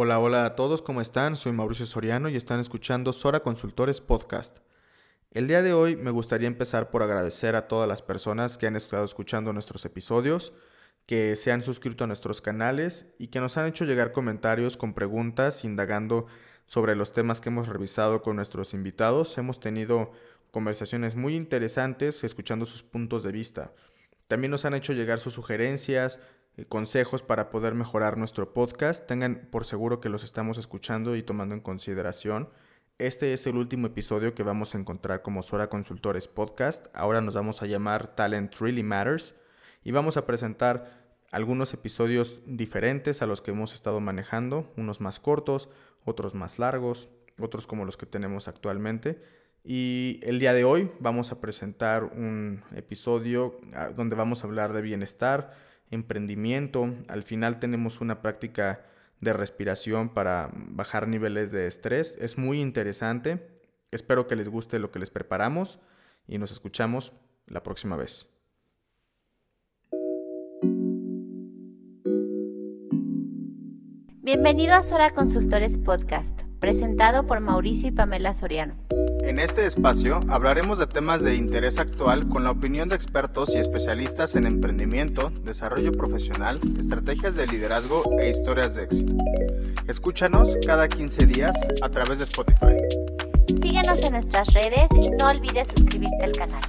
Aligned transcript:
Hola, 0.00 0.20
hola 0.20 0.44
a 0.44 0.54
todos, 0.54 0.80
¿cómo 0.80 1.00
están? 1.00 1.34
Soy 1.34 1.50
Mauricio 1.50 1.84
Soriano 1.84 2.28
y 2.28 2.36
están 2.36 2.60
escuchando 2.60 3.12
Sora 3.12 3.40
Consultores 3.40 4.00
Podcast. 4.00 4.58
El 5.32 5.48
día 5.48 5.60
de 5.60 5.72
hoy 5.72 5.96
me 5.96 6.12
gustaría 6.12 6.46
empezar 6.46 6.90
por 6.90 7.02
agradecer 7.02 7.56
a 7.56 7.66
todas 7.66 7.88
las 7.88 8.00
personas 8.00 8.58
que 8.58 8.68
han 8.68 8.76
estado 8.76 9.04
escuchando 9.04 9.52
nuestros 9.52 9.84
episodios, 9.84 10.52
que 11.04 11.34
se 11.34 11.50
han 11.50 11.64
suscrito 11.64 12.04
a 12.04 12.06
nuestros 12.06 12.40
canales 12.40 13.06
y 13.18 13.26
que 13.26 13.40
nos 13.40 13.56
han 13.56 13.66
hecho 13.66 13.86
llegar 13.86 14.12
comentarios 14.12 14.76
con 14.76 14.94
preguntas 14.94 15.64
indagando 15.64 16.26
sobre 16.64 16.94
los 16.94 17.12
temas 17.12 17.40
que 17.40 17.48
hemos 17.48 17.66
revisado 17.66 18.22
con 18.22 18.36
nuestros 18.36 18.74
invitados. 18.74 19.36
Hemos 19.36 19.58
tenido 19.58 20.12
conversaciones 20.52 21.16
muy 21.16 21.34
interesantes 21.34 22.22
escuchando 22.22 22.66
sus 22.66 22.84
puntos 22.84 23.24
de 23.24 23.32
vista. 23.32 23.72
También 24.28 24.52
nos 24.52 24.64
han 24.64 24.74
hecho 24.74 24.92
llegar 24.92 25.18
sus 25.18 25.34
sugerencias, 25.34 26.20
consejos 26.66 27.22
para 27.22 27.50
poder 27.50 27.74
mejorar 27.74 28.18
nuestro 28.18 28.52
podcast. 28.52 29.06
Tengan 29.06 29.48
por 29.50 29.64
seguro 29.64 30.00
que 30.00 30.08
los 30.08 30.24
estamos 30.24 30.58
escuchando 30.58 31.16
y 31.16 31.22
tomando 31.22 31.54
en 31.54 31.60
consideración. 31.60 32.48
Este 32.98 33.32
es 33.32 33.46
el 33.46 33.56
último 33.56 33.86
episodio 33.86 34.34
que 34.34 34.42
vamos 34.42 34.74
a 34.74 34.78
encontrar 34.78 35.22
como 35.22 35.42
Sora 35.42 35.68
Consultores 35.68 36.26
Podcast. 36.26 36.86
Ahora 36.94 37.20
nos 37.20 37.34
vamos 37.34 37.62
a 37.62 37.66
llamar 37.66 38.16
Talent 38.16 38.54
Really 38.58 38.82
Matters 38.82 39.36
y 39.84 39.92
vamos 39.92 40.16
a 40.16 40.26
presentar 40.26 41.06
algunos 41.30 41.72
episodios 41.74 42.40
diferentes 42.46 43.22
a 43.22 43.26
los 43.26 43.40
que 43.40 43.52
hemos 43.52 43.72
estado 43.72 44.00
manejando, 44.00 44.72
unos 44.76 45.00
más 45.00 45.20
cortos, 45.20 45.68
otros 46.04 46.34
más 46.34 46.58
largos, 46.58 47.08
otros 47.38 47.66
como 47.66 47.84
los 47.84 47.96
que 47.96 48.06
tenemos 48.06 48.48
actualmente. 48.48 49.22
Y 49.62 50.20
el 50.22 50.38
día 50.38 50.52
de 50.52 50.64
hoy 50.64 50.90
vamos 50.98 51.30
a 51.30 51.40
presentar 51.40 52.04
un 52.04 52.64
episodio 52.74 53.60
ah, 53.74 53.90
donde 53.90 54.16
vamos 54.16 54.42
a 54.42 54.46
hablar 54.46 54.72
de 54.72 54.82
bienestar, 54.82 55.54
emprendimiento. 55.90 56.94
Al 57.08 57.22
final 57.22 57.58
tenemos 57.58 58.00
una 58.00 58.22
práctica 58.22 58.84
de 59.20 59.32
respiración 59.32 60.10
para 60.10 60.50
bajar 60.52 61.08
niveles 61.08 61.50
de 61.50 61.66
estrés. 61.66 62.16
Es 62.20 62.38
muy 62.38 62.60
interesante. 62.60 63.46
Espero 63.90 64.26
que 64.26 64.36
les 64.36 64.48
guste 64.48 64.78
lo 64.78 64.90
que 64.90 64.98
les 64.98 65.10
preparamos 65.10 65.78
y 66.26 66.38
nos 66.38 66.52
escuchamos 66.52 67.12
la 67.46 67.62
próxima 67.62 67.96
vez. 67.96 68.28
Bienvenido 74.22 74.74
a 74.74 74.82
Sora 74.82 75.10
Consultores 75.14 75.78
Podcast, 75.78 76.42
presentado 76.60 77.26
por 77.26 77.40
Mauricio 77.40 77.88
y 77.88 77.92
Pamela 77.92 78.34
Soriano. 78.34 78.74
En 79.22 79.38
este 79.38 79.66
espacio 79.66 80.20
hablaremos 80.28 80.78
de 80.78 80.86
temas 80.86 81.22
de 81.22 81.34
interés 81.34 81.78
actual 81.78 82.28
con 82.28 82.44
la 82.44 82.50
opinión 82.50 82.88
de 82.88 82.96
expertos 82.96 83.54
y 83.54 83.58
especialistas 83.58 84.34
en 84.34 84.46
emprendimiento, 84.46 85.30
desarrollo 85.44 85.92
profesional, 85.92 86.60
estrategias 86.78 87.36
de 87.36 87.46
liderazgo 87.46 88.02
e 88.18 88.30
historias 88.30 88.74
de 88.74 88.84
éxito. 88.84 89.14
Escúchanos 89.86 90.56
cada 90.66 90.88
15 90.88 91.26
días 91.26 91.56
a 91.82 91.88
través 91.88 92.18
de 92.18 92.24
Spotify. 92.24 92.76
Síguenos 93.62 94.02
en 94.02 94.12
nuestras 94.12 94.52
redes 94.54 94.88
y 94.92 95.10
no 95.10 95.28
olvides 95.28 95.68
suscribirte 95.68 96.24
al 96.24 96.32
canal. 96.32 96.62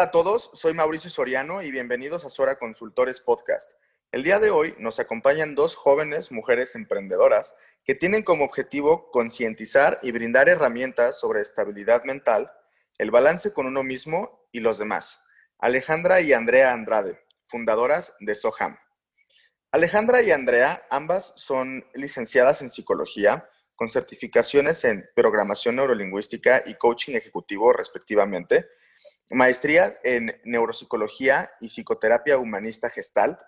Hola 0.00 0.08
a 0.08 0.12
todos, 0.12 0.50
soy 0.54 0.72
Mauricio 0.72 1.10
Soriano 1.10 1.60
y 1.60 1.70
bienvenidos 1.70 2.24
a 2.24 2.30
Sora 2.30 2.58
Consultores 2.58 3.20
Podcast. 3.20 3.70
El 4.10 4.22
día 4.22 4.38
de 4.38 4.48
hoy 4.48 4.74
nos 4.78 4.98
acompañan 4.98 5.54
dos 5.54 5.76
jóvenes 5.76 6.32
mujeres 6.32 6.74
emprendedoras 6.74 7.54
que 7.84 7.94
tienen 7.94 8.22
como 8.22 8.46
objetivo 8.46 9.10
concientizar 9.10 9.98
y 10.02 10.10
brindar 10.10 10.48
herramientas 10.48 11.20
sobre 11.20 11.42
estabilidad 11.42 12.04
mental, 12.04 12.50
el 12.96 13.10
balance 13.10 13.52
con 13.52 13.66
uno 13.66 13.82
mismo 13.82 14.48
y 14.52 14.60
los 14.60 14.78
demás. 14.78 15.22
Alejandra 15.58 16.22
y 16.22 16.32
Andrea 16.32 16.72
Andrade, 16.72 17.20
fundadoras 17.42 18.14
de 18.20 18.34
Soham. 18.34 18.78
Alejandra 19.70 20.22
y 20.22 20.30
Andrea, 20.30 20.82
ambas 20.88 21.34
son 21.36 21.84
licenciadas 21.92 22.62
en 22.62 22.70
psicología, 22.70 23.50
con 23.76 23.90
certificaciones 23.90 24.82
en 24.84 25.06
programación 25.14 25.76
neurolingüística 25.76 26.62
y 26.64 26.76
coaching 26.76 27.16
ejecutivo 27.16 27.74
respectivamente 27.74 28.66
maestrías 29.30 29.98
en 30.02 30.40
neuropsicología 30.44 31.52
y 31.60 31.68
psicoterapia 31.68 32.38
humanista 32.38 32.90
gestalt, 32.90 33.40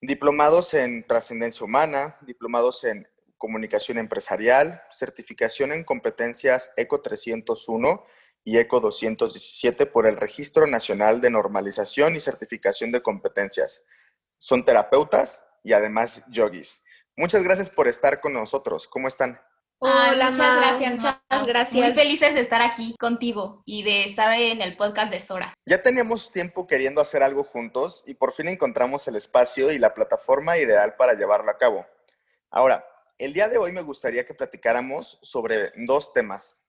diplomados 0.00 0.74
en 0.74 1.04
trascendencia 1.06 1.64
humana, 1.64 2.16
diplomados 2.22 2.84
en 2.84 3.08
comunicación 3.36 3.98
empresarial, 3.98 4.82
certificación 4.90 5.72
en 5.72 5.84
competencias 5.84 6.72
ECO 6.76 7.00
301 7.00 8.04
y 8.44 8.58
ECO 8.58 8.80
217 8.80 9.86
por 9.86 10.06
el 10.06 10.16
Registro 10.16 10.66
Nacional 10.66 11.20
de 11.20 11.30
Normalización 11.30 12.16
y 12.16 12.20
Certificación 12.20 12.92
de 12.92 13.02
Competencias. 13.02 13.84
Son 14.38 14.64
terapeutas 14.64 15.44
y 15.64 15.72
además 15.72 16.22
yogis. 16.28 16.84
Muchas 17.16 17.42
gracias 17.42 17.68
por 17.68 17.88
estar 17.88 18.20
con 18.20 18.32
nosotros. 18.32 18.86
¿Cómo 18.86 19.08
están? 19.08 19.40
Hola, 19.80 20.30
muchas 20.30 20.56
gracias, 20.56 20.92
muchas 20.92 21.46
gracias. 21.46 21.86
Muy 21.86 21.94
felices 21.94 22.34
de 22.34 22.40
estar 22.40 22.60
aquí 22.60 22.96
contigo 22.98 23.62
y 23.64 23.84
de 23.84 24.06
estar 24.06 24.32
en 24.32 24.60
el 24.60 24.76
podcast 24.76 25.12
de 25.12 25.20
Sora. 25.20 25.54
Ya 25.66 25.80
teníamos 25.80 26.32
tiempo 26.32 26.66
queriendo 26.66 27.00
hacer 27.00 27.22
algo 27.22 27.44
juntos 27.44 28.02
y 28.04 28.14
por 28.14 28.32
fin 28.32 28.48
encontramos 28.48 29.06
el 29.06 29.14
espacio 29.14 29.70
y 29.70 29.78
la 29.78 29.94
plataforma 29.94 30.58
ideal 30.58 30.96
para 30.96 31.14
llevarlo 31.14 31.48
a 31.52 31.58
cabo. 31.58 31.86
Ahora, 32.50 32.84
el 33.18 33.32
día 33.32 33.48
de 33.48 33.58
hoy 33.58 33.70
me 33.70 33.82
gustaría 33.82 34.26
que 34.26 34.34
platicáramos 34.34 35.20
sobre 35.22 35.72
dos 35.76 36.12
temas. 36.12 36.60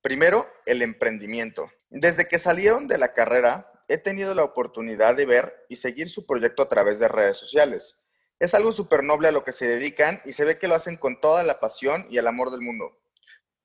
Primero, 0.00 0.46
el 0.64 0.82
emprendimiento. 0.82 1.68
Desde 1.90 2.28
que 2.28 2.38
salieron 2.38 2.86
de 2.86 2.98
la 2.98 3.12
carrera, 3.12 3.72
he 3.88 3.98
tenido 3.98 4.36
la 4.36 4.44
oportunidad 4.44 5.16
de 5.16 5.26
ver 5.26 5.66
y 5.68 5.74
seguir 5.76 6.08
su 6.08 6.26
proyecto 6.26 6.62
a 6.62 6.68
través 6.68 7.00
de 7.00 7.08
redes 7.08 7.36
sociales 7.38 8.01
es 8.42 8.54
algo 8.54 8.72
súper 8.72 9.04
noble 9.04 9.28
a 9.28 9.30
lo 9.30 9.44
que 9.44 9.52
se 9.52 9.68
dedican 9.68 10.20
y 10.24 10.32
se 10.32 10.44
ve 10.44 10.58
que 10.58 10.66
lo 10.66 10.74
hacen 10.74 10.96
con 10.96 11.20
toda 11.20 11.44
la 11.44 11.60
pasión 11.60 12.08
y 12.10 12.18
el 12.18 12.26
amor 12.26 12.50
del 12.50 12.60
mundo. 12.60 12.98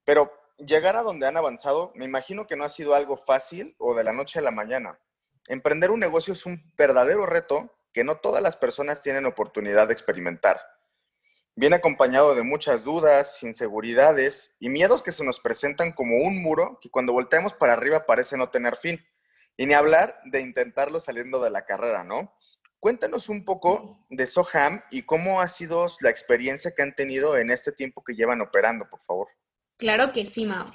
Pero 0.05 0.31
llegar 0.59 0.95
a 0.95 1.01
donde 1.01 1.25
han 1.25 1.35
avanzado, 1.35 1.91
me 1.95 2.05
imagino 2.05 2.45
que 2.45 2.55
no 2.55 2.63
ha 2.63 2.69
sido 2.69 2.93
algo 2.93 3.17
fácil 3.17 3.75
o 3.79 3.95
de 3.95 4.03
la 4.03 4.13
noche 4.13 4.37
a 4.37 4.43
la 4.43 4.51
mañana. 4.51 4.99
Emprender 5.47 5.89
un 5.89 5.99
negocio 5.99 6.31
es 6.31 6.45
un 6.45 6.71
verdadero 6.77 7.25
reto 7.25 7.75
que 7.91 8.03
no 8.03 8.17
todas 8.17 8.43
las 8.43 8.55
personas 8.55 9.01
tienen 9.01 9.25
oportunidad 9.25 9.87
de 9.87 9.93
experimentar. 9.93 10.61
Viene 11.55 11.77
acompañado 11.77 12.35
de 12.35 12.43
muchas 12.43 12.83
dudas, 12.83 13.41
inseguridades 13.41 14.53
y 14.59 14.69
miedos 14.69 15.01
que 15.01 15.11
se 15.11 15.23
nos 15.23 15.39
presentan 15.39 15.91
como 15.91 16.17
un 16.17 16.39
muro 16.39 16.77
que 16.83 16.91
cuando 16.91 17.13
volteamos 17.13 17.55
para 17.55 17.73
arriba 17.73 18.05
parece 18.05 18.37
no 18.37 18.51
tener 18.51 18.75
fin. 18.75 19.03
Y 19.57 19.65
ni 19.65 19.73
hablar 19.73 20.21
de 20.25 20.41
intentarlo 20.41 20.99
saliendo 20.99 21.39
de 21.39 21.49
la 21.49 21.65
carrera, 21.65 22.03
¿no? 22.03 22.36
Cuéntanos 22.79 23.29
un 23.29 23.43
poco 23.43 24.05
de 24.09 24.27
Soham 24.27 24.81
y 24.91 25.01
cómo 25.01 25.41
ha 25.41 25.47
sido 25.47 25.87
la 26.01 26.09
experiencia 26.09 26.71
que 26.75 26.83
han 26.83 26.95
tenido 26.95 27.37
en 27.37 27.49
este 27.49 27.71
tiempo 27.71 28.03
que 28.03 28.13
llevan 28.13 28.41
operando, 28.41 28.87
por 28.89 29.01
favor. 29.01 29.27
Claro 29.77 30.11
que 30.13 30.25
sí, 30.25 30.45
Mau. 30.45 30.67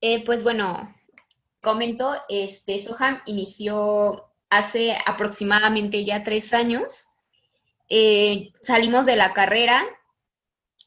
Eh, 0.00 0.24
pues 0.24 0.42
bueno, 0.42 0.92
comento, 1.62 2.14
este, 2.28 2.80
Soham 2.82 3.22
inició 3.26 4.30
hace 4.50 4.96
aproximadamente 5.06 6.04
ya 6.04 6.22
tres 6.22 6.52
años. 6.52 7.08
Eh, 7.88 8.52
salimos 8.62 9.06
de 9.06 9.16
la 9.16 9.32
carrera. 9.32 9.84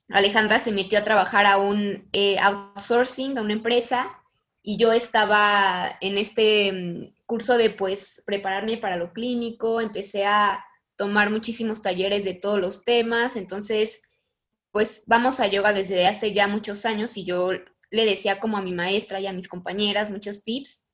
Alejandra 0.10 0.60
se 0.60 0.72
metió 0.72 1.00
a 1.00 1.04
trabajar 1.04 1.46
a 1.46 1.58
un 1.58 2.10
eh, 2.14 2.38
outsourcing, 2.40 3.38
a 3.38 3.42
una 3.42 3.54
empresa, 3.54 4.22
y 4.70 4.76
yo 4.78 4.92
estaba 4.92 5.98
en 6.02 6.18
este 6.18 6.74
mm, 6.74 7.14
curso 7.26 7.58
de 7.58 7.70
pues 7.70 8.22
prepararme 8.26 8.76
para 8.76 8.98
lo 8.98 9.14
clínico, 9.14 9.80
empecé 9.80 10.26
a 10.26 10.62
tomar 10.98 11.30
muchísimos 11.30 11.82
talleres 11.82 12.26
de 12.26 12.34
todos 12.34 12.60
los 12.60 12.84
temas, 12.84 13.38
entonces 13.38 14.02
pues 14.72 15.04
vamos 15.06 15.40
a 15.40 15.48
yoga 15.48 15.72
desde 15.72 16.06
hace 16.06 16.34
ya 16.34 16.50
muchos 16.50 16.86
años 16.86 17.16
y 17.16 17.24
yo 17.24 17.52
le 17.52 18.06
decía 18.06 18.42
como 18.42 18.58
a 18.58 18.62
mi 18.62 18.74
maestra 18.74 19.22
y 19.22 19.28
a 19.28 19.32
mis 19.32 19.48
compañeras 19.48 20.10
muchos 20.10 20.44
tips 20.44 20.87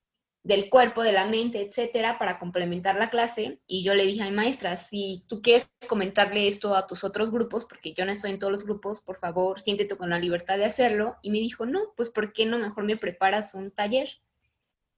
del 0.44 0.70
cuerpo, 0.70 1.04
de 1.04 1.14
la 1.14 1.26
mente, 1.26 1.62
etcétera, 1.62 2.20
para 2.20 2.38
complementar 2.38 2.96
la 2.96 3.10
clase. 3.10 3.60
Y 3.66 3.84
yo 3.84 3.94
le 3.94 4.06
dije 4.06 4.24
a 4.24 4.30
mi 4.30 4.36
maestra, 4.36 4.76
si 4.76 5.24
tú 5.28 5.42
quieres 5.42 5.72
comentarle 5.88 6.48
esto 6.48 6.76
a 6.76 6.86
tus 6.86 7.04
otros 7.04 7.32
grupos, 7.32 7.66
porque 7.66 7.94
yo 7.94 8.06
no 8.06 8.12
estoy 8.12 8.32
en 8.32 8.40
todos 8.40 8.52
los 8.52 8.66
grupos, 8.66 9.00
por 9.02 9.20
favor, 9.20 9.60
siéntete 9.60 9.96
con 9.96 10.10
la 10.10 10.20
libertad 10.20 10.58
de 10.58 10.66
hacerlo. 10.66 11.16
Y 11.22 11.32
me 11.32 11.40
dijo, 11.40 11.66
no, 11.66 11.80
pues 11.96 12.10
¿por 12.10 12.34
qué 12.34 12.46
no 12.46 12.60
mejor 12.60 12.84
me 12.84 12.98
preparas 12.98 13.56
un 13.56 13.72
taller? 13.72 14.10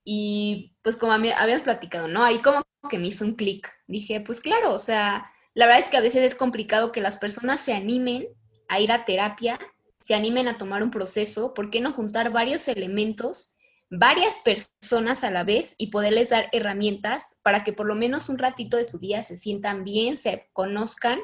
Y 0.04 0.74
pues 0.82 0.98
como 0.98 1.12
habíamos 1.12 1.64
platicado, 1.64 2.08
¿no? 2.08 2.24
Ahí 2.24 2.40
como 2.40 2.64
que 2.90 3.00
me 3.00 3.08
hizo 3.08 3.24
un 3.24 3.36
clic. 3.36 3.72
Dije, 3.88 4.22
pues 4.22 4.42
claro, 4.42 4.74
o 4.74 4.80
sea, 4.80 5.32
la 5.54 5.68
verdad 5.68 5.82
es 5.82 5.90
que 5.90 5.98
a 5.98 6.02
veces 6.02 6.24
es 6.24 6.36
complicado 6.36 6.92
que 6.92 7.02
las 7.02 7.18
personas 7.18 7.62
se 7.62 7.74
animen 7.74 8.28
a 8.68 8.80
ir 8.80 8.92
a 8.92 9.06
terapia, 9.06 9.60
se 10.00 10.16
animen 10.16 10.48
a 10.48 10.58
tomar 10.58 10.84
un 10.84 10.92
proceso, 10.92 11.54
¿por 11.54 11.70
qué 11.70 11.82
no 11.82 11.94
juntar 11.94 12.32
varios 12.32 12.68
elementos, 12.68 13.55
varias 13.90 14.40
personas 14.40 15.24
a 15.24 15.32
la 15.32 15.44
vez 15.44 15.76
y 15.78 15.88
poderles 15.88 16.30
dar 16.30 16.50
herramientas 16.52 17.40
para 17.44 17.64
que 17.64 17.74
por 17.74 17.86
lo 17.86 17.96
menos 17.96 18.30
un 18.30 18.38
ratito 18.38 18.78
de 18.78 18.86
su 18.86 19.00
día 19.00 19.24
se 19.24 19.38
sientan 19.38 19.84
bien, 19.84 20.18
se 20.18 20.50
conozcan 20.54 21.20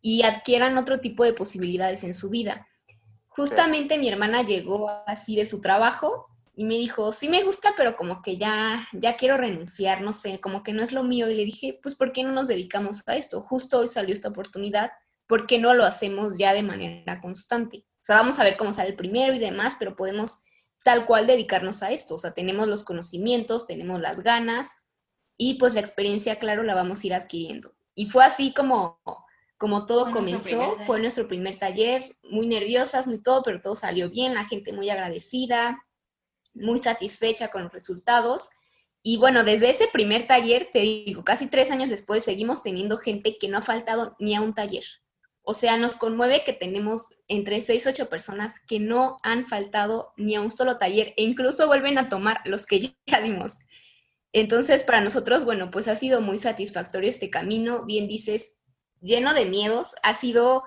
y 0.00 0.22
adquieran 0.22 0.78
otro 0.78 1.00
tipo 1.00 1.24
de 1.24 1.32
posibilidades 1.32 2.04
en 2.04 2.14
su 2.14 2.30
vida? 2.30 2.66
Justamente 3.28 3.98
mi 3.98 4.08
hermana 4.08 4.42
llegó 4.42 4.90
así 5.06 5.36
de 5.36 5.46
su 5.46 5.60
trabajo 5.60 6.26
y 6.54 6.64
me 6.64 6.74
dijo, 6.74 7.12
sí 7.12 7.28
me 7.28 7.42
gusta, 7.44 7.70
pero 7.76 7.96
como 7.96 8.22
que 8.22 8.36
ya, 8.36 8.86
ya 8.92 9.16
quiero 9.16 9.36
renunciar, 9.36 10.02
no 10.02 10.12
sé, 10.12 10.40
como 10.40 10.62
que 10.62 10.72
no 10.72 10.82
es 10.82 10.92
lo 10.92 11.04
mío. 11.04 11.30
Y 11.30 11.34
le 11.34 11.44
dije, 11.44 11.78
pues, 11.82 11.94
¿por 11.94 12.12
qué 12.12 12.24
no 12.24 12.32
nos 12.32 12.48
dedicamos 12.48 13.02
a 13.06 13.16
esto? 13.16 13.42
Justo 13.42 13.78
hoy 13.78 13.88
salió 13.88 14.12
esta 14.12 14.28
oportunidad, 14.28 14.90
¿por 15.26 15.46
qué 15.46 15.58
no 15.58 15.72
lo 15.74 15.84
hacemos 15.84 16.36
ya 16.36 16.52
de 16.52 16.62
manera 16.62 17.20
constante? 17.20 17.78
O 17.78 18.04
sea, 18.04 18.16
vamos 18.16 18.38
a 18.38 18.44
ver 18.44 18.56
cómo 18.56 18.74
sale 18.74 18.90
el 18.90 18.96
primero 18.96 19.32
y 19.32 19.38
demás, 19.38 19.76
pero 19.78 19.96
podemos 19.96 20.42
tal 20.84 21.06
cual 21.06 21.26
dedicarnos 21.26 21.82
a 21.82 21.92
esto. 21.92 22.14
O 22.14 22.18
sea, 22.18 22.32
tenemos 22.32 22.68
los 22.68 22.84
conocimientos, 22.84 23.66
tenemos 23.66 24.00
las 24.00 24.22
ganas 24.22 24.82
y 25.36 25.54
pues 25.54 25.74
la 25.74 25.80
experiencia, 25.80 26.38
claro, 26.38 26.62
la 26.62 26.74
vamos 26.74 27.02
a 27.02 27.06
ir 27.06 27.14
adquiriendo. 27.14 27.74
Y 27.94 28.06
fue 28.06 28.24
así 28.24 28.52
como, 28.54 29.00
como 29.58 29.86
todo 29.86 30.12
comenzó, 30.12 30.76
fue 30.86 31.00
nuestro 31.00 31.28
primer 31.28 31.58
taller, 31.58 32.16
muy 32.22 32.46
nerviosas, 32.46 33.06
muy 33.06 33.22
todo, 33.22 33.42
pero 33.42 33.60
todo 33.60 33.76
salió 33.76 34.10
bien, 34.10 34.34
la 34.34 34.46
gente 34.46 34.72
muy 34.72 34.90
agradecida, 34.90 35.84
muy 36.54 36.78
satisfecha 36.78 37.48
con 37.48 37.64
los 37.64 37.72
resultados. 37.72 38.50
Y 39.02 39.16
bueno, 39.16 39.44
desde 39.44 39.70
ese 39.70 39.88
primer 39.88 40.26
taller, 40.26 40.68
te 40.72 40.80
digo, 40.80 41.24
casi 41.24 41.46
tres 41.46 41.70
años 41.70 41.88
después, 41.88 42.24
seguimos 42.24 42.62
teniendo 42.62 42.98
gente 42.98 43.38
que 43.38 43.48
no 43.48 43.58
ha 43.58 43.62
faltado 43.62 44.16
ni 44.18 44.34
a 44.34 44.42
un 44.42 44.54
taller. 44.54 44.84
O 45.50 45.54
sea, 45.54 45.76
nos 45.76 45.96
conmueve 45.96 46.44
que 46.44 46.52
tenemos 46.52 47.18
entre 47.26 47.60
seis, 47.60 47.84
ocho 47.84 48.08
personas 48.08 48.60
que 48.60 48.78
no 48.78 49.16
han 49.24 49.46
faltado 49.46 50.12
ni 50.16 50.36
a 50.36 50.40
un 50.40 50.52
solo 50.52 50.78
taller 50.78 51.12
e 51.16 51.24
incluso 51.24 51.66
vuelven 51.66 51.98
a 51.98 52.08
tomar 52.08 52.40
los 52.44 52.66
que 52.66 52.94
ya 53.04 53.20
dimos. 53.20 53.58
Entonces, 54.32 54.84
para 54.84 55.00
nosotros, 55.00 55.44
bueno, 55.44 55.72
pues 55.72 55.88
ha 55.88 55.96
sido 55.96 56.20
muy 56.20 56.38
satisfactorio 56.38 57.10
este 57.10 57.30
camino, 57.30 57.84
bien 57.84 58.06
dices, 58.06 58.58
lleno 59.00 59.34
de 59.34 59.46
miedos, 59.46 59.96
ha 60.04 60.14
sido 60.14 60.62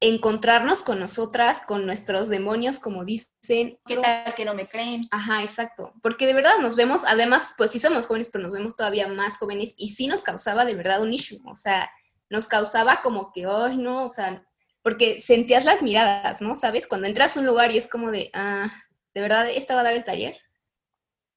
encontrarnos 0.00 0.82
con 0.82 0.98
nosotras, 0.98 1.62
con 1.64 1.86
nuestros 1.86 2.28
demonios, 2.28 2.80
como 2.80 3.04
dicen. 3.04 3.78
¿Qué 3.86 3.98
tal 3.98 4.34
que 4.34 4.44
no 4.44 4.54
me 4.54 4.68
creen? 4.68 5.06
Ajá, 5.12 5.44
exacto. 5.44 5.92
Porque 6.02 6.26
de 6.26 6.34
verdad 6.34 6.58
nos 6.60 6.74
vemos, 6.74 7.02
además, 7.06 7.54
pues 7.56 7.70
sí 7.70 7.78
somos 7.78 8.06
jóvenes, 8.06 8.30
pero 8.32 8.42
nos 8.42 8.52
vemos 8.52 8.74
todavía 8.74 9.06
más 9.06 9.38
jóvenes 9.38 9.74
y 9.76 9.90
sí 9.90 10.08
nos 10.08 10.22
causaba 10.22 10.64
de 10.64 10.74
verdad 10.74 11.02
un 11.02 11.14
issue. 11.14 11.38
O 11.46 11.54
sea, 11.54 11.88
nos 12.30 12.48
causaba 12.48 13.02
como 13.02 13.32
que, 13.32 13.46
ay, 13.46 13.76
no, 13.78 14.04
o 14.04 14.08
sea, 14.08 14.44
porque 14.82 15.20
sentías 15.20 15.64
las 15.64 15.82
miradas, 15.82 16.40
¿no? 16.40 16.54
¿Sabes? 16.54 16.86
Cuando 16.86 17.06
entras 17.08 17.36
a 17.36 17.40
un 17.40 17.46
lugar 17.46 17.72
y 17.72 17.78
es 17.78 17.88
como 17.88 18.10
de, 18.10 18.30
ah, 18.34 18.68
¿de 19.14 19.20
verdad 19.20 19.48
esta 19.50 19.74
va 19.74 19.80
a 19.80 19.84
dar 19.84 19.94
el 19.94 20.04
taller? 20.04 20.36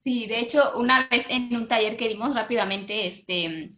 Sí, 0.04 0.28
de 0.28 0.40
hecho, 0.40 0.78
una 0.78 1.08
vez 1.10 1.26
en 1.30 1.56
un 1.56 1.68
taller 1.68 1.98
que 1.98 2.08
dimos 2.08 2.34
rápidamente, 2.34 3.08
este, 3.08 3.72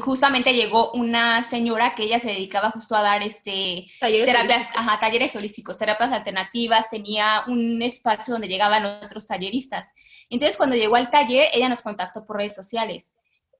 justamente 0.00 0.54
llegó 0.54 0.92
una 0.92 1.42
señora 1.42 1.94
que 1.94 2.04
ella 2.04 2.20
se 2.20 2.28
dedicaba 2.28 2.70
justo 2.70 2.94
a 2.94 3.02
dar 3.02 3.22
este 3.22 3.86
talleres 3.98 4.26
terapias, 4.26 4.68
ajá, 4.74 5.00
talleres 5.00 5.34
holísticos, 5.34 5.78
terapias 5.78 6.12
alternativas, 6.12 6.88
tenía 6.90 7.44
un 7.48 7.82
espacio 7.82 8.34
donde 8.34 8.48
llegaban 8.48 8.84
otros 8.84 9.26
talleristas. 9.26 9.88
Entonces, 10.28 10.56
cuando 10.56 10.76
llegó 10.76 10.96
al 10.96 11.10
taller, 11.10 11.48
ella 11.52 11.68
nos 11.68 11.82
contactó 11.82 12.24
por 12.24 12.36
redes 12.36 12.54
sociales. 12.54 13.10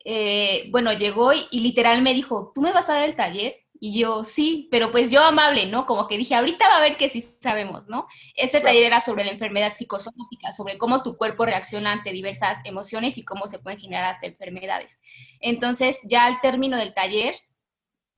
Eh, 0.04 0.68
bueno, 0.70 0.92
llegó 0.92 1.32
y, 1.32 1.46
y, 1.50 1.60
literal 1.60 2.02
me 2.02 2.14
dijo, 2.14 2.52
¿tú 2.54 2.62
me 2.62 2.72
vas 2.72 2.88
a 2.88 2.94
dar 2.94 3.08
el 3.08 3.16
taller? 3.16 3.56
Y 3.82 3.98
yo, 3.98 4.24
sí, 4.24 4.68
pero 4.70 4.92
pues 4.92 5.10
yo 5.10 5.22
amable, 5.24 5.66
¿no? 5.66 5.86
Como 5.86 6.06
que 6.06 6.18
dije, 6.18 6.34
ahorita 6.34 6.68
va 6.68 6.76
a 6.76 6.80
ver 6.80 6.98
que 6.98 7.08
sí 7.08 7.24
sabemos, 7.40 7.88
¿no? 7.88 8.06
Ese 8.36 8.60
taller 8.60 8.84
era 8.84 9.00
sobre 9.00 9.24
la 9.24 9.32
enfermedad 9.32 9.74
psicosomática, 9.74 10.52
sobre 10.52 10.76
cómo 10.76 11.02
tu 11.02 11.16
cuerpo 11.16 11.46
reacciona 11.46 11.92
ante 11.92 12.12
diversas 12.12 12.58
emociones 12.64 13.16
y 13.16 13.24
cómo 13.24 13.46
se 13.46 13.58
pueden 13.58 13.80
generar 13.80 14.04
hasta 14.04 14.26
enfermedades. 14.26 15.00
Entonces, 15.40 15.98
ya 16.04 16.26
al 16.26 16.42
término 16.42 16.76
del 16.76 16.92
taller, 16.92 17.34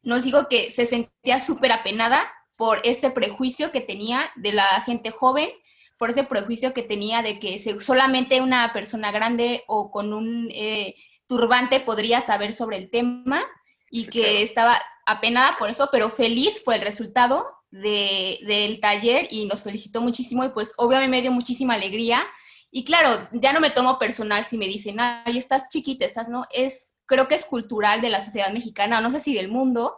nos 0.03 0.25
dijo 0.25 0.49
que 0.49 0.73
se 0.73 0.87
sentía 0.87 1.39
súper 1.39 1.71
apenada 1.71 2.33
por 2.57 2.81
ese 2.85 3.11
prejuicio 3.11 3.71
que 3.71 3.81
tenía 3.81 4.31
de 4.37 4.53
la 4.53 4.67
gente 4.85 5.11
joven, 5.11 5.51
por 5.97 6.11
ese 6.11 6.25
prejuicio 6.25 6.75
que 6.75 6.83
tenía 6.83 7.23
de 7.23 7.39
que 7.39 7.61
solamente 7.79 8.41
una 8.41 8.73
persona 8.73 9.13
grande 9.13 9.63
o 9.69 9.93
con 9.93 10.13
un 10.13 10.49
eh, 10.53 10.97
turbante 11.33 11.81
podría 11.81 12.21
saber 12.21 12.53
sobre 12.53 12.77
el 12.77 12.91
tema 12.91 13.43
y 13.91 14.07
que 14.07 14.43
estaba 14.43 14.79
apenada 15.07 15.57
por 15.59 15.71
eso, 15.71 15.89
pero 15.91 16.11
feliz 16.11 16.61
por 16.61 16.75
el 16.75 16.83
resultado 16.83 17.47
de, 17.71 18.39
del 18.47 18.81
taller 18.81 19.29
y 19.31 19.47
nos 19.47 19.63
felicitó 19.63 20.03
muchísimo 20.03 20.45
y 20.45 20.51
pues 20.51 20.75
obviamente 20.77 21.11
me 21.11 21.23
dio 21.23 21.33
muchísima 21.33 21.73
alegría. 21.73 22.23
Y 22.71 22.85
claro, 22.85 23.09
ya 23.33 23.55
no 23.55 23.61
me 23.61 23.71
tomo 23.71 23.99
personal 23.99 24.45
si 24.45 24.59
me 24.59 24.67
dicen, 24.67 25.01
ay, 25.01 25.39
estás 25.39 25.71
chiquita, 25.71 26.05
estás, 26.05 26.29
¿no? 26.29 26.45
Es, 26.53 26.97
creo 27.07 27.29
que 27.29 27.35
es 27.35 27.47
cultural 27.47 28.03
de 28.03 28.11
la 28.11 28.21
sociedad 28.21 28.53
mexicana, 28.53 29.01
no 29.01 29.11
sé 29.11 29.21
si 29.21 29.35
del 29.35 29.49
mundo, 29.49 29.97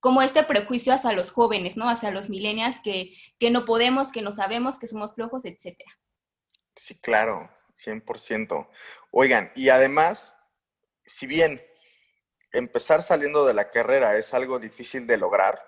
como 0.00 0.20
este 0.20 0.42
prejuicio 0.42 0.92
hacia 0.92 1.12
los 1.12 1.30
jóvenes, 1.30 1.78
¿no? 1.78 1.88
Hacia 1.88 2.10
los 2.10 2.28
millennials 2.28 2.80
que, 2.84 3.14
que 3.38 3.50
no 3.50 3.64
podemos, 3.64 4.12
que 4.12 4.20
no 4.20 4.30
sabemos, 4.30 4.78
que 4.78 4.86
somos 4.86 5.14
flojos, 5.14 5.46
etcétera. 5.46 5.90
Sí, 6.76 6.94
claro, 6.96 7.48
100%. 7.74 8.68
Oigan, 9.10 9.50
y 9.54 9.70
además, 9.70 10.36
si 11.06 11.26
bien 11.26 11.62
empezar 12.52 13.02
saliendo 13.02 13.44
de 13.44 13.54
la 13.54 13.70
carrera 13.70 14.16
es 14.16 14.32
algo 14.34 14.58
difícil 14.58 15.06
de 15.06 15.18
lograr, 15.18 15.60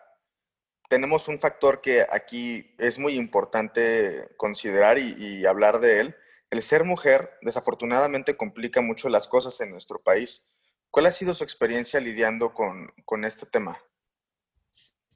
tenemos 0.89 1.29
un 1.29 1.39
factor 1.39 1.81
que 1.81 2.07
aquí 2.09 2.75
es 2.79 2.99
muy 2.99 3.15
importante 3.15 4.29
considerar 4.37 4.99
y, 4.99 5.45
hablar 5.45 5.81
de 5.81 6.01
él. 6.01 6.17
El 6.51 6.63
ser 6.63 6.85
mujer 6.85 7.33
desafortunadamente 7.43 8.37
complica 8.37 8.81
mucho 8.81 9.09
las 9.09 9.27
cosas 9.27 9.61
en 9.61 9.71
nuestro 9.71 10.01
país. 10.01 10.49
¿Cuál 10.91 11.07
ha 11.07 11.11
sido 11.11 11.35
su 11.35 11.43
experiencia 11.43 11.99
lidiando 11.99 12.55
con, 12.55 13.25
este 13.25 13.47
tema? 13.47 13.81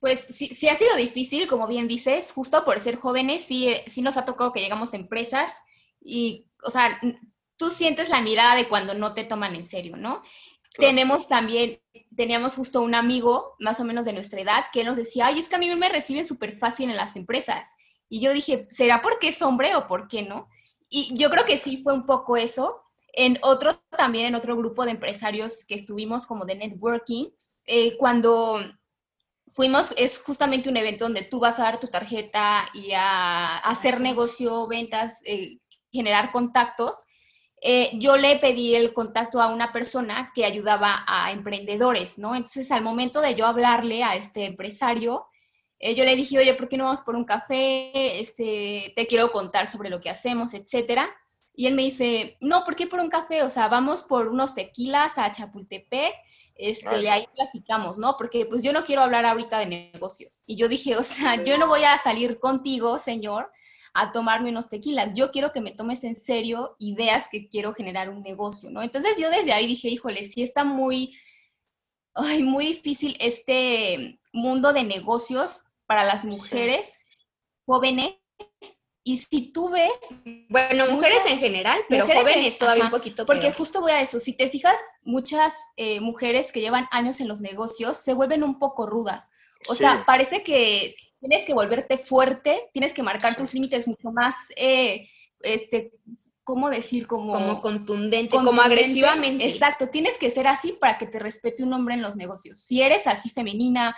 Pues 0.01 0.21
sí, 0.21 0.49
sí, 0.49 0.69
ha 0.69 0.77
sido 0.77 0.97
difícil, 0.97 1.47
como 1.47 1.69
bien 1.69 1.87
dices, 1.87 2.33
justo 2.33 2.65
por 2.65 2.81
ser 2.81 2.97
jóvenes, 2.97 3.45
sí, 3.45 3.77
sí 3.87 4.03
nos 4.03 4.17
ha 4.17 4.25
tocado 4.25 4.53
que 4.53 4.61
llegamos 4.61 4.93
a 4.93 4.97
empresas 4.97 5.53
y, 6.01 6.51
o 6.63 6.71
sea, 6.71 6.99
tú 7.61 7.69
sientes 7.69 8.09
la 8.09 8.23
mirada 8.23 8.57
de 8.57 8.69
cuando 8.69 8.95
no 8.95 9.13
te 9.13 9.23
toman 9.23 9.55
en 9.55 9.65
serio, 9.65 9.99
¿no? 9.99 10.23
Tenemos 10.79 11.29
también, 11.29 11.79
teníamos 12.17 12.55
justo 12.55 12.81
un 12.81 12.95
amigo 12.95 13.55
más 13.59 13.79
o 13.81 13.85
menos 13.85 14.07
de 14.07 14.15
nuestra 14.15 14.41
edad 14.41 14.65
que 14.73 14.83
nos 14.83 14.97
decía, 14.97 15.27
ay, 15.27 15.41
es 15.41 15.49
que 15.51 15.57
a 15.57 15.59
mí 15.59 15.69
me 15.77 15.91
reciben 15.91 16.27
súper 16.27 16.59
fácil 16.59 16.89
en 16.89 16.97
las 16.97 17.17
empresas. 17.17 17.69
Y 18.09 18.23
yo 18.23 18.33
dije, 18.33 18.67
¿será 18.71 19.03
porque 19.03 19.29
es 19.29 19.43
hombre 19.43 19.77
o 19.77 19.87
por 19.87 20.09
qué 20.09 20.23
no? 20.23 20.49
Y 20.89 21.15
yo 21.19 21.29
creo 21.29 21.45
que 21.45 21.59
sí 21.59 21.83
fue 21.83 21.93
un 21.93 22.07
poco 22.07 22.39
eso. 22.39 22.81
En 23.13 23.39
otro, 23.43 23.79
también 23.91 24.25
en 24.25 24.37
otro 24.37 24.57
grupo 24.57 24.87
de 24.87 24.93
empresarios 24.93 25.67
que 25.67 25.75
estuvimos 25.75 26.25
como 26.25 26.47
de 26.47 26.55
networking, 26.55 27.27
eh, 27.67 27.99
cuando 27.99 28.59
fuimos, 29.49 29.93
es 29.99 30.19
justamente 30.23 30.71
un 30.71 30.79
evento 30.79 31.05
donde 31.05 31.25
tú 31.25 31.41
vas 31.41 31.59
a 31.59 31.65
dar 31.65 31.79
tu 31.79 31.89
tarjeta 31.89 32.71
y 32.73 32.93
a, 32.93 33.59
hacer 33.59 34.01
negocio, 34.01 34.67
ventas, 34.67 35.21
eh, 35.27 35.59
generar 35.93 36.33
contactos. 36.33 36.97
Eh, 37.63 37.91
yo 37.95 38.17
le 38.17 38.39
pedí 38.39 38.75
el 38.75 38.95
contacto 38.95 39.41
a 39.41 39.49
una 39.49 39.73
persona 39.73 40.33
que 40.35 40.47
ayudaba 40.47 41.05
a 41.07 41.31
emprendedores, 41.31 42.19
¿no? 42.19 42.35
Entonces, 42.35 42.71
al 42.71 42.83
momento 42.83 43.21
de 43.21 43.35
yo 43.35 43.47
hablarle 43.47 44.03
a 44.03 44.17
este 44.17 44.47
empresario, 44.47 45.27
eh, 45.79 45.95
yo 45.95 46.05
le 46.05 46.17
dije, 46.17 46.39
oye, 46.39 46.55
¿por 46.55 46.69
qué 46.69 46.79
no 46.79 46.85
vamos 46.85 47.03
por 47.03 47.17
un 47.17 47.25
café? 47.25 48.21
Este, 48.21 48.93
te 48.97 49.07
quiero 49.07 49.31
contar 49.31 49.67
sobre 49.67 49.91
lo 49.91 50.01
que 50.01 50.11
hacemos, 50.11 50.55
etcétera. 50.55 51.11
Y 51.55 51.67
él 51.67 51.75
me 51.75 51.83
dice, 51.83 52.39
no, 52.41 52.65
¿por 52.65 52.77
qué 52.77 52.87
por 52.87 53.01
un 53.01 53.11
café? 53.11 53.43
O 53.43 53.51
sea, 53.51 53.69
vamos 53.69 54.05
por 54.05 54.29
unos 54.29 54.55
tequilas 54.55 55.19
a 55.19 55.31
Chapultepec, 55.31 56.15
este, 56.55 57.01
y 57.01 57.07
ahí 57.09 57.27
platicamos, 57.35 57.99
¿no? 57.99 58.17
Porque 58.19 58.45
pues 58.45 58.63
yo 58.63 58.73
no 58.73 58.85
quiero 58.85 59.03
hablar 59.03 59.25
ahorita 59.25 59.59
de 59.59 59.91
negocios. 59.93 60.43
Y 60.47 60.57
yo 60.57 60.69
dije, 60.69 60.97
o 60.97 61.03
sea, 61.03 61.43
yo 61.43 61.59
no 61.59 61.67
voy 61.67 61.85
a 61.85 61.99
salir 61.99 62.39
contigo, 62.39 62.99
señor, 62.99 63.51
a 63.95 64.13
tomarme 64.13 64.51
unos 64.51 64.69
tequilas. 64.69 65.15
Yo 65.15 65.31
quiero 65.31 65.53
que 65.53 65.61
me 65.61 65.73
tomes 65.73 66.05
en 66.05 66.15
serio 66.15 66.77
y 66.79 66.95
veas 66.95 67.29
que 67.29 67.49
quiero 67.49 67.75
generar 67.75 68.09
un 68.09 68.23
negocio, 68.23 68.71
¿no? 68.71 68.83
Entonces 68.83 69.17
yo 69.19 69.31
desde 69.31 69.53
ahí 69.53 69.67
dije, 69.67 69.89
híjole, 69.89 70.27
sí 70.27 70.43
está 70.43 70.65
muy, 70.65 71.19
ay, 72.15 72.43
muy 72.43 72.67
difícil 72.67 73.17
este 73.21 74.21
mundo 74.33 74.73
de 74.73 74.85
negocios 74.85 75.65
para 75.87 76.05
las 76.05 76.25
mujeres 76.25 77.05
jóvenes. 77.67 78.15
Y 79.03 79.17
si 79.17 79.51
tú 79.51 79.71
ves... 79.71 79.91
Bueno, 80.51 80.87
mujeres 80.91 81.25
en 81.27 81.39
general, 81.39 81.81
pero 81.89 82.07
jóvenes 82.07 82.59
todavía 82.59 82.85
un 82.85 82.91
poquito. 82.91 83.27
Porque 83.27 83.51
justo 83.51 83.81
voy 83.81 83.93
a 83.93 84.03
eso, 84.03 84.21
si 84.21 84.37
te 84.37 84.51
fijas, 84.51 84.77
muchas 85.03 85.55
eh, 85.77 86.01
mujeres 86.01 86.53
que 86.53 86.61
llevan 86.61 86.87
años 86.93 87.21
en 87.21 87.27
los 87.27 87.41
negocios 87.41 87.97
se 87.97 88.13
vuelven 88.13 88.45
un 88.45 88.59
poco 88.59 88.87
rudas. 88.87 89.31
O 89.69 89.75
sea, 89.75 90.05
parece 90.07 90.43
que 90.43 90.95
tienes 91.19 91.47
que 91.47 91.55
volverte 91.55 91.99
fuerte, 91.99 92.71
tienes 92.73 92.93
que 92.93 93.03
marcar 93.03 93.37
tus 93.37 93.53
límites 93.53 93.87
mucho 93.87 94.11
más, 94.11 94.35
eh, 94.57 95.09
este, 95.41 95.93
¿cómo 96.45 96.71
decir? 96.71 97.07
Como, 97.07 97.33
como 97.33 97.61
contundente, 97.61 98.37
como 98.37 98.61
agresivamente. 98.61 99.49
Exacto, 99.49 99.89
tienes 99.89 100.17
que 100.19 100.31
ser 100.31 100.47
así 100.47 100.73
para 100.73 100.99
que 100.99 101.07
te 101.07 101.19
respete 101.19 101.63
un 101.63 101.73
hombre 101.73 101.95
en 101.95 102.03
los 102.03 102.17
negocios. 102.17 102.63
Si 102.63 102.83
eres 102.83 103.07
así 103.07 103.29
femenina, 103.31 103.97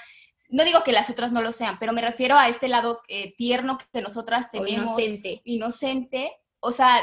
no 0.49 0.64
digo 0.64 0.85
que 0.85 0.92
las 0.92 1.09
otras 1.11 1.33
no 1.33 1.42
lo 1.42 1.52
sean, 1.52 1.78
pero 1.78 1.92
me 1.92 2.02
refiero 2.02 2.37
a 2.37 2.49
este 2.49 2.69
lado 2.69 2.99
eh, 3.09 3.35
tierno 3.37 3.78
que 3.92 4.02
nosotras 4.02 4.50
tenemos. 4.50 4.99
inocente. 4.99 5.40
Inocente. 5.45 6.33
O 6.61 6.73
sea, 6.73 6.95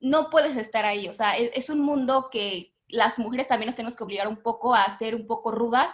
no 0.00 0.30
puedes 0.30 0.56
estar 0.56 0.84
ahí. 0.84 1.08
O 1.08 1.12
sea, 1.12 1.36
es, 1.36 1.68
un 1.68 1.80
mundo 1.80 2.28
que 2.30 2.74
las 2.88 3.18
mujeres 3.18 3.48
también 3.48 3.66
nos 3.66 3.76
tenemos 3.76 3.96
que 3.96 4.04
obligar 4.04 4.28
un 4.28 4.42
poco 4.42 4.74
a 4.74 4.84
ser 4.98 5.14
un 5.14 5.26
poco 5.26 5.50
rudas 5.50 5.90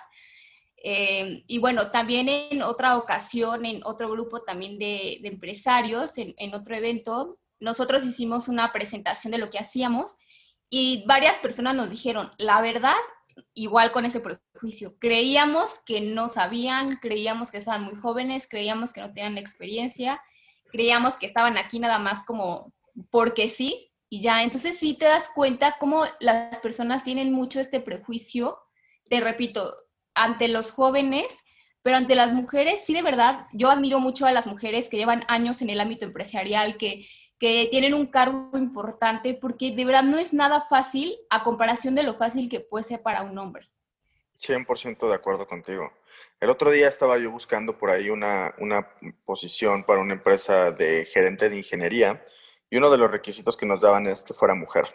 Eh, 0.83 1.45
y 1.47 1.59
bueno, 1.59 1.91
también 1.91 2.29
en 2.29 2.63
otra 2.63 2.97
ocasión, 2.97 3.67
en 3.67 3.83
otro 3.85 4.11
grupo 4.11 4.43
también 4.43 4.79
de, 4.79 5.21
empresarios, 5.25 6.17
en, 6.17 6.35
en, 6.39 6.55
otro 6.55 6.75
evento, 6.75 7.39
nosotros 7.61 8.05
hicimos 8.05 8.49
una 8.49 8.73
presentación 8.73 9.31
de 9.33 9.39
lo 9.39 9.51
que 9.51 9.59
hacíamos 9.59 10.17
y 10.71 11.05
varias 11.07 11.37
personas 11.39 11.75
nos 11.75 11.91
dijeron, 11.91 12.33
la 12.39 12.63
verdad, 12.63 12.97
igual 13.55 13.93
con 13.93 14.05
ese 14.05 14.21
prejuicio, 14.21 14.97
creíamos 14.99 15.81
que 15.85 16.01
no 16.01 16.29
sabían, 16.29 16.99
creíamos 17.03 17.51
que 17.51 17.59
estaban 17.59 17.83
muy 17.83 17.97
jóvenes, 17.97 18.47
creíamos 18.49 18.93
que 18.93 19.01
no 19.01 19.13
tenían 19.13 19.37
experiencia, 19.37 20.23
creíamos 20.71 21.15
que 21.15 21.27
estaban 21.27 21.59
aquí 21.59 21.79
nada 21.79 21.99
más 21.99 22.25
como 22.25 22.73
porque 23.11 23.49
sí, 23.49 23.93
y 24.09 24.23
ya, 24.23 24.43
entonces 24.43 24.79
sí 24.79 24.95
te 24.95 25.05
das 25.05 25.31
cuenta 25.35 25.77
cómo 25.79 26.05
las 26.19 26.59
personas 26.61 27.05
tienen 27.05 27.33
mucho 27.33 27.61
este 27.61 27.81
prejuicio, 27.81 28.59
te 29.09 29.21
repito, 29.21 29.77
ante 30.14 30.49
los 30.49 30.73
jóvenes, 30.73 31.26
pero 31.83 31.97
ante 31.97 32.14
las 32.14 32.33
mujeres, 32.33 32.85
sí 32.85 32.93
de 32.93 33.02
verdad, 33.02 33.47
yo 33.52 33.71
admiro 33.71 34.00
mucho 34.00 34.26
a 34.26 34.33
las 34.33 34.47
mujeres 34.47 34.88
que 34.88 34.97
llevan 34.97 35.25
años 35.29 35.62
en 35.62 35.71
el 35.71 35.81
ámbito 35.81 36.05
empresarial, 36.05 36.76
que, 36.76 37.07
que 37.38 37.69
tienen 37.71 37.95
un 37.95 38.07
cargo 38.07 38.50
importante, 38.59 39.35
porque 39.35 39.73
de 39.73 39.85
verdad 39.85 40.02
no 40.02 40.19
es 40.19 40.33
nada 40.33 40.61
fácil 40.61 41.17
a 41.31 41.43
comparación 41.43 41.95
de 41.95 42.02
lo 42.02 42.14
fácil 42.14 42.49
que 42.49 42.61
puede 42.61 42.85
ser 42.85 43.02
para 43.02 43.23
un 43.23 43.37
hombre. 43.38 43.67
100% 44.38 45.09
de 45.09 45.14
acuerdo 45.14 45.47
contigo. 45.47 45.93
El 46.40 46.50
otro 46.50 46.71
día 46.71 46.88
estaba 46.88 47.19
yo 47.19 47.31
buscando 47.31 47.76
por 47.76 47.90
ahí 47.90 48.11
una, 48.11 48.55
una 48.59 48.88
posición 49.25 49.85
para 49.85 50.00
una 50.00 50.14
empresa 50.14 50.71
de 50.71 51.05
gerente 51.05 51.49
de 51.49 51.59
ingeniería 51.59 52.25
y 52.71 52.76
uno 52.76 52.90
de 52.90 52.99
los 52.99 53.11
requisitos 53.11 53.57
que 53.57 53.67
nos 53.67 53.81
daban 53.81 54.07
es 54.07 54.25
que 54.25 54.35
fuera 54.35 54.55
mujer. 54.55 54.87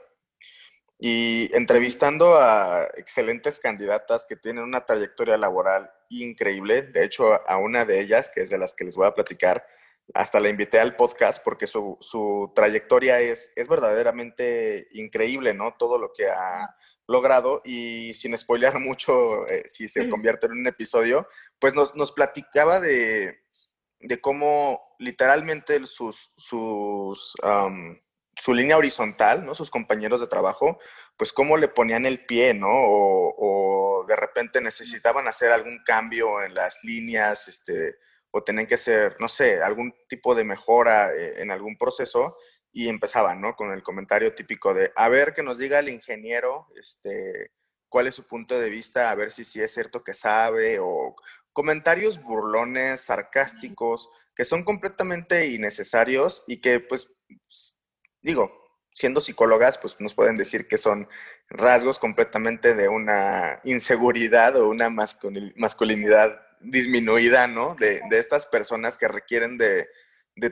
Y 0.98 1.54
entrevistando 1.56 2.36
a 2.36 2.88
excelentes 2.96 3.60
candidatas 3.60 4.26
que 4.26 4.38
tienen 4.38 4.64
una 4.64 4.86
trayectoria 4.86 5.38
laboral 5.38 5.92
increíble, 6.10 6.84
de 6.84 7.04
hecho 7.04 7.34
a 7.48 7.58
una 7.58 7.84
de 7.84 8.00
ellas, 8.00 8.32
que 8.34 8.42
es 8.42 8.50
de 8.50 8.58
las 8.58 8.74
que 8.74 8.86
les 8.86 8.96
voy 8.96 9.08
a 9.08 9.14
platicar, 9.14 9.66
hasta 10.14 10.40
la 10.40 10.50
invité 10.50 10.80
al 10.80 10.96
podcast 10.96 11.44
porque 11.44 11.68
su, 11.68 11.98
su 12.00 12.52
trayectoria 12.56 13.20
es, 13.20 13.52
es 13.56 13.68
verdaderamente 13.68 14.88
increíble, 14.92 15.54
¿no? 15.54 15.76
Todo 15.78 15.98
lo 15.98 16.12
que 16.14 16.30
ha 16.30 16.76
logrado 17.08 17.62
y 17.64 18.14
sin 18.14 18.38
spoilear 18.38 18.80
mucho, 18.80 19.48
eh, 19.48 19.64
si 19.66 19.88
se 19.88 20.10
convierte 20.10 20.46
en 20.46 20.54
un 20.54 20.68
episodio, 20.68 21.28
pues 21.60 21.74
nos, 21.74 21.96
nos 21.96 22.12
platicaba 22.12 22.80
de, 22.80 23.40
de 24.00 24.22
cómo 24.22 24.96
literalmente 25.00 25.86
sus, 25.86 26.34
sus 26.38 27.36
su 28.36 28.54
línea 28.54 28.78
horizontal, 28.78 29.46
¿no? 29.46 29.56
Sus 29.56 29.72
compañeros 29.72 30.20
de 30.20 30.28
trabajo, 30.28 30.80
pues 31.18 31.32
cómo 31.32 31.58
le 31.58 31.68
ponían 31.68 32.06
el 32.06 32.26
pie, 32.26 32.54
¿no? 32.54 32.70
O, 32.70 33.36
o, 33.38 34.06
de 34.06 34.16
repente 34.16 34.62
necesitaban 34.62 35.28
hacer 35.28 35.52
algún 35.52 35.82
cambio 35.86 36.44
en 36.44 36.54
las 36.54 36.84
líneas, 36.84 37.48
este, 37.48 37.98
o 38.32 38.44
tenían 38.44 38.68
que 38.68 38.76
hacer, 38.76 39.16
no 39.20 39.30
sé, 39.30 39.62
algún 39.62 39.96
tipo 40.10 40.36
de 40.36 40.44
mejora 40.44 41.14
eh, 41.14 41.42
en 41.42 41.52
algún 41.52 41.78
proceso 41.78 42.38
y 42.72 42.90
empezaban, 42.90 43.40
¿no? 43.40 43.56
Con 43.56 43.72
el 43.72 43.82
comentario 43.84 44.36
típico 44.36 44.74
de, 44.74 44.92
a 44.96 45.08
ver, 45.08 45.34
que 45.34 45.44
nos 45.44 45.58
diga 45.58 45.80
el 45.80 45.90
ingeniero, 45.90 46.68
este, 46.78 47.52
cuál 47.88 48.08
es 48.08 48.16
su 48.16 48.28
punto 48.28 48.60
de 48.60 48.70
vista, 48.70 49.10
a 49.10 49.16
ver 49.16 49.32
si 49.32 49.46
sí 49.46 49.62
es 49.62 49.74
cierto 49.74 50.04
que 50.04 50.14
sabe, 50.14 50.80
o 50.80 51.16
comentarios 51.54 52.22
burlones, 52.22 53.00
sarcásticos, 53.00 54.10
que 54.36 54.44
son 54.44 54.66
completamente 54.66 55.48
innecesarios 55.48 56.44
y 56.48 56.60
que, 56.60 56.82
pues, 56.82 57.16
digo, 58.26 58.52
siendo 58.94 59.22
psicólogas, 59.22 59.78
pues 59.78 60.00
nos 60.02 60.16
pueden 60.16 60.36
decir 60.36 60.68
que 60.68 60.78
son 60.78 61.08
rasgos 61.48 62.00
completamente 62.00 62.74
de 62.74 62.90
una 62.90 63.60
inseguridad 63.64 64.56
o 64.58 64.68
una 64.68 64.90
masculinidad 64.90 66.42
disminuida, 66.60 67.48
¿no? 67.48 67.76
De, 67.76 68.02
estas 68.12 68.48
personas 68.48 68.98
que 68.98 69.08
requieren 69.08 69.58
de, 69.58 69.88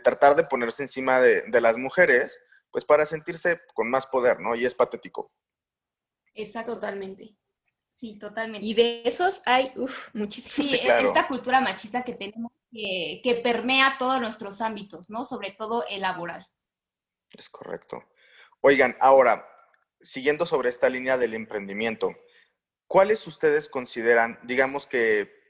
tratar 0.03 0.35
de 0.35 0.43
ponerse 0.43 0.83
encima 0.83 1.19
de, 1.19 1.61
las 1.61 1.77
mujeres, 1.77 2.45
pues 2.69 2.85
para 2.85 3.05
sentirse 3.05 3.59
con 3.73 3.89
más 3.89 4.05
poder, 4.05 4.39
¿no? 4.39 4.55
Y 4.55 4.65
es 4.65 4.75
patético. 4.75 5.31
Exacto, 6.35 6.75
totalmente. 6.75 7.35
Sí, 7.91 8.19
totalmente. 8.19 8.65
Y 8.65 8.73
de 8.73 9.03
esos 9.05 9.41
hay, 9.45 9.71
uff, 9.77 10.09
muchísimos. 10.13 10.71
Sí, 10.71 10.87
esta 10.87 11.27
cultura 11.27 11.61
machista 11.61 12.03
que 12.03 12.13
tenemos 12.13 12.51
que, 12.71 13.21
que 13.23 13.35
permea 13.35 13.95
todos 13.97 14.19
nuestros 14.19 14.61
ámbitos, 14.61 15.09
¿no? 15.09 15.25
Sobre 15.25 15.51
todo 15.51 15.85
el 15.89 16.01
laboral. 16.01 16.45
Es 17.37 17.49
correcto. 17.49 18.03
Oigan, 18.61 18.95
ahora, 18.99 19.47
siguiendo 19.99 20.45
sobre 20.45 20.69
esta 20.69 20.89
línea 20.89 21.17
del 21.17 21.33
emprendimiento, 21.33 22.15
¿cuáles 22.87 23.25
ustedes 23.27 23.69
consideran, 23.69 24.39
digamos 24.43 24.87
que 24.87 25.43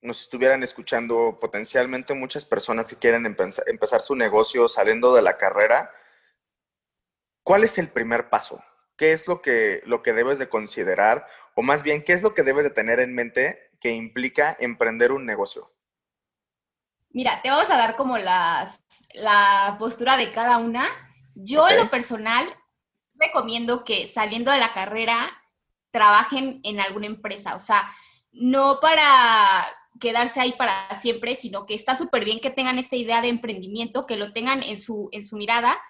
nos 0.00 0.20
estuvieran 0.22 0.62
escuchando 0.62 1.38
potencialmente 1.40 2.14
muchas 2.14 2.44
personas 2.44 2.88
que 2.88 2.96
quieren 2.96 3.26
empezar 3.26 4.00
su 4.00 4.14
negocio 4.14 4.68
saliendo 4.68 5.14
de 5.14 5.22
la 5.22 5.36
carrera, 5.36 5.92
¿cuál 7.42 7.64
es 7.64 7.78
el 7.78 7.88
primer 7.88 8.30
paso? 8.30 8.62
¿Qué 8.96 9.12
es 9.12 9.26
lo 9.26 9.42
que, 9.42 9.82
lo 9.86 10.02
que 10.02 10.12
debes 10.12 10.38
de 10.38 10.48
considerar? 10.48 11.26
O 11.54 11.62
más 11.62 11.82
bien, 11.82 12.04
¿qué 12.04 12.12
es 12.12 12.22
lo 12.22 12.34
que 12.34 12.42
debes 12.42 12.64
de 12.64 12.70
tener 12.70 13.00
en 13.00 13.14
mente 13.14 13.70
que 13.80 13.90
implica 13.90 14.56
emprender 14.60 15.12
un 15.12 15.26
negocio? 15.26 15.72
Mira, 17.10 17.40
te 17.42 17.50
vamos 17.50 17.70
a 17.70 17.76
dar 17.76 17.96
como 17.96 18.18
las, 18.18 18.80
la 19.14 19.76
postura 19.78 20.16
de 20.16 20.30
cada 20.32 20.58
una. 20.58 21.07
Yo 21.40 21.68
en 21.68 21.76
lo 21.76 21.88
personal 21.88 22.52
recomiendo 23.14 23.84
que 23.84 24.08
saliendo 24.08 24.50
de 24.50 24.58
la 24.58 24.72
carrera 24.72 25.30
trabajen 25.92 26.60
en 26.64 26.80
alguna 26.80 27.06
empresa, 27.06 27.54
o 27.54 27.60
sea, 27.60 27.88
no 28.32 28.80
para 28.80 29.06
quedarse 30.00 30.40
ahí 30.40 30.52
para 30.52 30.88
siempre, 31.00 31.36
sino 31.36 31.64
que 31.64 31.74
está 31.74 31.96
súper 31.96 32.24
bien 32.24 32.40
que 32.40 32.50
tengan 32.50 32.78
esta 32.78 32.96
idea 32.96 33.22
de 33.22 33.28
emprendimiento, 33.28 34.06
que 34.06 34.16
lo 34.16 34.32
tengan 34.32 34.64
en 34.64 34.80
su, 34.80 35.08
en 35.12 35.24
su 35.24 35.36
mirada, 35.36 35.80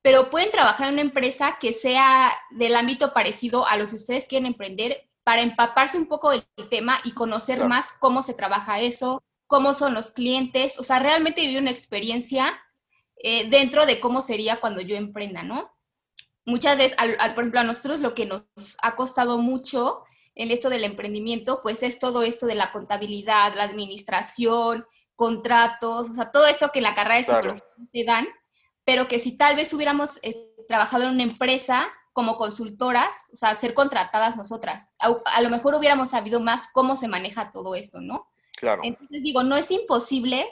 pero 0.00 0.30
pueden 0.30 0.50
trabajar 0.50 0.88
en 0.88 0.94
una 0.94 1.02
empresa 1.02 1.58
que 1.60 1.74
sea 1.74 2.32
del 2.50 2.74
ámbito 2.74 3.12
parecido 3.12 3.66
a 3.66 3.76
lo 3.76 3.88
que 3.88 3.96
ustedes 3.96 4.26
quieren 4.26 4.46
emprender 4.46 5.10
para 5.22 5.42
empaparse 5.42 5.98
un 5.98 6.06
poco 6.06 6.30
del 6.30 6.46
tema 6.70 6.98
y 7.04 7.12
conocer 7.12 7.62
más 7.68 7.92
cómo 8.00 8.22
se 8.22 8.32
trabaja 8.32 8.80
eso, 8.80 9.22
cómo 9.46 9.74
son 9.74 9.92
los 9.92 10.12
clientes, 10.12 10.78
o 10.78 10.82
sea, 10.82 10.98
realmente 10.98 11.42
vivir 11.42 11.58
una 11.58 11.70
experiencia 11.70 12.58
eh, 13.26 13.48
dentro 13.48 13.86
de 13.86 14.00
cómo 14.00 14.20
sería 14.20 14.60
cuando 14.60 14.82
yo 14.82 14.96
emprenda, 14.96 15.42
¿no? 15.42 15.74
Muchas 16.44 16.76
veces, 16.76 16.94
al, 16.98 17.32
por 17.32 17.44
ejemplo, 17.44 17.60
a 17.60 17.64
nosotros 17.64 18.02
lo 18.02 18.14
que 18.14 18.26
nos 18.26 18.44
ha 18.82 18.96
costado 18.96 19.38
mucho 19.38 20.04
en 20.34 20.50
esto 20.50 20.68
del 20.68 20.84
emprendimiento, 20.84 21.60
pues 21.62 21.82
es 21.82 21.98
todo 21.98 22.22
esto 22.22 22.44
de 22.44 22.54
la 22.54 22.70
contabilidad, 22.70 23.54
la 23.56 23.64
administración, 23.64 24.84
contratos, 25.16 26.10
o 26.10 26.12
sea, 26.12 26.32
todo 26.32 26.46
esto 26.46 26.68
que 26.70 26.80
en 26.80 26.82
la 26.82 26.94
carrera 26.94 27.16
de 27.16 27.24
psicología 27.24 27.64
te 27.90 28.04
dan, 28.04 28.28
pero 28.84 29.08
que 29.08 29.18
si 29.18 29.38
tal 29.38 29.56
vez 29.56 29.72
hubiéramos 29.72 30.18
eh, 30.20 30.54
trabajado 30.68 31.04
en 31.04 31.12
una 31.12 31.22
empresa 31.22 31.88
como 32.12 32.36
consultoras, 32.36 33.10
o 33.32 33.36
sea, 33.36 33.56
ser 33.56 33.72
contratadas 33.72 34.36
nosotras, 34.36 34.90
a, 34.98 35.40
lo 35.40 35.48
mejor 35.48 35.74
hubiéramos 35.76 36.10
sabido 36.10 36.40
más 36.40 36.68
cómo 36.74 36.94
se 36.94 37.08
maneja 37.08 37.52
todo 37.52 37.74
esto, 37.74 38.02
¿no? 38.02 38.28
Claro. 38.58 38.82
Entonces 38.84 39.22
digo, 39.22 39.42
no 39.44 39.56
es 39.56 39.70
imposible 39.70 40.46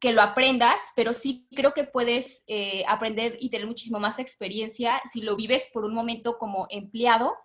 que 0.00 0.12
lo 0.12 0.22
aprendas, 0.22 0.78
pero 0.94 1.12
sí 1.12 1.46
creo 1.54 1.72
que 1.72 1.84
puedes 1.84 2.42
eh, 2.46 2.84
aprender 2.86 3.36
y 3.40 3.50
tener 3.50 3.66
muchísimo 3.66 3.98
más 3.98 4.18
experiencia 4.18 5.00
si 5.12 5.22
lo 5.22 5.36
vives 5.36 5.68
por 5.72 5.84
un 5.84 5.94
momento 5.94 6.38
como 6.38 6.66
empleado 6.70 7.36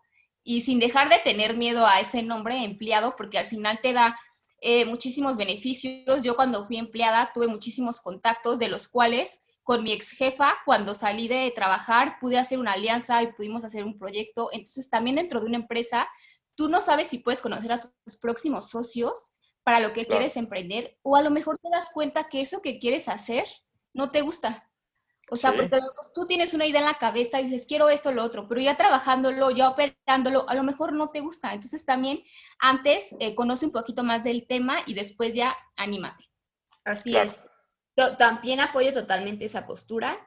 y 0.43 0.61
sin 0.61 0.79
dejar 0.79 1.09
de 1.09 1.19
tener 1.19 1.55
miedo 1.55 1.85
a 1.85 1.99
ese 1.99 2.21
nombre 2.21 2.63
empleado, 2.63 3.15
porque 3.15 3.37
al 3.37 3.47
final 3.47 3.79
te 3.81 3.93
da 3.93 4.17
eh, 4.61 4.85
muchísimos 4.85 5.37
beneficios. 5.37 6.23
Yo 6.23 6.35
cuando 6.35 6.63
fui 6.63 6.77
empleada 6.77 7.31
tuve 7.33 7.47
muchísimos 7.47 8.01
contactos, 8.01 8.59
de 8.59 8.67
los 8.67 8.87
cuales 8.87 9.41
con 9.63 9.83
mi 9.83 9.93
ex 9.93 10.11
jefa, 10.11 10.57
cuando 10.65 10.93
salí 10.93 11.29
de 11.29 11.51
trabajar, 11.55 12.17
pude 12.19 12.37
hacer 12.37 12.59
una 12.59 12.73
alianza 12.73 13.23
y 13.23 13.31
pudimos 13.31 13.63
hacer 13.63 13.85
un 13.85 13.97
proyecto. 13.97 14.49
Entonces, 14.51 14.89
también 14.89 15.15
dentro 15.15 15.39
de 15.39 15.45
una 15.45 15.57
empresa, 15.57 16.07
tú 16.55 16.67
no 16.67 16.81
sabes 16.81 17.07
si 17.07 17.19
puedes 17.19 17.39
conocer 17.39 17.71
a 17.71 17.79
tus 17.79 18.17
próximos 18.17 18.69
socios 18.69 19.13
para 19.63 19.79
lo 19.79 19.93
que 19.93 20.05
quieres 20.05 20.35
emprender, 20.37 20.97
o 21.01 21.15
a 21.15 21.21
lo 21.21 21.31
mejor 21.31 21.57
te 21.57 21.69
das 21.69 21.89
cuenta 21.93 22.29
que 22.29 22.41
eso 22.41 22.61
que 22.61 22.79
quieres 22.79 23.07
hacer 23.07 23.45
no 23.93 24.11
te 24.11 24.21
gusta. 24.21 24.69
O 25.29 25.37
sea, 25.37 25.53
porque 25.53 25.79
tú 26.13 26.27
tienes 26.27 26.53
una 26.53 26.65
idea 26.65 26.81
en 26.81 26.85
la 26.85 26.99
cabeza 26.99 27.39
y 27.39 27.45
dices, 27.45 27.65
quiero 27.65 27.89
esto, 27.89 28.11
lo 28.11 28.23
otro, 28.23 28.47
pero 28.47 28.61
ya 28.61 28.75
trabajándolo, 28.75 29.49
ya 29.51 29.69
operándolo, 29.69 30.47
a 30.49 30.53
lo 30.53 30.63
mejor 30.63 30.93
no 30.93 31.09
te 31.09 31.21
gusta. 31.21 31.53
Entonces 31.53 31.85
también 31.85 32.23
antes 32.59 33.15
eh, 33.19 33.33
conoce 33.33 33.65
un 33.65 33.71
poquito 33.71 34.03
más 34.03 34.23
del 34.23 34.45
tema 34.45 34.79
y 34.85 34.93
después 34.93 35.33
ya 35.33 35.55
anímate. 35.77 36.25
Así 36.83 37.15
es. 37.15 37.41
También 38.17 38.59
apoyo 38.59 38.93
totalmente 38.93 39.45
esa 39.45 39.65
postura. 39.65 40.19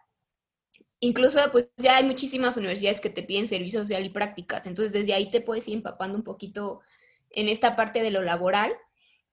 Incluso 1.00 1.38
pues 1.52 1.71
ya 1.76 1.99
hay 1.99 2.05
muchísimas 2.05 2.57
universidades 2.57 3.00
que 3.00 3.11
te 3.11 3.23
piden 3.23 3.49
servicio 3.49 3.81
social 3.81 4.05
y 4.05 4.11
prácticas. 4.11 4.66
Entonces 4.66 4.93
desde 4.93 5.12
ahí 5.12 5.31
te 5.31 5.43
puedes 5.43 5.69
ir 5.69 5.75
empapando 5.75 6.16
un 6.16 6.25
poquito 6.25 6.81
en 7.31 7.49
esta 7.49 7.76
parte 7.76 8.02
de 8.02 8.11
lo 8.11 8.23
laboral. 8.23 8.75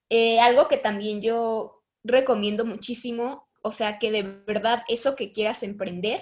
Eh, 0.08 0.40
algo 0.40 0.68
que 0.68 0.76
también 0.76 1.22
yo 1.22 1.82
recomiendo 2.02 2.64
muchísimo 2.64 3.48
o 3.64 3.72
sea, 3.72 3.98
que 3.98 4.10
de 4.10 4.22
verdad 4.22 4.84
eso 4.88 5.16
que 5.16 5.32
quieras 5.32 5.62
emprender, 5.62 6.20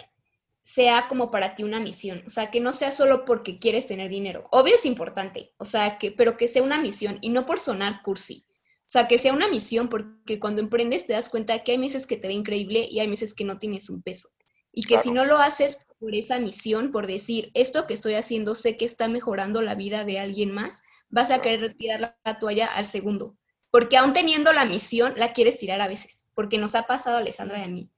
sea 0.62 1.09
como 1.09 1.33
para 1.33 1.57
ti 1.57 1.65
una 1.65 1.81
misión, 1.81 2.23
o 2.25 2.31
sea, 2.31 2.53
que 2.53 2.61
no 2.61 2.73
sea 2.73 2.93
solo 2.93 3.25
porque 3.25 3.59
quieres 3.59 3.87
tener 3.87 4.09
dinero. 4.11 4.45
Obvio 4.53 4.77
es 4.77 4.87
importante, 4.87 5.53
o 5.59 5.65
sea, 5.65 5.99
que 5.99 6.12
pero 6.12 6.37
que 6.37 6.47
sea 6.47 6.62
una 6.62 6.81
misión 6.81 7.19
y 7.21 7.31
no 7.31 7.45
por 7.45 7.59
sonar 7.59 8.01
cursi. 8.03 8.47
O 8.83 8.93
sea, 8.93 9.09
que 9.09 9.19
sea 9.19 9.33
una 9.33 9.49
misión 9.49 9.89
porque 9.89 10.39
cuando 10.39 10.61
emprendes 10.61 11.05
te 11.05 11.15
das 11.15 11.29
cuenta 11.29 11.65
que 11.65 11.73
hay 11.73 11.79
meses 11.79 12.07
que 12.07 12.17
te 12.17 12.29
ve 12.29 12.35
increíble 12.35 12.87
y 12.89 13.01
hay 13.01 13.09
meses 13.09 13.35
que 13.35 13.45
no 13.45 13.59
tienes 13.59 13.91
un 13.91 14.03
peso. 14.03 14.29
Y 14.71 14.85
que 14.85 14.99
si 14.99 15.11
no 15.11 15.25
lo 15.25 15.39
haces 15.39 15.85
por 15.99 16.15
esa 16.15 16.39
misión, 16.39 16.93
por 16.93 17.09
decir, 17.09 17.51
esto 17.55 17.89
que 17.89 17.95
estoy 17.95 18.15
haciendo 18.15 18.55
sé 18.55 18.77
que 18.77 18.85
está 18.85 19.09
mejorando 19.09 19.62
la 19.62 19.75
vida 19.75 20.05
de 20.05 20.21
alguien 20.21 20.53
más, 20.53 20.83
vas 21.09 21.33
a 21.33 21.43
querer 21.43 21.61
retirar 21.61 22.17
la 22.25 22.39
toalla 22.39 22.67
al 22.67 22.87
segundo. 22.87 23.37
Porque 23.73 23.97
aún 23.97 24.12
teniendo 24.12 24.52
la 24.52 24.64
misión, 24.64 25.14
la 25.17 25.33
quieres 25.33 25.59
tirar 25.59 25.81
a 25.81 25.88
veces, 25.88 26.29
porque 26.35 26.59
nos 26.59 26.76
ha 26.76 26.87
pasado 26.87 27.17
a 27.17 27.21
Alessandra 27.21 27.59
y 27.59 27.64
a 27.64 27.69
mí 27.69 27.91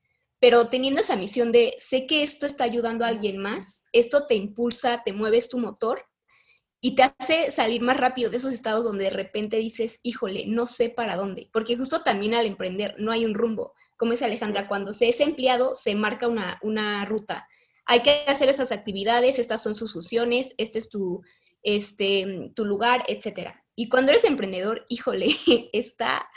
pero 0.44 0.68
teniendo 0.68 1.00
esa 1.00 1.16
misión 1.16 1.52
de 1.52 1.74
sé 1.78 2.06
que 2.06 2.22
esto 2.22 2.44
está 2.44 2.64
ayudando 2.64 3.06
a 3.06 3.08
alguien 3.08 3.38
más, 3.38 3.84
esto 3.92 4.26
te 4.26 4.34
impulsa, 4.34 5.00
te 5.02 5.14
mueves 5.14 5.48
tu 5.48 5.58
motor 5.58 6.04
y 6.82 6.94
te 6.94 7.02
hace 7.02 7.50
salir 7.50 7.80
más 7.80 7.96
rápido 7.96 8.28
de 8.28 8.36
esos 8.36 8.52
estados 8.52 8.84
donde 8.84 9.04
de 9.04 9.10
repente 9.10 9.56
dices, 9.56 10.00
híjole, 10.02 10.44
no 10.46 10.66
sé 10.66 10.90
para 10.90 11.16
dónde, 11.16 11.48
porque 11.50 11.78
justo 11.78 12.02
también 12.02 12.34
al 12.34 12.44
emprender 12.44 12.94
no 12.98 13.10
hay 13.10 13.24
un 13.24 13.32
rumbo. 13.32 13.72
Como 13.96 14.12
dice 14.12 14.26
Alejandra, 14.26 14.68
cuando 14.68 14.92
se 14.92 15.08
es 15.08 15.18
empleado 15.20 15.74
se 15.74 15.94
marca 15.94 16.28
una, 16.28 16.58
una 16.60 17.06
ruta. 17.06 17.48
Hay 17.86 18.02
que 18.02 18.24
hacer 18.26 18.50
esas 18.50 18.70
actividades, 18.70 19.38
estas 19.38 19.62
son 19.62 19.76
sus 19.76 19.94
funciones, 19.94 20.52
este 20.58 20.78
es 20.78 20.90
tu, 20.90 21.22
este, 21.62 22.50
tu 22.54 22.66
lugar, 22.66 23.02
etc. 23.06 23.52
Y 23.76 23.88
cuando 23.88 24.12
eres 24.12 24.24
emprendedor, 24.24 24.84
híjole, 24.88 25.26
está 25.72 26.28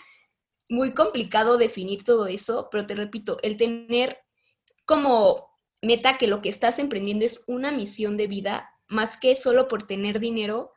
muy 0.69 0.93
complicado 0.93 1.57
definir 1.57 2.03
todo 2.03 2.27
eso, 2.27 2.69
pero 2.71 2.85
te 2.85 2.95
repito, 2.95 3.37
el 3.41 3.57
tener 3.57 4.19
como 4.85 5.47
meta 5.81 6.17
que 6.17 6.27
lo 6.27 6.41
que 6.41 6.49
estás 6.49 6.79
emprendiendo 6.79 7.25
es 7.25 7.43
una 7.47 7.71
misión 7.71 8.17
de 8.17 8.27
vida, 8.27 8.69
más 8.87 9.19
que 9.19 9.35
solo 9.35 9.67
por 9.67 9.83
tener 9.83 10.19
dinero, 10.19 10.71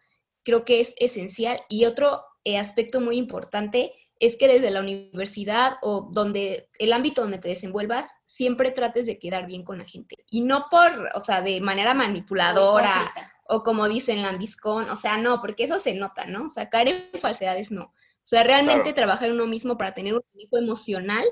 creo 0.45 0.65
que 0.65 0.81
es 0.81 0.95
esencial. 0.99 1.59
Y 1.69 1.85
otro 1.85 2.25
eh, 2.45 2.59
aspecto 2.59 3.01
muy 3.01 3.17
importante 3.17 3.93
es 4.21 4.37
que 4.37 4.49
desde 4.49 4.71
la 4.71 4.81
universidad 4.81 5.77
o 5.81 6.11
donde 6.13 6.69
el 6.79 6.93
ámbito 6.93 7.23
donde 7.23 7.39
te 7.39 7.49
desenvuelvas, 7.49 8.13
siempre 8.27 8.71
trates 8.71 9.07
de 9.07 9.19
quedar 9.19 9.47
bien 9.47 9.65
con 9.65 9.79
la 9.79 9.85
gente. 9.85 10.17
Y 10.29 10.43
no 10.43 10.67
por, 10.71 11.11
o 11.15 11.21
sea, 11.21 11.41
de 11.41 11.61
manera 11.63 11.95
manipuladora 11.95 13.11
o 13.53 13.65
como 13.65 13.89
dicen 13.89 14.23
lambiscón, 14.23 14.89
o 14.89 14.97
sea, 14.97 15.19
no, 15.19 15.41
porque 15.41 15.65
eso 15.65 15.81
se 15.81 15.93
nota, 15.93 16.25
¿no? 16.25 16.45
O 16.45 16.49
sea, 16.49 16.71
caer 16.71 17.11
en 17.13 17.21
falsedades 17.21 17.73
no. 17.73 17.83
O 17.83 17.93
sea, 18.23 18.45
realmente 18.45 18.93
trabajar 18.93 19.29
en 19.29 19.35
uno 19.35 19.47
mismo 19.47 19.77
para 19.77 19.93
tener 19.93 20.15
un 20.15 20.23
equipo 20.35 20.57
emocional 20.57 21.25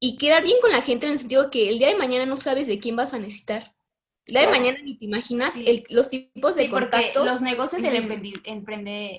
y 0.00 0.16
quedar 0.16 0.42
bien 0.42 0.56
con 0.62 0.72
la 0.72 0.80
gente 0.80 1.04
en 1.04 1.12
el 1.12 1.18
sentido 1.18 1.50
que 1.50 1.68
el 1.68 1.78
día 1.78 1.88
de 1.88 1.96
mañana 1.96 2.24
no 2.24 2.36
sabes 2.36 2.66
de 2.66 2.78
quién 2.78 2.96
vas 2.96 3.12
a 3.12 3.18
necesitar. 3.18 3.76
El 4.24 4.34
día 4.34 4.46
de 4.46 4.52
mañana 4.52 4.78
ni 4.82 4.96
te 4.96 5.04
imaginas 5.04 5.52
los 5.90 6.08
tipos 6.08 6.54
de 6.54 6.70
contactos. 6.70 7.26
Los 7.26 7.42
negocios 7.42 7.82
del 7.82 7.96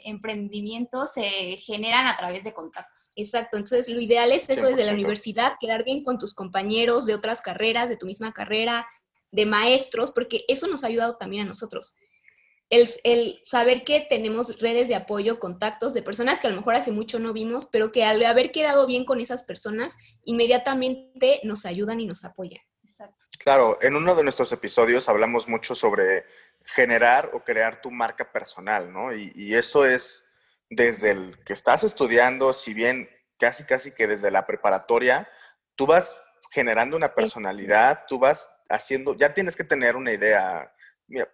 emprendimiento 0.06 1.06
se 1.06 1.24
generan 1.58 2.08
a 2.08 2.18
través 2.18 2.44
de 2.44 2.54
contactos. 2.54 3.12
Exacto, 3.16 3.58
entonces 3.58 3.90
lo 3.90 4.02
ideal 4.02 4.32
es 4.32 4.50
eso 4.50 4.66
desde 4.66 4.86
la 4.86 4.94
universidad, 4.94 5.54
quedar 5.60 5.84
bien 5.84 6.04
con 6.04 6.18
tus 6.18 6.34
compañeros 6.34 7.06
de 7.06 7.14
otras 7.14 7.42
carreras, 7.42 7.90
de 7.90 7.98
tu 7.98 8.08
misma 8.08 8.34
carrera, 8.34 8.88
de 9.34 9.46
maestros, 9.46 10.12
porque 10.12 10.46
eso 10.48 10.68
nos 10.68 10.84
ha 10.84 10.88
ayudado 10.88 11.18
también 11.18 11.44
a 11.44 11.48
nosotros 11.50 11.98
el, 13.04 13.40
saber 13.44 13.84
que 13.84 14.06
tenemos 14.10 14.60
redes 14.60 14.88
de 14.88 14.96
apoyo, 14.96 15.40
contactos 15.40 15.94
de 15.94 16.02
personas 16.02 16.40
que 16.40 16.48
a 16.48 16.50
lo 16.50 16.56
mejor 16.56 16.76
hace 16.76 16.92
mucho 16.92 17.20
no 17.20 17.34
vimos, 17.34 17.68
pero 17.72 17.92
que 17.92 18.04
al 18.04 18.24
haber 18.26 18.52
quedado 18.52 18.88
bien 18.88 19.06
con 19.06 19.20
esas 19.20 19.44
personas, 19.44 19.98
inmediatamente 20.26 21.40
nos 21.44 21.66
ayudan 21.66 22.00
y 22.00 22.06
nos 22.06 22.24
apoyan. 22.26 22.62
Exacto. 22.84 23.26
Claro, 23.40 23.78
en 23.82 23.96
uno 23.96 24.16
de 24.16 24.24
nuestros 24.24 24.52
episodios 24.52 25.08
hablamos 25.10 25.48
mucho 25.48 25.76
sobre 25.76 26.24
generar 26.66 27.30
o 27.34 27.44
crear 27.44 27.82
tu 27.82 27.92
marca 27.92 28.32
personal, 28.32 28.92
¿no? 28.92 29.14
Y, 29.14 29.32
y 29.36 29.56
eso 29.56 29.86
es 29.86 30.26
desde 30.70 31.12
el 31.12 31.44
que 31.44 31.54
estás 31.54 31.84
estudiando, 31.84 32.54
si 32.54 32.74
bien 32.74 33.10
casi, 33.38 33.66
casi 33.66 33.92
que 33.92 34.08
desde 34.08 34.32
la 34.32 34.48
preparatoria, 34.48 35.30
tú 35.76 35.86
vas 35.86 36.16
generando 36.52 36.96
una 36.96 37.14
personalidad, 37.14 38.06
tú 38.08 38.20
vas 38.20 38.50
haciendo, 38.74 39.16
ya 39.16 39.34
tienes 39.34 39.56
que 39.56 39.64
tener 39.64 39.96
una 39.96 40.12
idea. 40.12 40.72
Mira, 41.08 41.30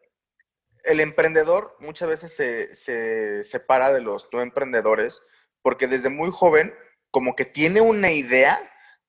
el 0.84 1.00
emprendedor 1.00 1.76
muchas 1.80 2.10
veces 2.10 2.34
se, 2.36 3.44
separa 3.44 3.94
de 3.94 4.02
los 4.02 4.30
no 4.32 4.42
emprendedores 4.42 5.22
porque 5.62 5.88
desde 5.88 6.10
muy 6.10 6.32
joven 6.32 6.74
como 7.12 7.36
que 7.36 7.46
tiene 7.46 7.82
una 7.82 8.12
idea 8.12 8.60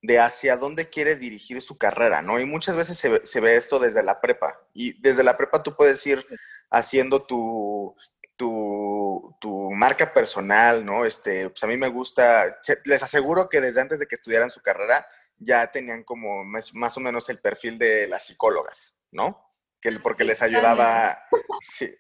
de 0.03 0.19
hacia 0.19 0.57
dónde 0.57 0.89
quiere 0.89 1.17
dirigir 1.17 1.61
su 1.61 1.77
carrera, 1.77 2.23
¿no? 2.23 2.41
Y 2.41 2.47
muchas 2.47 2.75
veces 2.75 2.97
se, 2.99 3.41
ve 3.41 3.57
esto 3.57 3.79
desde 3.79 4.03
la 4.03 4.21
prepa. 4.21 4.59
Y 4.73 5.01
desde 5.03 5.23
la 5.23 5.37
prepa 5.37 5.63
tú 5.63 5.77
puedes 5.77 6.05
ir 6.07 6.25
haciendo 6.71 7.23
tu, 7.27 7.95
tu, 8.37 9.37
tu, 9.41 9.71
marca 9.73 10.15
personal, 10.15 10.85
¿no? 10.85 11.05
Este, 11.05 11.51
pues 11.51 11.63
a 11.63 11.67
mí 11.67 11.77
me 11.77 11.89
gusta, 11.89 12.59
les 12.85 13.03
aseguro 13.03 13.51
que 13.51 13.61
desde 13.61 13.83
antes 13.83 14.01
de 14.01 14.07
que 14.07 14.15
estudiaran 14.15 14.51
su 14.51 14.63
carrera 14.63 15.07
ya 15.41 15.71
tenían 15.71 16.05
como 16.05 16.45
más 16.45 16.97
o 16.97 17.01
menos 17.01 17.29
el 17.29 17.41
perfil 17.41 17.79
de 17.79 18.07
las 18.07 18.27
psicólogas, 18.27 19.01
¿no? 19.11 19.51
que 19.81 19.93
porque 19.93 20.25
les 20.25 20.43
ayudaba, 20.43 21.19
sí, 21.61 21.91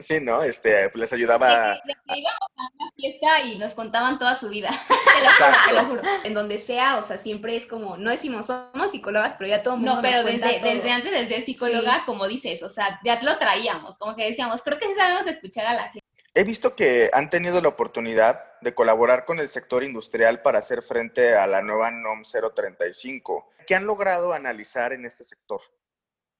sí, 0.00 0.20
¿no? 0.20 0.42
Este, 0.42 0.90
les 0.94 1.12
ayudaba. 1.12 1.74
De 1.84 1.94
que, 1.94 2.18
íbamos 2.18 2.48
a 2.56 2.62
una 2.74 2.90
fiesta 2.96 3.40
y 3.42 3.58
nos 3.58 3.74
contaban 3.74 4.18
toda 4.18 4.34
su 4.36 4.48
vida. 4.48 4.70
te, 5.68 5.74
lo 5.74 5.84
juro, 5.86 6.02
En 6.24 6.34
donde 6.34 6.58
sea, 6.58 6.98
o 6.98 7.02
sea, 7.02 7.18
siempre 7.18 7.56
es 7.56 7.66
como, 7.66 7.96
no 7.96 8.10
decimos 8.10 8.46
somos 8.46 8.90
psicólogas, 8.90 9.34
pero 9.38 9.48
ya 9.48 9.62
todo 9.62 9.74
el 9.74 9.80
mundo. 9.80 9.96
No, 9.96 10.02
pero 10.02 10.24
desde, 10.24 10.60
desde, 10.60 10.90
antes 10.90 11.12
de 11.12 11.28
ser 11.28 11.44
psicóloga, 11.44 12.04
como 12.04 12.26
dices, 12.26 12.62
o 12.62 12.68
sea, 12.68 13.00
ya 13.04 13.20
lo 13.22 13.38
traíamos, 13.38 13.98
como 13.98 14.16
que 14.16 14.26
decíamos, 14.26 14.62
creo 14.62 14.78
que 14.78 14.88
sí 14.88 14.94
sabemos 14.94 15.26
escuchar 15.26 15.66
a 15.66 15.74
la 15.74 15.84
gente. 15.84 16.00
He 16.32 16.44
visto 16.44 16.76
que 16.76 17.10
han 17.12 17.28
tenido 17.28 17.60
la 17.60 17.68
oportunidad 17.68 18.44
de 18.60 18.74
colaborar 18.74 19.24
con 19.24 19.40
el 19.40 19.48
sector 19.48 19.82
industrial 19.82 20.42
para 20.42 20.60
hacer 20.60 20.82
frente 20.82 21.34
a 21.34 21.46
la 21.48 21.60
nueva 21.60 21.90
NOM 21.90 22.22
035. 22.22 23.50
¿Qué 23.66 23.74
han 23.74 23.86
logrado 23.86 24.32
analizar 24.32 24.92
en 24.92 25.04
este 25.04 25.24
sector? 25.24 25.60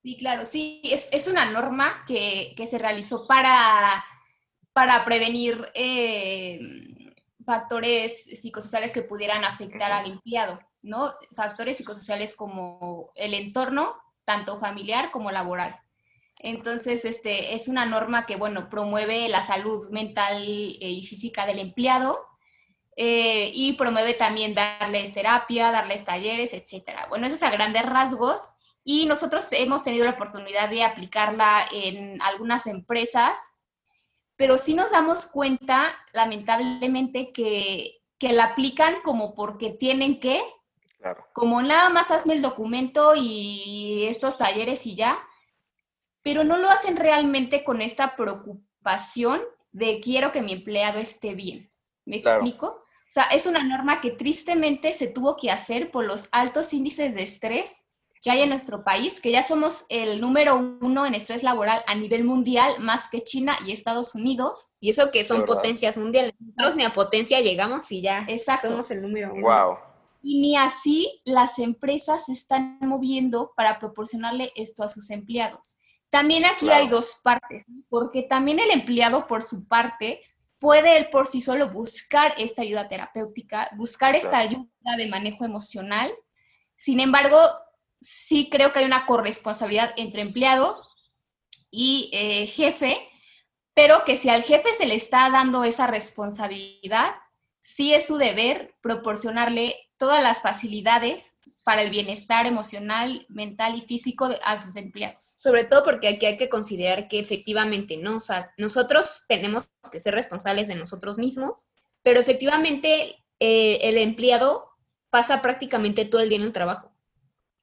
Sí, 0.02 0.16
claro, 0.16 0.46
sí, 0.46 0.80
es, 0.84 1.26
una 1.26 1.50
norma 1.50 2.04
que, 2.06 2.54
se 2.68 2.78
realizó 2.78 3.26
para, 3.26 4.04
para 4.72 5.04
prevenir 5.04 5.68
eh, 5.74 6.58
factores 7.44 8.24
psicosociales 8.24 8.92
que 8.92 9.02
pudieran 9.02 9.44
afectar 9.44 9.90
al 9.92 10.08
empleado, 10.08 10.60
¿no? 10.82 11.12
Factores 11.36 11.76
psicosociales 11.76 12.36
como 12.36 13.10
el 13.16 13.34
entorno, 13.34 13.96
tanto 14.24 14.58
familiar 14.60 15.10
como 15.10 15.32
laboral. 15.32 15.78
Entonces, 16.42 17.04
este, 17.04 17.54
es 17.54 17.68
una 17.68 17.86
norma 17.86 18.26
que, 18.26 18.36
bueno, 18.36 18.68
promueve 18.68 19.28
la 19.28 19.42
salud 19.42 19.88
mental 19.90 20.42
y 20.44 21.06
física 21.08 21.46
del 21.46 21.58
empleado 21.58 22.30
eh, 23.02 23.50
y 23.54 23.72
promueve 23.74 24.12
también 24.12 24.54
darles 24.54 25.12
terapia, 25.14 25.70
darles 25.70 26.04
talleres, 26.04 26.52
etcétera. 26.52 27.06
Bueno, 27.08 27.26
eso 27.26 27.36
es 27.36 27.42
a 27.42 27.50
grandes 27.50 27.86
rasgos 27.86 28.40
y 28.84 29.06
nosotros 29.06 29.46
hemos 29.52 29.82
tenido 29.82 30.04
la 30.04 30.10
oportunidad 30.10 30.68
de 30.68 30.84
aplicarla 30.84 31.66
en 31.72 32.20
algunas 32.20 32.66
empresas, 32.66 33.38
pero 34.36 34.58
sí 34.58 34.74
nos 34.74 34.90
damos 34.90 35.24
cuenta, 35.24 35.96
lamentablemente, 36.12 37.32
que, 37.32 37.96
la 38.20 38.44
aplican 38.44 39.00
como 39.02 39.34
porque 39.34 39.70
tienen 39.70 40.20
que, 40.20 40.42
como 41.32 41.62
nada 41.62 41.88
más 41.88 42.10
hazme 42.10 42.34
el 42.34 42.42
documento 42.42 43.14
y 43.16 44.04
estos 44.10 44.36
talleres 44.36 44.86
y 44.86 44.94
ya, 44.94 45.18
pero 46.22 46.44
no 46.44 46.56
lo 46.58 46.68
hacen 46.68 46.96
realmente 46.96 47.64
con 47.64 47.82
esta 47.82 48.16
preocupación 48.16 49.40
de 49.72 50.00
quiero 50.00 50.32
que 50.32 50.42
mi 50.42 50.52
empleado 50.52 50.98
esté 50.98 51.34
bien. 51.34 51.70
¿Me 52.04 52.16
explico? 52.16 52.66
O 52.66 53.12
sea, 53.12 53.24
es 53.24 53.46
una 53.46 53.62
norma 53.62 54.00
que 54.00 54.12
tristemente 54.12 54.92
se 54.92 55.08
tuvo 55.08 55.36
que 55.36 55.50
hacer 55.50 55.90
por 55.90 56.04
los 56.04 56.28
altos 56.32 56.72
índices 56.72 57.14
de 57.14 57.22
estrés 57.22 57.80
que 58.22 58.30
hay 58.30 58.42
en 58.42 58.50
nuestro 58.50 58.84
país, 58.84 59.20
que 59.20 59.30
ya 59.30 59.42
somos 59.42 59.86
el 59.88 60.20
número 60.20 60.56
uno 60.56 61.06
en 61.06 61.14
estrés 61.14 61.42
laboral 61.42 61.82
a 61.86 61.94
nivel 61.94 62.24
mundial, 62.24 62.78
más 62.78 63.08
que 63.08 63.24
China 63.24 63.56
y 63.66 63.72
Estados 63.72 64.14
Unidos. 64.14 64.74
Y 64.78 64.90
eso 64.90 65.10
que 65.10 65.24
son 65.24 65.46
potencias 65.46 65.96
mundiales. 65.96 66.34
Nosotros 66.38 66.76
ni 66.76 66.84
a 66.84 66.92
potencia 66.92 67.40
llegamos 67.40 67.90
y 67.90 68.02
ya 68.02 68.26
somos 68.60 68.90
el 68.90 69.00
número 69.00 69.32
uno. 69.32 69.42
Wow. 69.42 69.78
Y 70.22 70.40
ni 70.42 70.56
así 70.56 71.22
las 71.24 71.58
empresas 71.58 72.26
se 72.26 72.32
están 72.32 72.78
moviendo 72.80 73.52
para 73.56 73.78
proporcionarle 73.78 74.52
esto 74.54 74.82
a 74.82 74.88
sus 74.88 75.08
empleados. 75.10 75.78
También 76.10 76.44
aquí 76.44 76.70
hay 76.70 76.88
dos 76.88 77.20
partes, 77.22 77.64
porque 77.88 78.24
también 78.24 78.58
el 78.58 78.70
empleado 78.70 79.26
por 79.26 79.42
su 79.42 79.66
parte 79.66 80.20
puede 80.58 80.98
él 80.98 81.08
por 81.10 81.26
sí 81.26 81.40
solo 81.40 81.70
buscar 81.70 82.34
esta 82.36 82.62
ayuda 82.62 82.88
terapéutica, 82.88 83.70
buscar 83.76 84.14
esta 84.14 84.38
ayuda 84.38 84.68
de 84.98 85.06
manejo 85.06 85.44
emocional. 85.44 86.12
Sin 86.76 87.00
embargo, 87.00 87.40
sí 88.00 88.48
creo 88.50 88.72
que 88.72 88.80
hay 88.80 88.84
una 88.84 89.06
corresponsabilidad 89.06 89.92
entre 89.96 90.22
empleado 90.22 90.82
y 91.70 92.10
eh, 92.12 92.46
jefe, 92.46 92.98
pero 93.72 94.04
que 94.04 94.18
si 94.18 94.28
al 94.28 94.42
jefe 94.42 94.68
se 94.76 94.86
le 94.86 94.96
está 94.96 95.30
dando 95.30 95.64
esa 95.64 95.86
responsabilidad, 95.86 97.14
sí 97.60 97.94
es 97.94 98.06
su 98.06 98.16
deber 98.16 98.74
proporcionarle 98.82 99.76
todas 99.96 100.22
las 100.22 100.42
facilidades 100.42 101.39
para 101.70 101.82
el 101.82 101.90
bienestar 101.90 102.48
emocional, 102.48 103.24
mental 103.28 103.76
y 103.76 103.82
físico 103.82 104.28
de, 104.28 104.40
a 104.42 104.60
sus 104.60 104.74
empleados. 104.74 105.36
Sobre 105.38 105.62
todo 105.62 105.84
porque 105.84 106.08
aquí 106.08 106.26
hay 106.26 106.36
que 106.36 106.48
considerar 106.48 107.06
que 107.06 107.20
efectivamente, 107.20 107.96
¿no? 107.96 108.16
O 108.16 108.20
sea, 108.20 108.52
nosotros 108.58 109.26
tenemos 109.28 109.68
que 109.92 110.00
ser 110.00 110.14
responsables 110.14 110.66
de 110.66 110.74
nosotros 110.74 111.16
mismos, 111.16 111.70
pero 112.02 112.18
efectivamente 112.18 113.22
eh, 113.38 113.78
el 113.82 113.98
empleado 113.98 114.68
pasa 115.10 115.42
prácticamente 115.42 116.04
todo 116.06 116.22
el 116.22 116.28
día 116.28 116.38
en 116.38 116.44
el 116.46 116.52
trabajo. 116.52 116.90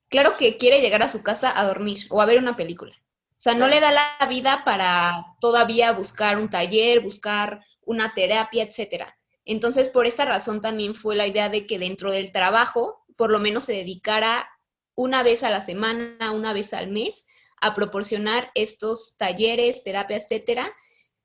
Claro 0.07 0.37
que 0.37 0.55
quiere 0.55 0.79
llegar 0.79 1.03
a 1.03 1.09
su 1.09 1.21
casa 1.21 1.59
a 1.59 1.65
dormir 1.65 1.97
o 2.09 2.21
a 2.21 2.25
ver 2.25 2.37
una 2.37 2.55
película. 2.55 2.95
O 3.31 3.35
sea, 3.35 3.55
no 3.55 3.67
le 3.67 3.81
da 3.81 3.91
la 3.91 4.25
vida 4.29 4.63
para 4.63 5.35
todavía 5.41 5.91
buscar 5.91 6.37
un 6.37 6.49
taller, 6.49 7.01
buscar 7.01 7.61
una 7.81 8.13
terapia, 8.13 8.63
etcétera. 8.63 9.17
Entonces, 9.43 9.89
por 9.89 10.07
esta 10.07 10.23
razón 10.23 10.61
también 10.61 10.95
fue 10.95 11.17
la 11.17 11.27
idea 11.27 11.49
de 11.49 11.67
que 11.67 11.77
dentro 11.77 12.13
del 12.13 12.31
trabajo, 12.31 13.03
por 13.17 13.31
lo 13.31 13.39
menos 13.39 13.65
se 13.65 13.73
dedicara 13.73 14.47
una 14.95 15.23
vez 15.23 15.43
a 15.43 15.49
la 15.49 15.61
semana, 15.61 16.31
una 16.31 16.53
vez 16.53 16.73
al 16.73 16.87
mes, 16.87 17.25
a 17.61 17.73
proporcionar 17.73 18.51
estos 18.55 19.17
talleres, 19.17 19.83
terapias, 19.83 20.23
etcétera, 20.23 20.73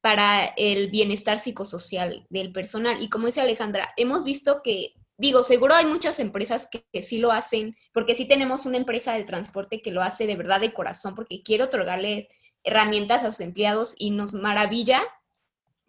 para 0.01 0.47
el 0.57 0.91
bienestar 0.91 1.39
psicosocial 1.39 2.27
del 2.29 2.53
personal. 2.53 3.01
Y 3.01 3.09
como 3.09 3.27
dice 3.27 3.41
Alejandra, 3.41 3.89
hemos 3.97 4.25
visto 4.25 4.61
que, 4.63 4.95
digo, 5.17 5.45
seguro 5.45 5.75
hay 5.75 5.87
muchas 5.87 6.19
empresas 6.19 6.69
que, 6.71 7.03
sí 7.03 7.19
lo 7.19 7.31
hacen, 7.31 7.77
porque 7.93 8.15
sí 8.15 8.27
tenemos 8.27 8.67
una 8.67 8.79
empresa 8.79 9.15
de 9.15 9.25
transporte 9.25 9.81
que 9.81 9.93
lo 9.93 10.03
hace 10.03 10.27
de 10.27 10.37
verdad 10.37 10.61
de 10.61 10.73
corazón, 10.73 11.15
porque 11.15 11.43
quiere 11.43 11.65
otorgarle 11.65 12.29
herramientas 12.65 13.23
a 13.23 13.31
sus 13.31 13.41
empleados 13.41 13.95
y 13.97 14.11
nos 14.11 14.35
maravilla 14.35 15.03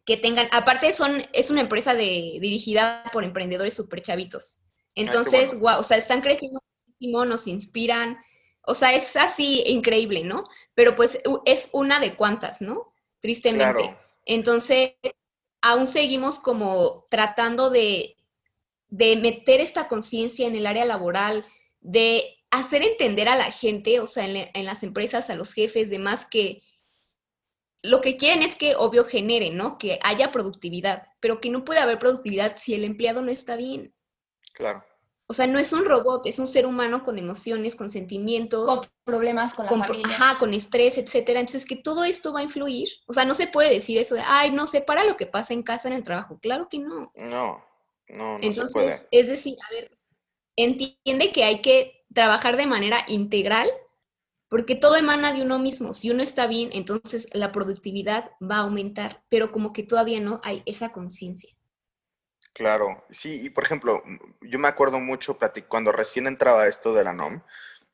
que 0.06 0.18
tengan, 0.18 0.48
aparte 0.52 0.94
son, 0.94 1.24
es 1.34 1.50
una 1.50 1.62
empresa 1.62 1.94
de, 1.94 2.38
dirigida 2.39 3.04
por 3.13 3.24
emprendedores 3.24 3.74
súper 3.74 4.02
chavitos. 4.02 4.62
Entonces, 4.95 5.53
wow, 5.53 5.62
bueno. 5.62 5.79
o 5.79 5.84
sea, 5.84 5.97
están 5.97 6.21
creciendo 6.21 6.60
muchísimo, 6.88 7.25
nos 7.25 7.47
inspiran, 7.47 8.17
o 8.65 8.75
sea, 8.75 8.93
es 8.93 9.15
así 9.15 9.63
increíble, 9.65 10.23
¿no? 10.23 10.47
Pero 10.73 10.95
pues 10.95 11.21
es 11.45 11.69
una 11.73 11.99
de 11.99 12.15
cuantas, 12.15 12.62
¿no? 12.62 12.93
Tristemente. 13.19 13.82
Claro. 13.82 13.99
Entonces, 14.25 14.93
aún 15.62 15.88
seguimos 15.88 16.39
como 16.39 17.06
tratando 17.10 17.69
de, 17.69 18.15
de 18.88 19.15
meter 19.17 19.60
esta 19.60 19.88
conciencia 19.88 20.47
en 20.47 20.56
el 20.56 20.65
área 20.65 20.86
laboral, 20.86 21.45
de 21.82 22.23
hacer 22.51 22.84
entender 22.84 23.27
a 23.27 23.36
la 23.36 23.51
gente, 23.51 23.99
o 23.99 24.08
sea, 24.08 24.25
en, 24.25 24.49
en 24.53 24.65
las 24.65 24.84
empresas, 24.84 25.29
a 25.29 25.36
los 25.36 25.53
jefes, 25.53 25.89
demás, 25.89 26.25
que, 26.25 26.62
lo 27.82 27.99
que 27.99 28.15
quieren 28.15 28.41
es 28.41 28.56
que, 28.56 28.75
obvio, 28.75 29.03
genere, 29.03 29.49
¿no? 29.49 29.77
Que 29.77 29.99
haya 30.03 30.32
productividad, 30.32 31.03
pero 31.19 31.41
que 31.41 31.49
no 31.49 31.65
puede 31.65 31.82
haber 31.82 31.99
productividad 31.99 32.56
si 32.56 32.73
el 32.73 32.86
empleado 32.86 33.21
no 33.21 33.29
está 33.29 33.58
bien. 33.58 33.93
Claro. 34.54 34.84
O 35.28 35.34
sea, 35.34 35.48
no 35.48 35.58
es 35.58 35.74
un 35.74 35.86
robot, 35.86 36.28
es 36.28 36.38
un 36.38 36.48
ser 36.48 36.66
humano 36.66 37.04
con 37.04 37.18
emociones, 37.18 37.76
con 37.76 37.89
sentimientos. 37.89 38.68
Con 38.68 38.86
problemas 39.04 39.54
con 39.54 39.66
la 39.66 39.70
con, 39.70 39.80
familia. 39.82 40.08
Ajá, 40.08 40.38
con 40.38 40.54
estrés, 40.54 40.98
etcétera. 40.98 41.39
Entonces, 41.39 41.66
que 41.66 41.78
todo 41.78 42.04
esto 42.04 42.34
va 42.34 42.42
a 42.42 42.44
influir. 42.44 42.89
O 43.08 43.13
sea, 43.13 43.26
no 43.26 43.34
se 43.34 43.48
puede 43.48 43.74
decir 43.74 43.98
eso 43.98 44.16
de, 44.16 44.22
ay, 44.26 44.52
no 44.52 44.68
sé, 44.68 44.82
para 44.82 45.04
lo 45.06 45.18
que 45.18 45.26
pasa 45.26 45.54
en 45.54 45.63
casa, 45.63 45.88
en 45.88 45.96
el 45.96 46.04
trabajo. 46.04 46.39
Claro 46.39 46.68
que 46.70 46.80
no. 46.80 47.12
No, 47.16 47.66
no, 48.10 48.38
no 48.38 48.39
Entonces, 48.42 48.72
se 48.72 48.74
puede. 48.74 49.08
es 49.12 49.28
decir, 49.28 49.58
a 49.68 49.74
ver, 49.74 49.98
entiende 50.56 51.32
que 51.32 51.44
hay 51.44 51.62
que 51.62 52.06
trabajar 52.13 52.58
de 52.58 52.68
manera 52.68 53.04
integral 53.08 53.70
porque 54.50 54.76
todo 54.76 54.98
emana 54.98 55.34
de 55.34 55.42
uno 55.42 55.58
mismo. 55.58 55.96
Si 55.96 56.12
uno 56.12 56.22
está 56.22 56.46
bien, 56.46 56.70
entonces 56.74 57.28
la 57.34 57.52
productividad 57.52 58.30
va 58.39 58.58
a 58.58 58.60
aumentar, 58.60 59.24
pero 59.28 59.52
como 59.52 59.74
que 59.74 59.82
todavía 59.82 60.20
no 60.20 60.42
hay 60.44 60.62
esa 60.68 60.92
conciencia. 60.92 61.50
Claro, 62.54 63.04
sí, 63.10 63.42
y 63.42 63.50
por 63.50 63.63
ejemplo, 63.63 64.04
yo 64.42 64.60
me 64.60 64.68
acuerdo 64.68 65.00
mucho 65.00 65.39
cuando 65.68 65.92
recién 65.92 66.28
entraba 66.28 66.68
esto 66.68 66.94
de 66.94 67.04
la 67.04 67.12
NOM, 67.12 67.42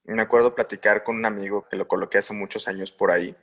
me 0.03 0.21
acuerdo 0.21 0.53
platicar 0.53 1.03
con 1.03 1.15
un 1.15 1.25
amigo 1.25 1.67
que 1.69 1.77
lo 1.77 1.87
coloqué 1.87 2.17
hace 2.17 2.33
muchos 2.33 2.67
años 2.67 2.91
por 2.91 3.11
ahí, 3.11 3.37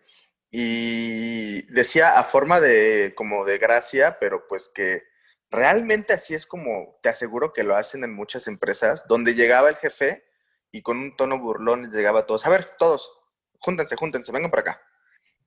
y 0.51 1.63
decía 1.73 2.19
a 2.19 2.25
forma 2.25 2.61
de 2.61 3.15
como 3.17 3.47
de 3.47 3.57
gracia, 3.59 4.19
pero 4.21 4.47
pues 4.47 4.69
que 4.69 5.05
realmente 5.51 6.13
así 6.13 6.35
es 6.35 6.47
como 6.47 6.99
te 7.03 7.09
aseguro 7.09 7.53
que 7.55 7.63
lo 7.65 7.77
hacen 7.77 8.05
en 8.05 8.13
muchas 8.15 8.47
empresas, 8.47 9.07
donde 9.09 9.35
llegaba 9.35 9.71
el 9.71 9.77
jefe 9.77 10.25
y 10.71 10.83
con 10.83 10.99
un 10.99 11.17
tono 11.17 11.39
burlón 11.39 11.91
llegaba 11.91 12.21
a 12.21 12.27
todos, 12.27 12.47
a 12.47 12.51
ver, 12.51 12.77
todos, 12.79 13.11
júntense, 13.61 13.97
júntense, 13.97 14.33
vengan 14.33 14.51
para 14.51 14.61
acá. 14.63 14.83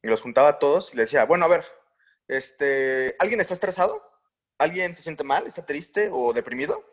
Y 0.02 0.08
los 0.08 0.22
juntaba 0.22 0.50
a 0.50 0.60
todos 0.60 0.94
y 0.94 0.98
les 0.98 1.10
decía, 1.10 1.26
bueno, 1.26 1.46
a 1.46 1.50
ver, 1.50 1.66
este, 2.28 3.16
¿alguien 3.20 3.42
está 3.42 3.54
estresado? 3.54 4.09
¿Alguien 4.60 4.93
se 4.93 5.02
siente 5.02 5.24
mal? 5.24 5.48
¿Está 5.48 5.65
triste 5.65 6.10
o 6.12 6.34
deprimido? 6.34 6.86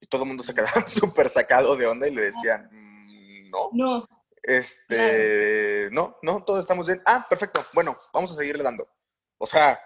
Y 0.00 0.06
todo 0.06 0.22
el 0.22 0.28
mundo 0.28 0.42
se 0.42 0.54
quedaba 0.54 0.72
súper 0.88 1.28
sacado 1.28 1.76
de 1.76 1.86
onda 1.86 2.08
y 2.08 2.14
le 2.14 2.22
decían, 2.22 2.68
mm, 2.72 3.50
no. 3.50 3.68
No. 3.72 4.08
Este, 4.42 5.88
claro. 5.90 5.90
no, 5.92 6.18
no, 6.22 6.44
todos 6.44 6.60
estamos 6.60 6.88
bien. 6.88 7.00
Ah, 7.06 7.24
perfecto, 7.28 7.64
bueno, 7.74 7.96
vamos 8.12 8.32
a 8.32 8.34
seguirle 8.34 8.64
dando. 8.64 8.88
O 9.38 9.46
sea, 9.46 9.78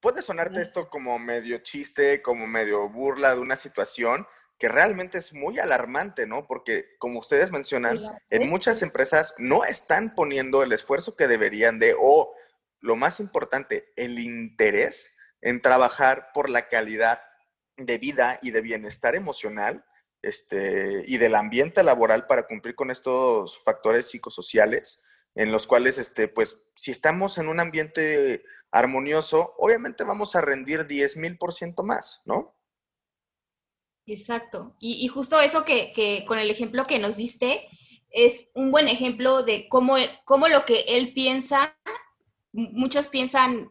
puede 0.00 0.22
sonarte 0.22 0.62
esto 0.62 0.88
como 0.88 1.18
medio 1.18 1.58
chiste, 1.58 2.22
como 2.22 2.46
medio 2.46 2.88
burla 2.88 3.34
de 3.34 3.40
una 3.40 3.56
situación, 3.56 4.26
que 4.58 4.68
realmente 4.68 5.18
es 5.18 5.34
muy 5.34 5.58
alarmante, 5.58 6.26
¿no? 6.26 6.46
Porque 6.46 6.96
como 6.98 7.18
ustedes 7.18 7.50
mencionan, 7.50 7.98
en 8.30 8.48
muchas 8.48 8.82
empresas 8.82 9.34
no 9.36 9.64
están 9.64 10.14
poniendo 10.14 10.62
el 10.62 10.72
esfuerzo 10.72 11.16
que 11.16 11.26
deberían 11.26 11.78
de, 11.78 11.94
o 11.98 12.34
lo 12.80 12.96
más 12.96 13.20
importante, 13.20 13.92
el 13.96 14.18
interés 14.18 15.15
en 15.40 15.60
trabajar 15.60 16.30
por 16.32 16.50
la 16.50 16.68
calidad 16.68 17.20
de 17.76 17.98
vida 17.98 18.38
y 18.42 18.50
de 18.50 18.60
bienestar 18.60 19.14
emocional 19.14 19.84
este, 20.22 21.04
y 21.06 21.18
del 21.18 21.34
ambiente 21.34 21.82
laboral 21.82 22.26
para 22.26 22.46
cumplir 22.46 22.74
con 22.74 22.90
estos 22.90 23.58
factores 23.62 24.08
psicosociales 24.08 25.04
en 25.34 25.52
los 25.52 25.66
cuales, 25.66 25.98
este, 25.98 26.28
pues, 26.28 26.70
si 26.76 26.90
estamos 26.90 27.36
en 27.38 27.48
un 27.48 27.60
ambiente 27.60 28.42
armonioso, 28.70 29.54
obviamente 29.58 30.02
vamos 30.02 30.34
a 30.34 30.40
rendir 30.40 30.86
10 30.86 31.18
mil 31.18 31.36
por 31.36 31.52
ciento 31.52 31.82
más, 31.82 32.22
¿no? 32.24 32.56
Exacto. 34.06 34.74
Y, 34.80 35.06
justo 35.08 35.40
eso 35.40 35.64
que, 35.64 35.92
que, 35.92 36.24
con 36.26 36.38
el 36.38 36.50
ejemplo 36.50 36.84
que 36.84 36.98
nos 36.98 37.16
diste 37.16 37.68
es 38.10 38.48
un 38.54 38.70
buen 38.70 38.88
ejemplo 38.88 39.42
de 39.42 39.68
cómo, 39.68 39.96
cómo 40.24 40.48
lo 40.48 40.64
que 40.64 40.84
él 40.88 41.12
piensa, 41.12 41.76
muchos 42.52 43.08
piensan 43.08 43.68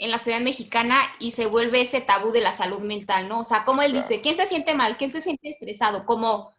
en 0.00 0.10
la 0.10 0.18
ciudad 0.18 0.40
mexicana 0.40 1.00
y 1.18 1.32
se 1.32 1.46
vuelve 1.46 1.80
ese 1.82 2.00
tabú 2.00 2.32
de 2.32 2.40
la 2.40 2.52
salud 2.52 2.80
mental, 2.80 3.28
¿no? 3.28 3.40
O 3.40 3.44
sea, 3.44 3.64
como 3.64 3.82
él 3.82 3.92
claro. 3.92 4.08
dice, 4.08 4.20
¿quién 4.20 4.36
se 4.36 4.46
siente 4.46 4.74
mal? 4.74 4.96
¿Quién 4.96 5.12
se 5.12 5.22
siente 5.22 5.50
estresado? 5.50 6.06
Como, 6.06 6.52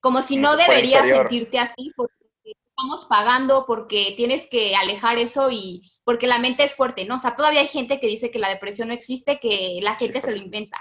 como 0.00 0.20
si 0.20 0.36
no 0.36 0.56
deberías 0.56 1.06
sentirte 1.06 1.58
así 1.58 1.92
porque 1.96 2.14
estamos 2.44 3.06
pagando, 3.06 3.64
porque 3.66 4.14
tienes 4.16 4.48
que 4.48 4.74
alejar 4.76 5.18
eso 5.18 5.48
y 5.50 5.92
porque 6.04 6.26
la 6.26 6.38
mente 6.38 6.64
es 6.64 6.74
fuerte, 6.74 7.04
¿no? 7.04 7.16
O 7.16 7.18
sea, 7.18 7.34
todavía 7.34 7.60
hay 7.60 7.68
gente 7.68 8.00
que 8.00 8.06
dice 8.06 8.30
que 8.30 8.38
la 8.38 8.48
depresión 8.48 8.88
no 8.88 8.94
existe, 8.94 9.38
que 9.38 9.78
la 9.82 9.94
gente 9.96 10.20
sí, 10.20 10.26
se 10.26 10.32
lo 10.32 10.38
inventa 10.38 10.78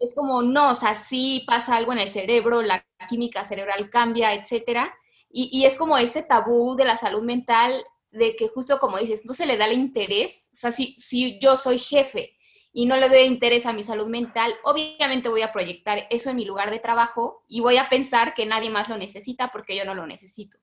es 0.00 0.14
como, 0.14 0.42
no, 0.42 0.70
o 0.70 0.74
sea, 0.74 0.94
sí 0.94 1.44
pasa 1.46 1.76
algo 1.76 1.92
en 1.92 1.98
el 1.98 2.08
cerebro, 2.08 2.62
la 2.62 2.84
química 3.08 3.44
cerebral 3.44 3.90
cambia, 3.90 4.32
etcétera. 4.32 4.92
Y, 5.30 5.50
y, 5.52 5.66
es 5.66 5.76
como 5.76 5.96
este 5.98 6.22
tabú 6.22 6.74
de 6.74 6.86
la 6.86 6.96
salud 6.96 7.22
mental, 7.22 7.84
de 8.10 8.36
que 8.36 8.48
justo 8.48 8.78
como 8.78 8.98
dices, 8.98 9.24
no 9.24 9.34
se 9.34 9.46
le 9.46 9.56
da 9.56 9.66
el 9.66 9.78
interés. 9.78 10.48
O 10.52 10.56
sea, 10.56 10.72
si, 10.72 10.96
si 10.98 11.38
yo 11.40 11.56
soy 11.56 11.78
jefe 11.78 12.36
y 12.72 12.86
no 12.86 12.96
le 12.96 13.08
doy 13.08 13.20
interés 13.20 13.66
a 13.66 13.72
mi 13.72 13.82
salud 13.82 14.06
mental, 14.08 14.54
obviamente 14.64 15.28
voy 15.28 15.42
a 15.42 15.52
proyectar 15.52 16.06
eso 16.10 16.30
en 16.30 16.36
mi 16.36 16.44
lugar 16.44 16.70
de 16.70 16.78
trabajo 16.78 17.44
y 17.48 17.60
voy 17.60 17.76
a 17.76 17.88
pensar 17.88 18.34
que 18.34 18.46
nadie 18.46 18.70
más 18.70 18.88
lo 18.88 18.96
necesita 18.96 19.48
porque 19.48 19.76
yo 19.76 19.84
no 19.84 19.94
lo 19.94 20.06
necesito. 20.06 20.58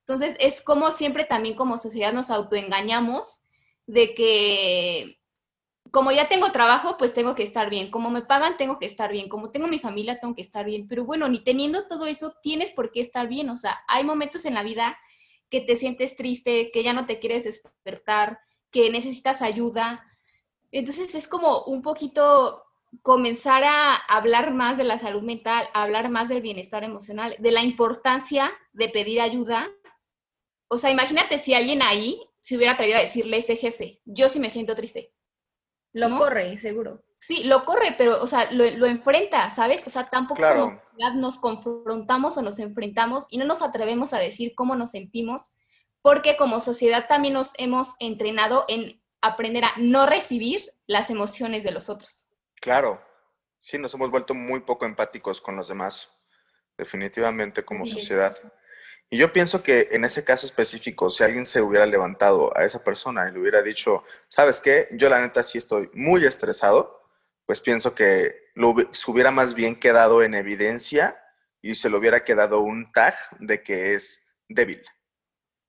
Entonces, 0.00 0.36
es 0.40 0.62
como 0.62 0.90
siempre 0.90 1.24
también 1.24 1.54
como 1.54 1.76
sociedad 1.76 2.12
nos 2.12 2.30
autoengañamos 2.30 3.42
de 3.86 4.14
que 4.14 5.18
como 5.90 6.12
ya 6.12 6.28
tengo 6.28 6.50
trabajo, 6.52 6.96
pues 6.98 7.14
tengo 7.14 7.34
que 7.34 7.42
estar 7.42 7.70
bien. 7.70 7.90
Como 7.90 8.10
me 8.10 8.22
pagan, 8.22 8.56
tengo 8.56 8.78
que 8.78 8.86
estar 8.86 9.10
bien. 9.10 9.28
Como 9.28 9.50
tengo 9.50 9.68
mi 9.68 9.78
familia, 9.78 10.20
tengo 10.20 10.34
que 10.34 10.42
estar 10.42 10.64
bien. 10.64 10.86
Pero 10.88 11.04
bueno, 11.04 11.28
ni 11.28 11.42
teniendo 11.42 11.86
todo 11.86 12.06
eso, 12.06 12.34
tienes 12.42 12.72
por 12.72 12.92
qué 12.92 13.00
estar 13.00 13.28
bien. 13.28 13.48
O 13.50 13.58
sea, 13.58 13.78
hay 13.88 14.04
momentos 14.04 14.44
en 14.44 14.54
la 14.54 14.62
vida 14.62 14.98
que 15.50 15.60
te 15.60 15.76
sientes 15.76 16.16
triste, 16.16 16.70
que 16.72 16.82
ya 16.82 16.92
no 16.92 17.06
te 17.06 17.18
quieres 17.18 17.44
despertar, 17.44 18.40
que 18.70 18.90
necesitas 18.90 19.42
ayuda. 19.42 20.04
Entonces 20.70 21.14
es 21.14 21.28
como 21.28 21.64
un 21.64 21.82
poquito 21.82 22.64
comenzar 23.02 23.64
a 23.64 23.94
hablar 23.94 24.52
más 24.52 24.76
de 24.78 24.84
la 24.84 24.98
salud 24.98 25.22
mental, 25.22 25.68
a 25.74 25.82
hablar 25.82 26.10
más 26.10 26.28
del 26.28 26.42
bienestar 26.42 26.84
emocional, 26.84 27.36
de 27.38 27.52
la 27.52 27.62
importancia 27.62 28.50
de 28.72 28.88
pedir 28.88 29.20
ayuda. 29.20 29.70
O 30.68 30.78
sea, 30.78 30.90
imagínate 30.90 31.38
si 31.38 31.54
alguien 31.54 31.82
ahí 31.82 32.20
se 32.38 32.56
hubiera 32.56 32.72
atrevido 32.72 32.98
a 32.98 33.02
decirle 33.02 33.36
a 33.36 33.40
ese 33.40 33.56
jefe, 33.56 34.00
yo 34.04 34.28
sí 34.28 34.40
me 34.40 34.50
siento 34.50 34.74
triste 34.74 35.12
lo 35.92 36.08
¿no? 36.08 36.18
corre, 36.18 36.56
seguro. 36.56 37.02
Sí, 37.20 37.44
lo 37.44 37.64
corre, 37.64 37.94
pero, 37.98 38.22
o 38.22 38.26
sea, 38.26 38.50
lo, 38.52 38.68
lo 38.70 38.86
enfrenta, 38.86 39.50
¿sabes? 39.50 39.86
O 39.86 39.90
sea, 39.90 40.08
tampoco 40.08 40.38
claro. 40.38 40.80
como 40.96 41.14
nos 41.16 41.38
confrontamos 41.38 42.36
o 42.36 42.42
nos 42.42 42.58
enfrentamos 42.58 43.26
y 43.30 43.38
no 43.38 43.44
nos 43.44 43.62
atrevemos 43.62 44.12
a 44.12 44.18
decir 44.18 44.54
cómo 44.54 44.76
nos 44.76 44.92
sentimos, 44.92 45.52
porque 46.00 46.36
como 46.36 46.60
sociedad 46.60 47.06
también 47.08 47.34
nos 47.34 47.52
hemos 47.58 47.94
entrenado 47.98 48.64
en 48.68 49.02
aprender 49.20 49.64
a 49.64 49.72
no 49.78 50.06
recibir 50.06 50.72
las 50.86 51.10
emociones 51.10 51.64
de 51.64 51.72
los 51.72 51.88
otros. 51.88 52.28
Claro, 52.60 53.02
sí, 53.60 53.78
nos 53.78 53.92
hemos 53.94 54.10
vuelto 54.10 54.34
muy 54.34 54.60
poco 54.60 54.86
empáticos 54.86 55.40
con 55.40 55.56
los 55.56 55.68
demás. 55.68 56.08
definitivamente 56.78 57.64
como 57.64 57.84
sociedad. 57.84 58.38
Y 59.10 59.18
yo 59.18 59.32
pienso 59.32 59.62
que 59.62 59.88
en 59.90 60.04
ese 60.04 60.24
caso 60.24 60.46
específico, 60.46 61.10
si 61.10 61.24
alguien 61.24 61.44
se 61.44 61.60
hubiera 61.60 61.86
levantado 61.86 62.56
a 62.56 62.64
esa 62.64 62.84
persona 62.84 63.28
y 63.28 63.32
le 63.32 63.40
hubiera 63.40 63.62
dicho, 63.62 64.04
¿sabes 64.28 64.60
qué? 64.60 64.88
Yo 64.92 65.08
la 65.08 65.20
neta 65.20 65.42
sí 65.42 65.58
estoy 65.58 65.90
muy 65.94 66.24
estresado, 66.24 66.97
pues 67.48 67.62
pienso 67.62 67.94
que 67.94 68.50
lo, 68.52 68.74
se 68.92 69.10
hubiera 69.10 69.30
más 69.30 69.54
bien 69.54 69.74
quedado 69.74 70.22
en 70.22 70.34
evidencia 70.34 71.18
y 71.62 71.76
se 71.76 71.88
le 71.88 71.96
hubiera 71.96 72.22
quedado 72.22 72.60
un 72.60 72.92
tag 72.92 73.14
de 73.40 73.62
que 73.62 73.94
es 73.94 74.36
débil, 74.50 74.84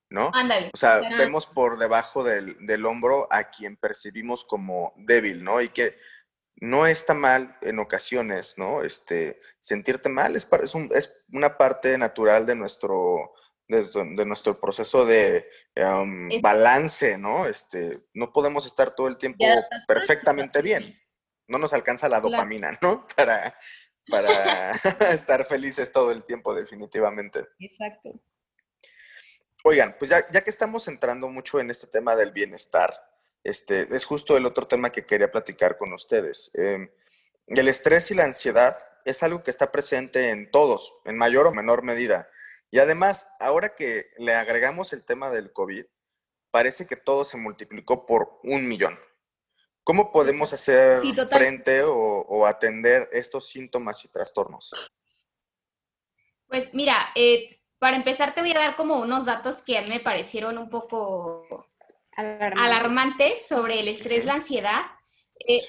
¿no? 0.09 0.29
Ándale. 0.33 0.71
O 0.73 0.77
sea, 0.77 0.99
vemos 1.17 1.45
por 1.45 1.79
debajo 1.79 2.21
del, 2.21 2.57
del, 2.67 2.85
hombro 2.85 3.29
a 3.31 3.45
quien 3.45 3.77
percibimos 3.77 4.43
como 4.43 4.93
débil, 4.97 5.41
¿no? 5.41 5.61
Y 5.61 5.69
que 5.69 5.95
no 6.57 6.85
está 6.85 7.13
mal 7.13 7.57
en 7.61 7.79
ocasiones, 7.79 8.55
¿no? 8.57 8.83
Este, 8.83 9.39
sentirte 9.61 10.09
mal 10.09 10.35
es, 10.35 10.49
es, 10.61 10.75
un, 10.75 10.89
es 10.93 11.25
una 11.31 11.57
parte 11.57 11.97
natural 11.97 12.45
de 12.45 12.55
nuestro, 12.55 13.35
de, 13.69 14.25
nuestro 14.25 14.59
proceso 14.59 15.05
de 15.05 15.47
um, 15.77 16.27
balance, 16.41 17.17
¿no? 17.17 17.45
Este, 17.45 18.03
no 18.13 18.33
podemos 18.33 18.65
estar 18.65 18.93
todo 18.93 19.07
el 19.07 19.15
tiempo 19.15 19.45
perfectamente 19.87 20.61
bien. 20.61 20.91
No 21.49 21.57
nos 21.57 21.73
alcanza 21.73 22.07
la 22.07 22.21
dopamina, 22.21 22.77
¿no? 22.81 23.05
Para, 23.15 23.55
para 24.09 24.71
estar 25.13 25.45
felices 25.45 25.91
todo 25.91 26.11
el 26.11 26.23
tiempo, 26.23 26.55
definitivamente. 26.55 27.45
Exacto. 27.59 28.11
Oigan, 29.65 29.95
pues 29.99 30.09
ya, 30.09 30.25
ya 30.31 30.41
que 30.41 30.49
estamos 30.49 30.87
entrando 30.87 31.27
mucho 31.27 31.59
en 31.59 31.69
este 31.69 31.87
tema 31.87 32.15
del 32.15 32.31
bienestar, 32.31 32.93
este, 33.43 33.81
es 33.81 34.05
justo 34.05 34.37
el 34.37 34.45
otro 34.45 34.67
tema 34.67 34.91
que 34.91 35.05
quería 35.05 35.31
platicar 35.31 35.77
con 35.77 35.91
ustedes. 35.91 36.51
Em, 36.55 36.89
el 37.47 37.67
estrés 37.67 38.11
y 38.11 38.15
la 38.15 38.23
ansiedad 38.23 38.77
es 39.05 39.23
algo 39.23 39.43
que 39.43 39.51
está 39.51 39.71
presente 39.71 40.29
en 40.29 40.51
todos, 40.51 40.93
en 41.05 41.17
mayor 41.17 41.47
o 41.47 41.53
menor 41.53 41.83
medida. 41.83 42.29
Y 42.71 42.79
además, 42.79 43.27
ahora 43.39 43.75
que 43.75 44.11
le 44.17 44.35
agregamos 44.35 44.93
el 44.93 45.03
tema 45.03 45.29
del 45.31 45.51
COVID, 45.51 45.85
parece 46.51 46.85
que 46.85 46.95
todo 46.95 47.25
se 47.25 47.37
multiplicó 47.37 48.05
por 48.05 48.39
un 48.43 48.67
millón. 48.67 48.97
¿Cómo 49.83 50.11
podemos 50.11 50.53
hacer 50.53 50.99
frente 51.29 51.83
o, 51.83 52.45
atender 52.45 53.09
estos 53.11 53.49
síntomas 53.49 54.05
y 54.05 54.07
trastornos? 54.07 54.71
Pues 56.47 56.73
mira, 56.73 56.95
eh, 57.15 57.59
para 57.79 57.95
empezar 57.95 58.35
te 58.35 58.41
voy 58.41 58.51
a 58.51 58.59
dar 58.59 58.75
como 58.75 58.99
unos 58.99 59.25
datos 59.25 59.63
que 59.63 59.77
a 59.77 59.81
mí 59.81 59.89
me 59.89 59.99
parecieron 59.99 60.57
un 60.57 60.69
poco 60.69 61.67
alarmante 62.15 63.33
sobre 63.47 63.79
el 63.79 63.87
estrés, 63.87 64.25
la 64.25 64.33
ansiedad. 64.35 64.81
Eh, 65.39 65.61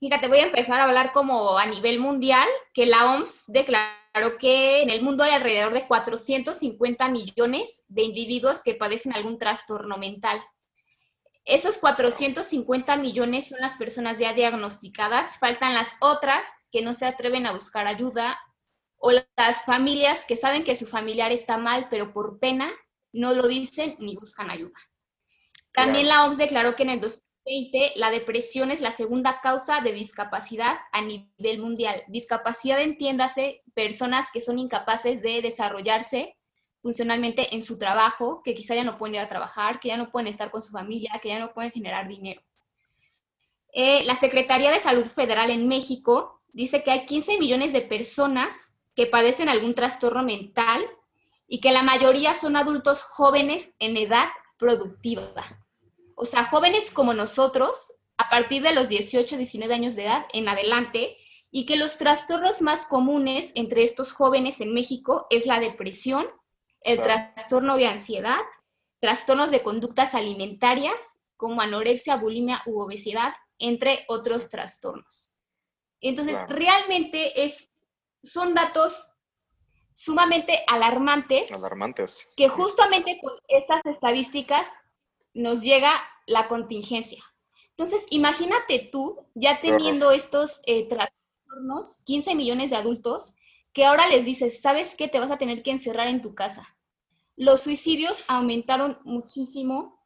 fíjate, 0.00 0.28
voy 0.28 0.38
a 0.38 0.46
empezar 0.46 0.80
a 0.80 0.84
hablar 0.84 1.12
como 1.12 1.58
a 1.58 1.66
nivel 1.66 2.00
mundial, 2.00 2.48
que 2.72 2.86
la 2.86 3.12
OMS 3.12 3.44
declaró 3.48 4.38
que 4.40 4.82
en 4.82 4.90
el 4.90 5.02
mundo 5.02 5.22
hay 5.22 5.32
alrededor 5.32 5.72
de 5.72 5.86
450 5.86 7.08
millones 7.10 7.84
de 7.88 8.02
individuos 8.02 8.62
que 8.62 8.74
padecen 8.74 9.14
algún 9.14 9.38
trastorno 9.38 9.98
mental. 9.98 10.42
Esos 11.48 11.78
450 11.78 12.98
millones 12.98 13.48
son 13.48 13.58
las 13.60 13.76
personas 13.76 14.18
ya 14.18 14.34
diagnosticadas, 14.34 15.38
faltan 15.38 15.72
las 15.72 15.88
otras 15.98 16.44
que 16.70 16.82
no 16.82 16.92
se 16.92 17.06
atreven 17.06 17.46
a 17.46 17.52
buscar 17.52 17.86
ayuda 17.86 18.38
o 19.00 19.12
las 19.12 19.64
familias 19.64 20.26
que 20.26 20.36
saben 20.36 20.62
que 20.62 20.76
su 20.76 20.86
familiar 20.86 21.32
está 21.32 21.56
mal, 21.56 21.88
pero 21.88 22.12
por 22.12 22.38
pena 22.38 22.70
no 23.14 23.32
lo 23.32 23.48
dicen 23.48 23.96
ni 23.98 24.14
buscan 24.14 24.50
ayuda. 24.50 24.78
También 25.72 26.08
la 26.08 26.26
OMS 26.26 26.36
declaró 26.36 26.76
que 26.76 26.82
en 26.82 26.90
el 26.90 27.00
2020 27.00 27.92
la 27.96 28.10
depresión 28.10 28.70
es 28.70 28.82
la 28.82 28.90
segunda 28.90 29.40
causa 29.40 29.80
de 29.80 29.92
discapacidad 29.92 30.76
a 30.92 31.00
nivel 31.00 31.60
mundial. 31.60 32.02
Discapacidad, 32.08 32.78
entiéndase, 32.82 33.62
personas 33.72 34.28
que 34.34 34.42
son 34.42 34.58
incapaces 34.58 35.22
de 35.22 35.40
desarrollarse 35.40 36.36
funcionalmente 36.82 37.54
en 37.54 37.62
su 37.62 37.78
trabajo, 37.78 38.42
que 38.42 38.54
quizá 38.54 38.74
ya 38.74 38.84
no 38.84 38.98
pueden 38.98 39.16
ir 39.16 39.20
a 39.20 39.28
trabajar, 39.28 39.80
que 39.80 39.88
ya 39.88 39.96
no 39.96 40.10
pueden 40.10 40.28
estar 40.28 40.50
con 40.50 40.62
su 40.62 40.70
familia, 40.70 41.18
que 41.22 41.28
ya 41.28 41.38
no 41.38 41.52
pueden 41.52 41.72
generar 41.72 42.08
dinero. 42.08 42.42
Eh, 43.72 44.04
la 44.04 44.14
Secretaría 44.14 44.70
de 44.70 44.80
Salud 44.80 45.06
Federal 45.06 45.50
en 45.50 45.68
México 45.68 46.40
dice 46.52 46.82
que 46.82 46.90
hay 46.90 47.06
15 47.06 47.38
millones 47.38 47.72
de 47.72 47.82
personas 47.82 48.72
que 48.94 49.06
padecen 49.06 49.48
algún 49.48 49.74
trastorno 49.74 50.22
mental 50.22 50.84
y 51.46 51.60
que 51.60 51.72
la 51.72 51.82
mayoría 51.82 52.34
son 52.34 52.56
adultos 52.56 53.02
jóvenes 53.02 53.74
en 53.78 53.96
edad 53.96 54.28
productiva 54.58 55.32
o 56.20 56.24
sea, 56.24 56.46
jóvenes 56.46 56.90
como 56.90 57.14
nosotros, 57.14 57.92
a 58.16 58.28
partir 58.28 58.62
de 58.62 58.74
los 58.74 58.88
18, 58.88 59.36
19 59.36 59.72
años 59.72 59.94
de 59.94 60.04
edad 60.04 60.26
en 60.32 60.48
adelante, 60.48 61.16
y 61.52 61.64
que 61.64 61.76
los 61.76 61.96
trastornos 61.96 62.60
más 62.60 62.86
comunes 62.86 63.52
entre 63.54 63.84
estos 63.84 64.12
jóvenes 64.12 64.60
en 64.60 64.74
México 64.74 65.28
es 65.30 65.46
la 65.46 65.60
depresión, 65.60 66.26
el 66.88 67.02
trastorno 67.02 67.76
de 67.76 67.86
ansiedad, 67.86 68.40
trastornos 69.00 69.50
de 69.50 69.62
conductas 69.62 70.14
alimentarias 70.14 70.96
como 71.36 71.60
anorexia, 71.60 72.16
bulimia 72.16 72.62
u 72.66 72.80
obesidad, 72.80 73.34
entre 73.58 74.04
otros 74.08 74.48
trastornos. 74.48 75.36
Entonces, 76.00 76.36
realmente 76.48 77.44
es, 77.44 77.70
son 78.22 78.54
datos 78.54 79.10
sumamente 79.94 80.64
alarmantes, 80.66 81.50
alarmantes, 81.52 82.32
que 82.36 82.48
justamente 82.48 83.18
con 83.20 83.32
estas 83.48 83.84
estadísticas 83.84 84.68
nos 85.34 85.60
llega 85.60 85.92
la 86.26 86.48
contingencia. 86.48 87.22
Entonces, 87.70 88.06
imagínate 88.10 88.88
tú 88.90 89.26
ya 89.34 89.60
teniendo 89.60 90.10
estos 90.10 90.62
eh, 90.66 90.88
trastornos, 90.88 92.02
15 92.04 92.34
millones 92.34 92.70
de 92.70 92.76
adultos, 92.76 93.34
que 93.72 93.84
ahora 93.84 94.08
les 94.08 94.24
dices, 94.24 94.60
¿sabes 94.60 94.94
qué? 94.96 95.08
Te 95.08 95.20
vas 95.20 95.30
a 95.30 95.38
tener 95.38 95.62
que 95.62 95.70
encerrar 95.70 96.08
en 96.08 96.22
tu 96.22 96.34
casa. 96.34 96.77
Los 97.38 97.62
suicidios 97.62 98.24
aumentaron 98.26 98.98
muchísimo. 99.04 100.02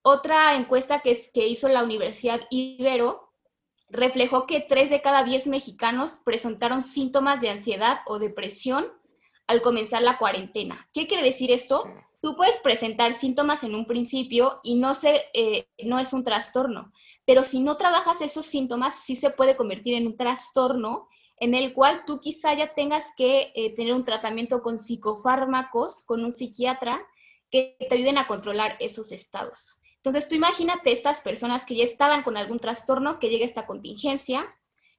Otra 0.00 0.56
encuesta 0.56 1.00
que, 1.00 1.22
que 1.34 1.46
hizo 1.46 1.68
la 1.68 1.84
Universidad 1.84 2.40
Ibero 2.48 3.34
reflejó 3.90 4.46
que 4.46 4.60
3 4.60 4.88
de 4.88 5.02
cada 5.02 5.22
10 5.22 5.48
mexicanos 5.48 6.20
presentaron 6.24 6.82
síntomas 6.82 7.42
de 7.42 7.50
ansiedad 7.50 7.98
o 8.06 8.18
depresión 8.18 8.86
al 9.46 9.60
comenzar 9.60 10.00
la 10.00 10.16
cuarentena. 10.16 10.88
¿Qué 10.94 11.06
quiere 11.06 11.22
decir 11.22 11.50
esto? 11.50 11.84
Tú 12.22 12.34
puedes 12.34 12.60
presentar 12.60 13.12
síntomas 13.12 13.62
en 13.62 13.74
un 13.74 13.84
principio 13.84 14.60
y 14.62 14.76
no, 14.76 14.94
se, 14.94 15.26
eh, 15.34 15.68
no 15.84 15.98
es 15.98 16.14
un 16.14 16.24
trastorno, 16.24 16.92
pero 17.26 17.42
si 17.42 17.60
no 17.60 17.76
trabajas 17.76 18.22
esos 18.22 18.46
síntomas, 18.46 18.94
sí 19.04 19.16
se 19.16 19.28
puede 19.28 19.54
convertir 19.54 19.96
en 19.96 20.06
un 20.06 20.16
trastorno 20.16 21.08
en 21.40 21.54
el 21.54 21.74
cual 21.74 22.04
tú 22.06 22.20
quizá 22.20 22.54
ya 22.54 22.74
tengas 22.74 23.04
que 23.16 23.52
eh, 23.54 23.74
tener 23.74 23.94
un 23.94 24.04
tratamiento 24.04 24.62
con 24.62 24.78
psicofármacos, 24.78 26.04
con 26.04 26.22
un 26.22 26.30
psiquiatra, 26.30 27.00
que 27.50 27.76
te 27.88 27.94
ayuden 27.96 28.18
a 28.18 28.28
controlar 28.28 28.76
esos 28.78 29.10
estados. 29.10 29.80
Entonces, 29.96 30.28
tú 30.28 30.36
imagínate 30.36 30.92
estas 30.92 31.20
personas 31.20 31.66
que 31.66 31.74
ya 31.74 31.84
estaban 31.84 32.22
con 32.22 32.36
algún 32.36 32.58
trastorno, 32.60 33.18
que 33.18 33.28
llega 33.28 33.44
esta 33.44 33.66
contingencia, 33.66 34.46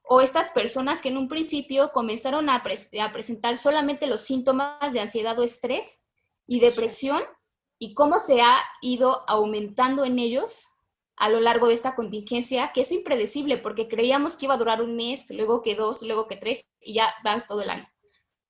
o 0.04 0.20
estas 0.20 0.50
personas 0.50 1.02
que 1.02 1.10
en 1.10 1.18
un 1.18 1.30
principio 1.30 1.92
comenzaron 1.94 2.50
a, 2.50 2.56
a 3.02 3.12
presentar 3.14 3.58
solamente 3.58 4.08
los 4.08 4.22
síntomas 4.22 4.92
de 4.92 5.00
ansiedad 5.00 5.40
o 5.40 5.44
estrés, 5.44 6.02
y 6.52 6.60
depresión 6.60 7.24
y 7.80 7.94
cómo 7.94 8.20
se 8.26 8.42
ha 8.42 8.58
ido 8.82 9.24
aumentando 9.30 10.04
en 10.04 10.20
ellos 10.20 10.68
a 11.22 11.30
lo 11.30 11.40
largo 11.40 11.68
de 11.68 11.76
esta 11.76 11.94
contingencia, 11.94 12.72
que 12.74 12.82
es 12.82 12.92
impredecible 12.92 13.60
porque 13.60 13.88
creíamos 13.88 14.36
que 14.36 14.48
iba 14.48 14.56
a 14.56 14.58
durar 14.58 14.82
un 14.82 14.96
mes, 14.96 15.30
luego 15.30 15.62
que 15.62 15.76
dos, 15.76 16.02
luego 16.02 16.28
que 16.28 16.36
tres 16.36 16.66
y 16.80 16.96
ya 16.96 17.14
va 17.24 17.46
todo 17.48 17.62
el 17.62 17.70
año. 17.70 17.88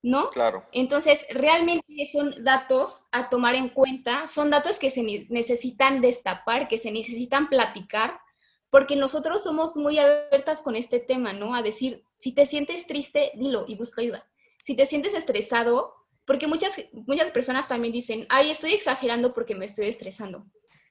¿No? 0.02 0.30
Claro. 0.30 0.66
Entonces, 0.72 1.28
realmente 1.32 1.84
son 2.10 2.46
datos 2.46 3.08
a 3.12 3.30
tomar 3.30 3.56
en 3.56 3.68
cuenta, 3.68 4.26
son 4.26 4.50
datos 4.50 4.80
que 4.80 4.90
se 4.90 5.04
necesitan 5.04 6.00
destapar, 6.00 6.70
que 6.70 6.78
se 6.78 6.94
necesitan 6.94 7.50
platicar, 7.50 8.22
porque 8.70 8.96
nosotros 8.96 9.44
somos 9.44 9.76
muy 9.76 10.00
abiertas 10.00 10.62
con 10.62 10.78
este 10.78 11.02
tema, 11.02 11.34
¿no? 11.34 11.54
A 11.54 11.62
decir, 11.62 12.06
si 12.16 12.34
te 12.34 12.46
sientes 12.46 12.88
triste, 12.88 13.34
dilo 13.36 13.66
y 13.68 13.76
busca 13.76 14.02
ayuda. 14.02 14.26
Si 14.64 14.78
te 14.78 14.86
sientes 14.86 15.14
estresado, 15.14 15.94
porque 16.26 16.48
muchas, 16.48 16.72
muchas 16.94 17.32
personas 17.32 17.68
también 17.68 17.92
dicen, 17.92 18.26
ay, 18.30 18.50
estoy 18.50 18.76
exagerando 18.76 19.34
porque 19.34 19.56
me 19.56 19.66
estoy 19.66 19.88
estresando. 19.88 20.46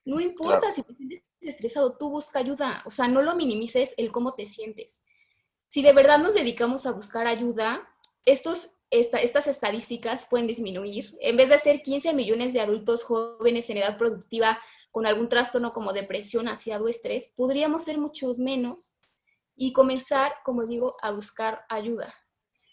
No 0.04 0.20
importa 0.20 0.72
si 0.74 0.82
te 0.82 0.94
sientes 0.94 1.22
estresado, 1.48 1.96
tú 1.96 2.10
busca 2.10 2.38
ayuda. 2.38 2.82
O 2.84 2.90
sea, 2.90 3.08
no 3.08 3.22
lo 3.22 3.34
minimices 3.34 3.94
el 3.96 4.12
cómo 4.12 4.34
te 4.34 4.46
sientes. 4.46 5.04
Si 5.68 5.82
de 5.82 5.92
verdad 5.92 6.18
nos 6.18 6.34
dedicamos 6.34 6.86
a 6.86 6.92
buscar 6.92 7.26
ayuda, 7.26 7.88
estos, 8.24 8.70
estas 8.90 9.46
estadísticas 9.46 10.26
pueden 10.28 10.46
disminuir. 10.46 11.16
En 11.20 11.36
vez 11.36 11.48
de 11.48 11.58
ser 11.58 11.82
15 11.82 12.12
millones 12.12 12.52
de 12.52 12.60
adultos 12.60 13.04
jóvenes 13.04 13.70
en 13.70 13.78
edad 13.78 13.96
productiva 13.96 14.58
con 14.90 15.06
algún 15.06 15.28
trastorno 15.28 15.72
como 15.72 15.92
depresión, 15.92 16.48
ansiedad 16.48 16.82
o 16.82 16.88
estrés, 16.88 17.32
podríamos 17.36 17.84
ser 17.84 17.98
muchos 17.98 18.38
menos 18.38 18.96
y 19.54 19.72
comenzar, 19.72 20.32
como 20.44 20.66
digo, 20.66 20.96
a 21.02 21.12
buscar 21.12 21.64
ayuda. 21.68 22.12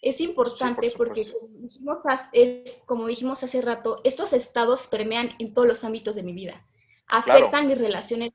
Es 0.02 0.22
importante 0.22 0.92
porque, 0.96 1.32
como 1.32 1.58
dijimos, 1.60 1.98
es, 2.32 2.82
como 2.86 3.08
dijimos 3.08 3.44
hace 3.44 3.62
rato, 3.62 3.98
estos 4.04 4.34
estados 4.34 4.88
permean 4.88 5.32
en 5.40 5.54
todos 5.54 5.68
los 5.68 5.84
ámbitos 5.84 6.16
de 6.16 6.24
mi 6.24 6.34
vida. 6.34 6.66
Afectan 7.08 7.68
mis 7.68 7.80
relaciones 7.80 8.32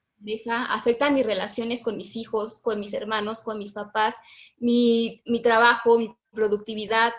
afectan 0.68 1.14
mis 1.14 1.26
relaciones 1.26 1.82
con 1.82 1.96
mis 1.96 2.16
hijos, 2.16 2.58
con 2.58 2.80
mis 2.80 2.92
hermanos, 2.92 3.42
con 3.42 3.58
mis 3.58 3.72
papás, 3.72 4.14
mi, 4.58 5.22
mi 5.26 5.42
trabajo, 5.42 5.98
mi 5.98 6.16
productividad, 6.32 7.12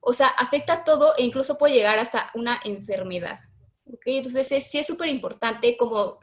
O 0.00 0.12
sea, 0.12 0.28
afecta 0.28 0.84
todo 0.84 1.14
e 1.16 1.24
incluso 1.24 1.58
puede 1.58 1.74
llegar 1.74 1.98
hasta 1.98 2.30
una 2.34 2.60
enfermedad. 2.64 3.40
¿okay? 3.92 4.18
Entonces, 4.18 4.66
sí 4.70 4.78
es 4.78 4.86
súper 4.86 5.08
importante, 5.08 5.76
como 5.76 6.20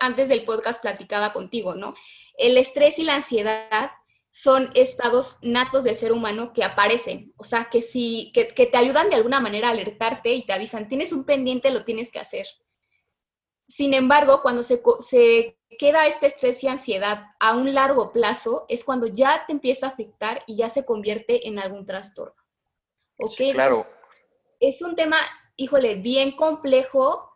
antes 0.00 0.28
del 0.28 0.44
podcast 0.44 0.80
platicaba 0.80 1.32
contigo, 1.32 1.74
¿no? 1.74 1.94
El 2.36 2.56
estrés 2.56 2.98
y 2.98 3.04
la 3.04 3.16
ansiedad 3.16 3.90
son 4.30 4.70
estados 4.74 5.38
natos 5.42 5.84
del 5.84 5.96
ser 5.96 6.12
humano 6.12 6.52
que 6.52 6.62
aparecen, 6.62 7.32
o 7.36 7.42
sea, 7.42 7.68
que, 7.70 7.80
si, 7.80 8.30
que, 8.32 8.44
te 8.44 8.76
ayudan 8.76 9.10
de 9.10 9.16
alguna 9.16 9.40
manera 9.40 9.68
a 9.68 9.72
alertarte 9.72 10.32
y 10.32 10.46
te 10.46 10.52
avisan, 10.52 10.88
tienes 10.88 11.12
un 11.12 11.24
pendiente, 11.24 11.70
lo 11.70 11.84
tienes 11.84 12.12
que 12.12 12.20
hacer. 12.20 12.46
Sin 13.70 13.94
embargo, 13.94 14.42
cuando 14.42 14.64
se, 14.64 14.82
se 14.98 15.56
queda 15.78 16.08
este 16.08 16.26
estrés 16.26 16.62
y 16.64 16.68
ansiedad 16.68 17.28
a 17.38 17.54
un 17.54 17.72
largo 17.72 18.12
plazo, 18.12 18.66
es 18.68 18.84
cuando 18.84 19.06
ya 19.06 19.46
te 19.46 19.52
empieza 19.52 19.86
a 19.86 19.90
afectar 19.90 20.42
y 20.48 20.56
ya 20.56 20.68
se 20.68 20.84
convierte 20.84 21.46
en 21.46 21.60
algún 21.60 21.86
trastorno. 21.86 22.34
¿Ok? 23.16 23.52
claro. 23.52 23.86
es 24.58 24.82
un 24.82 24.96
tema, 24.96 25.18
híjole, 25.56 25.94
bien 25.94 26.32
complejo, 26.32 27.30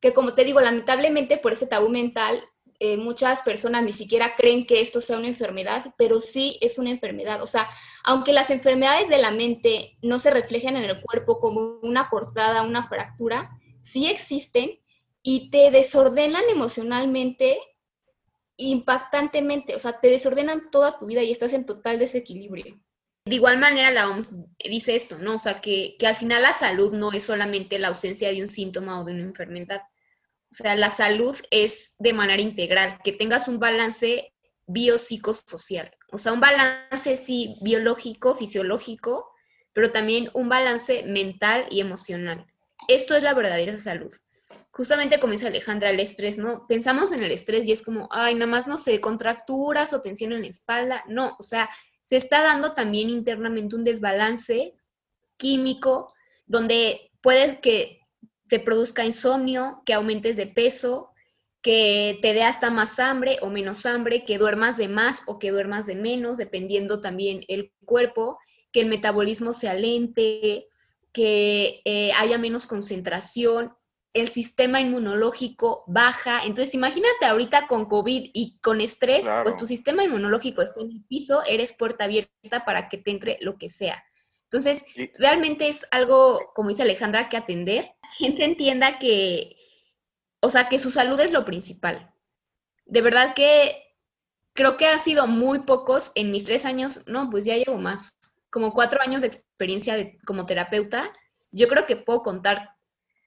que 0.00 0.12
como 0.12 0.34
te 0.34 0.44
digo, 0.44 0.60
lamentablemente 0.60 1.36
por 1.38 1.52
ese 1.52 1.66
tabú 1.66 1.88
mental, 1.88 2.44
eh, 2.78 2.96
muchas 2.96 3.42
personas 3.42 3.82
ni 3.82 3.92
siquiera 3.92 4.36
creen 4.36 4.66
que 4.66 4.80
esto 4.80 5.00
sea 5.00 5.18
una 5.18 5.28
enfermedad, 5.28 5.94
pero 5.96 6.20
sí 6.20 6.58
es 6.60 6.78
una 6.78 6.90
enfermedad. 6.90 7.42
O 7.42 7.46
sea, 7.46 7.68
aunque 8.04 8.32
las 8.32 8.50
enfermedades 8.50 9.08
de 9.08 9.18
la 9.18 9.32
mente 9.32 9.96
no 10.02 10.20
se 10.20 10.30
reflejen 10.30 10.76
en 10.76 10.84
el 10.84 11.00
cuerpo 11.00 11.40
como 11.40 11.78
una 11.82 12.08
cortada, 12.08 12.62
una 12.62 12.84
fractura, 12.84 13.50
sí 13.80 14.08
existen 14.08 14.81
y 15.22 15.50
te 15.50 15.70
desordenan 15.70 16.42
emocionalmente 16.50 17.58
impactantemente, 18.56 19.74
o 19.74 19.78
sea, 19.78 20.00
te 20.00 20.08
desordenan 20.08 20.70
toda 20.70 20.98
tu 20.98 21.06
vida 21.06 21.22
y 21.22 21.32
estás 21.32 21.52
en 21.52 21.66
total 21.66 21.98
desequilibrio. 21.98 22.80
De 23.24 23.36
igual 23.36 23.58
manera, 23.58 23.90
la 23.90 24.10
OMS 24.10 24.44
dice 24.58 24.96
esto, 24.96 25.18
¿no? 25.18 25.36
O 25.36 25.38
sea, 25.38 25.60
que, 25.60 25.96
que 25.98 26.06
al 26.06 26.16
final 26.16 26.42
la 26.42 26.52
salud 26.52 26.92
no 26.92 27.12
es 27.12 27.22
solamente 27.22 27.78
la 27.78 27.88
ausencia 27.88 28.30
de 28.30 28.42
un 28.42 28.48
síntoma 28.48 29.00
o 29.00 29.04
de 29.04 29.12
una 29.12 29.22
enfermedad, 29.22 29.82
o 30.52 30.54
sea, 30.54 30.74
la 30.74 30.90
salud 30.90 31.34
es 31.50 31.94
de 31.98 32.12
manera 32.12 32.42
integral, 32.42 32.98
que 33.02 33.12
tengas 33.12 33.48
un 33.48 33.58
balance 33.58 34.34
biopsicosocial. 34.66 35.96
O 36.10 36.18
sea, 36.18 36.34
un 36.34 36.40
balance, 36.40 37.16
sí, 37.16 37.54
biológico, 37.62 38.34
fisiológico, 38.34 39.32
pero 39.72 39.92
también 39.92 40.28
un 40.34 40.50
balance 40.50 41.04
mental 41.04 41.64
y 41.70 41.80
emocional. 41.80 42.46
Esto 42.86 43.16
es 43.16 43.22
la 43.22 43.32
verdadera 43.32 43.78
salud. 43.78 44.12
Justamente 44.72 45.20
como 45.20 45.34
dice 45.34 45.48
Alejandra, 45.48 45.90
el 45.90 46.00
estrés, 46.00 46.38
¿no? 46.38 46.66
Pensamos 46.66 47.12
en 47.12 47.22
el 47.22 47.30
estrés 47.30 47.66
y 47.68 47.72
es 47.72 47.82
como, 47.82 48.08
ay, 48.10 48.34
nada 48.34 48.50
más, 48.50 48.66
no 48.66 48.78
sé, 48.78 49.00
contracturas 49.00 49.92
o 49.92 50.00
tensión 50.00 50.32
en 50.32 50.42
la 50.42 50.48
espalda. 50.48 51.04
No, 51.08 51.36
o 51.38 51.42
sea, 51.42 51.68
se 52.02 52.16
está 52.16 52.42
dando 52.42 52.72
también 52.72 53.10
internamente 53.10 53.76
un 53.76 53.84
desbalance 53.84 54.74
químico 55.36 56.14
donde 56.46 57.10
puede 57.20 57.60
que 57.60 58.00
te 58.48 58.60
produzca 58.60 59.04
insomnio, 59.04 59.82
que 59.84 59.92
aumentes 59.92 60.36
de 60.36 60.46
peso, 60.46 61.10
que 61.62 62.18
te 62.22 62.32
dé 62.32 62.42
hasta 62.42 62.70
más 62.70 62.98
hambre 62.98 63.38
o 63.40 63.50
menos 63.50 63.86
hambre, 63.86 64.24
que 64.24 64.38
duermas 64.38 64.76
de 64.76 64.88
más 64.88 65.22
o 65.26 65.38
que 65.38 65.50
duermas 65.50 65.86
de 65.86 65.96
menos, 65.96 66.38
dependiendo 66.38 67.00
también 67.00 67.42
el 67.48 67.72
cuerpo, 67.84 68.38
que 68.72 68.80
el 68.80 68.86
metabolismo 68.86 69.52
se 69.52 69.68
alente, 69.68 70.66
que 71.12 71.82
eh, 71.84 72.12
haya 72.14 72.38
menos 72.38 72.66
concentración, 72.66 73.72
el 74.14 74.28
sistema 74.28 74.80
inmunológico 74.80 75.84
baja. 75.86 76.44
Entonces, 76.44 76.74
imagínate 76.74 77.24
ahorita 77.24 77.66
con 77.66 77.86
COVID 77.86 78.30
y 78.32 78.58
con 78.60 78.80
estrés, 78.80 79.26
pues 79.42 79.56
tu 79.56 79.66
sistema 79.66 80.04
inmunológico 80.04 80.62
está 80.62 80.80
en 80.80 80.90
el 80.90 81.04
piso, 81.04 81.42
eres 81.44 81.72
puerta 81.72 82.04
abierta 82.04 82.64
para 82.64 82.88
que 82.88 82.98
te 82.98 83.10
entre 83.10 83.38
lo 83.40 83.56
que 83.56 83.70
sea. 83.70 84.04
Entonces, 84.44 84.84
realmente 85.18 85.68
es 85.68 85.86
algo, 85.90 86.52
como 86.54 86.68
dice 86.68 86.82
Alejandra, 86.82 87.28
que 87.30 87.38
atender 87.38 87.94
gente 88.12 88.44
entienda 88.44 88.98
que, 88.98 89.56
o 90.40 90.48
sea, 90.48 90.68
que 90.68 90.78
su 90.78 90.90
salud 90.90 91.18
es 91.20 91.32
lo 91.32 91.44
principal. 91.44 92.12
De 92.84 93.00
verdad 93.00 93.34
que 93.34 93.82
creo 94.52 94.76
que 94.76 94.86
ha 94.86 94.98
sido 94.98 95.26
muy 95.26 95.60
pocos 95.60 96.12
en 96.14 96.30
mis 96.30 96.44
tres 96.44 96.64
años, 96.64 97.00
no, 97.06 97.30
pues 97.30 97.44
ya 97.44 97.56
llevo 97.56 97.78
más, 97.78 98.18
como 98.50 98.72
cuatro 98.74 99.00
años 99.00 99.22
de 99.22 99.28
experiencia 99.28 99.96
como 100.26 100.46
terapeuta. 100.46 101.12
Yo 101.50 101.68
creo 101.68 101.86
que 101.86 101.96
puedo 101.96 102.22
contar 102.22 102.76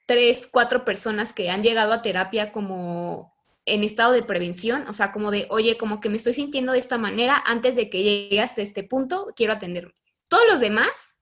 tres, 0.05 0.47
cuatro 0.51 0.85
personas 0.85 1.33
que 1.33 1.49
han 1.49 1.63
llegado 1.63 1.93
a 1.93 2.01
terapia 2.01 2.51
como 2.51 3.33
en 3.65 3.83
estado 3.83 4.13
de 4.13 4.23
prevención, 4.23 4.87
o 4.87 4.93
sea, 4.93 5.11
como 5.11 5.31
de, 5.31 5.47
oye, 5.49 5.77
como 5.77 5.99
que 5.99 6.09
me 6.09 6.17
estoy 6.17 6.33
sintiendo 6.33 6.73
de 6.73 6.79
esta 6.79 6.97
manera, 6.97 7.41
antes 7.45 7.75
de 7.75 7.89
que 7.89 8.03
llegue 8.03 8.41
hasta 8.41 8.61
este 8.61 8.83
punto, 8.83 9.27
quiero 9.35 9.53
atenderme. 9.53 9.93
Todos 10.27 10.43
los 10.47 10.59
demás 10.59 11.15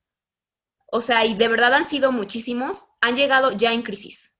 o 0.95 1.01
sea, 1.01 1.25
y 1.25 1.33
de 1.33 1.47
verdad 1.47 1.73
han 1.73 1.87
sido 1.87 2.11
muchísimos, 2.11 2.85
han 3.01 3.15
llegado 3.15 3.51
ya 3.57 3.73
en 3.73 3.81
crisis. 3.81 4.35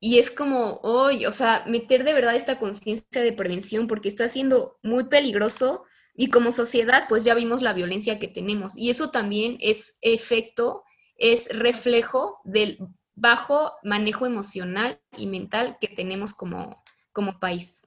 Y 0.00 0.18
es 0.18 0.30
como, 0.30 0.80
hoy, 0.82 1.26
o 1.26 1.32
sea, 1.32 1.64
meter 1.66 2.02
de 2.02 2.14
verdad 2.14 2.34
esta 2.34 2.58
conciencia 2.58 3.20
de 3.20 3.34
prevención 3.34 3.88
porque 3.88 4.08
está 4.08 4.26
siendo 4.26 4.78
muy 4.82 5.10
peligroso 5.10 5.84
y 6.14 6.30
como 6.30 6.50
sociedad 6.50 7.04
pues 7.10 7.24
ya 7.24 7.34
vimos 7.34 7.60
la 7.60 7.74
violencia 7.74 8.18
que 8.18 8.26
tenemos 8.26 8.74
y 8.74 8.88
eso 8.88 9.10
también 9.10 9.58
es 9.60 9.98
efecto, 10.00 10.82
es 11.16 11.48
reflejo 11.56 12.40
del 12.44 12.78
bajo 13.14 13.72
manejo 13.82 14.26
emocional 14.26 15.00
y 15.16 15.26
mental 15.26 15.78
que 15.80 15.88
tenemos 15.88 16.34
como, 16.34 16.82
como 17.12 17.40
país. 17.40 17.82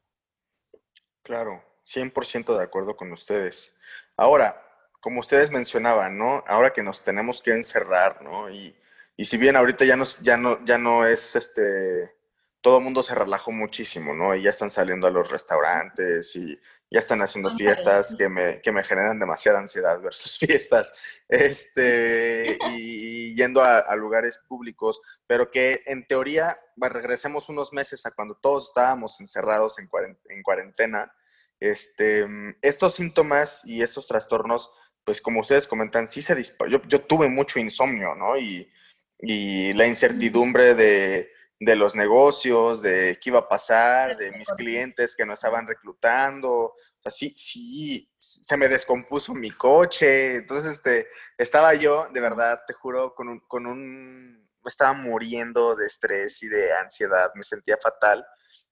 Claro, 1.23 1.63
100% 1.85 2.57
de 2.57 2.63
acuerdo 2.63 2.97
con 2.97 3.11
ustedes. 3.11 3.77
Ahora, 4.17 4.61
como 4.99 5.21
ustedes 5.21 5.51
mencionaban, 5.51 6.17
¿no? 6.17 6.43
Ahora 6.47 6.73
que 6.73 6.83
nos 6.83 7.03
tenemos 7.03 7.41
que 7.41 7.51
encerrar, 7.51 8.21
¿no? 8.21 8.49
Y, 8.49 8.75
y 9.15 9.25
si 9.25 9.37
bien 9.37 9.55
ahorita 9.55 9.85
ya, 9.85 9.95
nos, 9.95 10.19
ya, 10.19 10.37
no, 10.37 10.63
ya 10.65 10.77
no 10.77 11.05
es, 11.05 11.35
este, 11.35 12.18
todo 12.61 12.79
el 12.79 12.83
mundo 12.83 13.03
se 13.03 13.15
relajó 13.15 13.51
muchísimo, 13.51 14.13
¿no? 14.13 14.35
Y 14.35 14.43
ya 14.43 14.49
están 14.49 14.69
saliendo 14.69 15.07
a 15.07 15.11
los 15.11 15.29
restaurantes 15.29 16.35
y 16.35 16.59
ya 16.91 16.99
están 16.99 17.21
haciendo 17.21 17.51
fiestas 17.51 18.15
que 18.17 18.27
me, 18.27 18.61
que 18.61 18.71
me 18.71 18.83
generan 18.83 19.19
demasiada 19.19 19.59
ansiedad 19.59 20.01
ver 20.01 20.13
sus 20.13 20.37
fiestas, 20.39 20.93
este, 21.27 22.57
y, 22.71 23.35
yendo 23.35 23.61
a, 23.61 23.95
lugares 23.95 24.39
públicos, 24.47 24.99
pero 25.25 25.49
que 25.49 25.83
en 25.85 26.05
teoría, 26.05 26.59
regresemos 26.77 27.49
unos 27.49 27.71
meses 27.71 28.05
a 28.05 28.11
cuando 28.11 28.35
todos 28.35 28.67
estábamos 28.67 29.19
encerrados 29.21 29.77
en 29.79 30.43
cuarentena, 30.43 31.13
este, 31.59 32.25
estos 32.61 32.95
síntomas 32.95 33.61
y 33.65 33.81
estos 33.81 34.07
trastornos 34.07 34.71
pues 35.03 35.21
como 35.21 35.39
ustedes 35.39 35.67
comentan, 35.67 36.05
sí 36.05 36.21
se 36.21 36.35
disparó. 36.35 36.69
Yo, 36.69 36.81
yo, 36.83 37.01
tuve 37.01 37.29
mucho 37.29 37.59
insomnio, 37.59 38.13
¿no? 38.13 38.37
Y, 38.37 38.71
y 39.17 39.73
la 39.73 39.87
incertidumbre 39.87 40.75
de, 40.75 41.31
de, 41.59 41.75
los 41.75 41.95
negocios, 41.95 42.81
de 42.81 43.19
qué 43.21 43.29
iba 43.29 43.39
a 43.39 43.47
pasar, 43.47 44.17
de 44.17 44.31
mis 44.31 44.47
clientes 44.49 45.15
que 45.15 45.25
no 45.25 45.33
estaban 45.33 45.67
reclutando. 45.67 46.73
Sea, 47.01 47.11
sí, 47.11 48.11
se 48.17 48.57
me 48.57 48.67
descompuso 48.67 49.33
mi 49.33 49.51
coche. 49.51 50.35
Entonces, 50.35 50.75
este, 50.75 51.07
estaba 51.37 51.73
yo, 51.73 52.07
de 52.13 52.21
verdad, 52.21 52.61
te 52.67 52.73
juro, 52.73 53.13
con 53.13 53.29
un, 53.29 53.39
con 53.41 53.65
un, 53.65 54.49
estaba 54.65 54.93
muriendo 54.93 55.75
de 55.75 55.87
estrés 55.87 56.41
y 56.43 56.47
de 56.47 56.73
ansiedad, 56.73 57.31
me 57.35 57.43
sentía 57.43 57.77
fatal. 57.81 58.25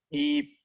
Y 0.10 0.60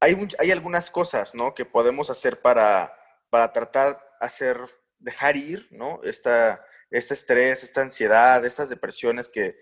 hay, 0.00 0.28
hay 0.38 0.50
algunas 0.50 0.90
cosas, 0.90 1.34
¿no? 1.34 1.54
Que 1.54 1.64
podemos 1.64 2.10
hacer 2.10 2.40
para, 2.40 2.92
para 3.30 3.52
tratar 3.52 3.98
hacer 4.24 4.58
dejar 4.98 5.36
ir, 5.36 5.68
¿no? 5.70 6.00
Esta, 6.02 6.64
este 6.94 7.14
estrés, 7.14 7.64
esta 7.64 7.82
ansiedad, 7.82 8.44
estas 8.46 8.68
depresiones 8.68 9.28
que, 9.28 9.56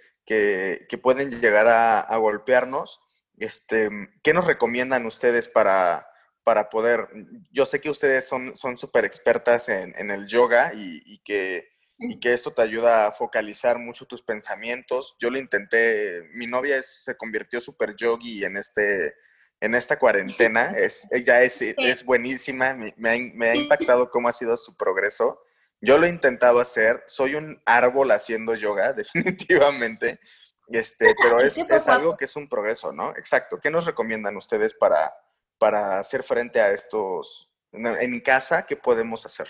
pueden 1.03 1.41
llegar 1.41 1.67
a, 1.67 2.17
golpearnos. 2.19 3.01
Este, 3.39 3.89
¿Qué 4.23 4.35
nos 4.35 4.47
recomiendan 4.47 5.07
ustedes 5.07 5.49
para, 5.49 6.07
para 6.45 6.69
poder? 6.69 7.09
Yo 7.51 7.65
sé 7.65 7.81
que 7.81 7.89
ustedes 7.89 8.29
son 8.29 8.79
súper 8.79 9.07
expertas 9.07 9.71
en, 9.71 10.11
el 10.11 10.27
yoga 10.27 10.73
y, 10.75 11.21
que, 11.25 11.71
y 11.99 12.21
que 12.21 12.35
esto 12.35 12.53
te 12.53 12.61
ayuda 12.61 13.07
a 13.07 13.13
focalizar 13.13 13.79
mucho 13.79 14.05
tus 14.05 14.23
pensamientos. 14.23 15.17
Yo 15.19 15.31
lo 15.31 15.39
intenté, 15.39 16.29
mi 16.35 16.47
novia 16.47 16.83
se 16.83 17.17
convirtió 17.17 17.63
súper 17.63 17.97
yogi 17.97 18.45
en 18.45 18.59
este 18.59 19.15
en 19.63 19.75
esta 19.75 19.99
cuarentena. 19.99 20.75
Es, 20.77 21.09
ella 21.11 21.43
es, 21.43 21.63
es 21.63 22.05
buenísima, 22.05 22.75
me, 22.75 23.11
ha, 23.11 23.17
impactado 23.57 24.11
cómo 24.11 24.29
ha 24.29 24.33
sido 24.33 24.57
su 24.59 24.77
progreso. 24.77 25.41
Yo 25.83 25.99
lo 25.99 26.07
he 26.07 26.09
intentado 26.09 26.61
hacer, 26.61 27.03
soy 27.07 27.35
un 27.35 27.61
árbol 27.67 28.11
haciendo 28.13 28.55
yoga, 28.55 28.93
definitivamente, 28.95 30.21
este, 30.69 31.15
pero 31.21 31.41
es, 31.41 31.59
es 31.59 31.89
algo 31.89 32.17
que 32.17 32.25
es 32.25 32.37
un 32.37 32.49
progreso, 32.49 32.93
¿no? 32.93 33.11
Exacto. 33.17 33.59
¿Qué 33.61 33.71
nos 33.71 33.85
recomiendan 33.85 34.37
ustedes 34.37 34.73
para, 34.73 35.13
para 35.59 35.99
hacer 35.99 36.23
frente 36.23 36.61
a 36.61 36.71
estos 36.71 37.51
en 37.73 38.21
casa? 38.21 38.65
¿Qué 38.65 38.77
podemos 38.77 39.27
hacer? 39.27 39.49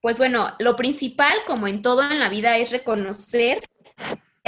Pues 0.00 0.18
bueno, 0.18 0.54
lo 0.60 0.76
principal, 0.76 1.34
como 1.46 1.66
en 1.66 1.82
todo 1.82 2.02
en 2.02 2.20
la 2.20 2.28
vida, 2.28 2.56
es 2.56 2.70
reconocer 2.70 3.68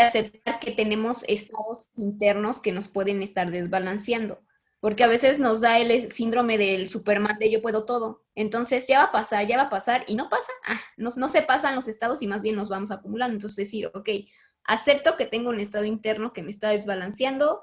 aceptar 0.03 0.61
que 0.61 0.73
tenemos 0.73 1.25
estados 1.29 1.87
internos 1.97 2.61
que 2.61 2.73
nos 2.73 2.89
pueden 2.89 3.23
estar 3.23 3.51
desbalanceando. 3.51 4.41
Porque 4.81 5.03
a 5.05 5.09
veces 5.09 5.39
nos 5.39 5.61
da 5.61 5.79
el 5.79 6.13
síndrome 6.13 6.57
del 6.57 6.89
Superman 6.89 7.39
de 7.39 7.51
yo 7.51 7.61
puedo 7.61 7.85
todo. 7.85 8.25
Entonces 8.35 8.87
ya 8.87 8.99
va 8.99 9.05
a 9.05 9.13
pasar, 9.13 9.47
ya 9.47 9.57
va 9.57 9.65
a 9.65 9.71
pasar 9.71 10.05
y 10.07 10.15
no 10.15 10.29
pasa, 10.29 10.53
ah, 10.67 10.81
no, 10.97 11.11
no 11.17 11.29
se 11.29 11.43
pasan 11.43 11.75
los 11.75 11.89
estados 11.89 12.23
y 12.23 12.27
más 12.27 12.43
bien 12.43 12.55
nos 12.55 12.69
vamos 12.69 12.91
acumulando. 12.91 13.35
Entonces 13.35 13.57
decir, 13.57 13.91
ok, 13.93 14.09
acepto 14.65 15.17
que 15.17 15.27
tengo 15.27 15.51
un 15.51 15.59
estado 15.59 15.85
interno 15.85 16.33
que 16.33 16.43
me 16.43 16.51
está 16.51 16.71
desbalanceando 16.71 17.63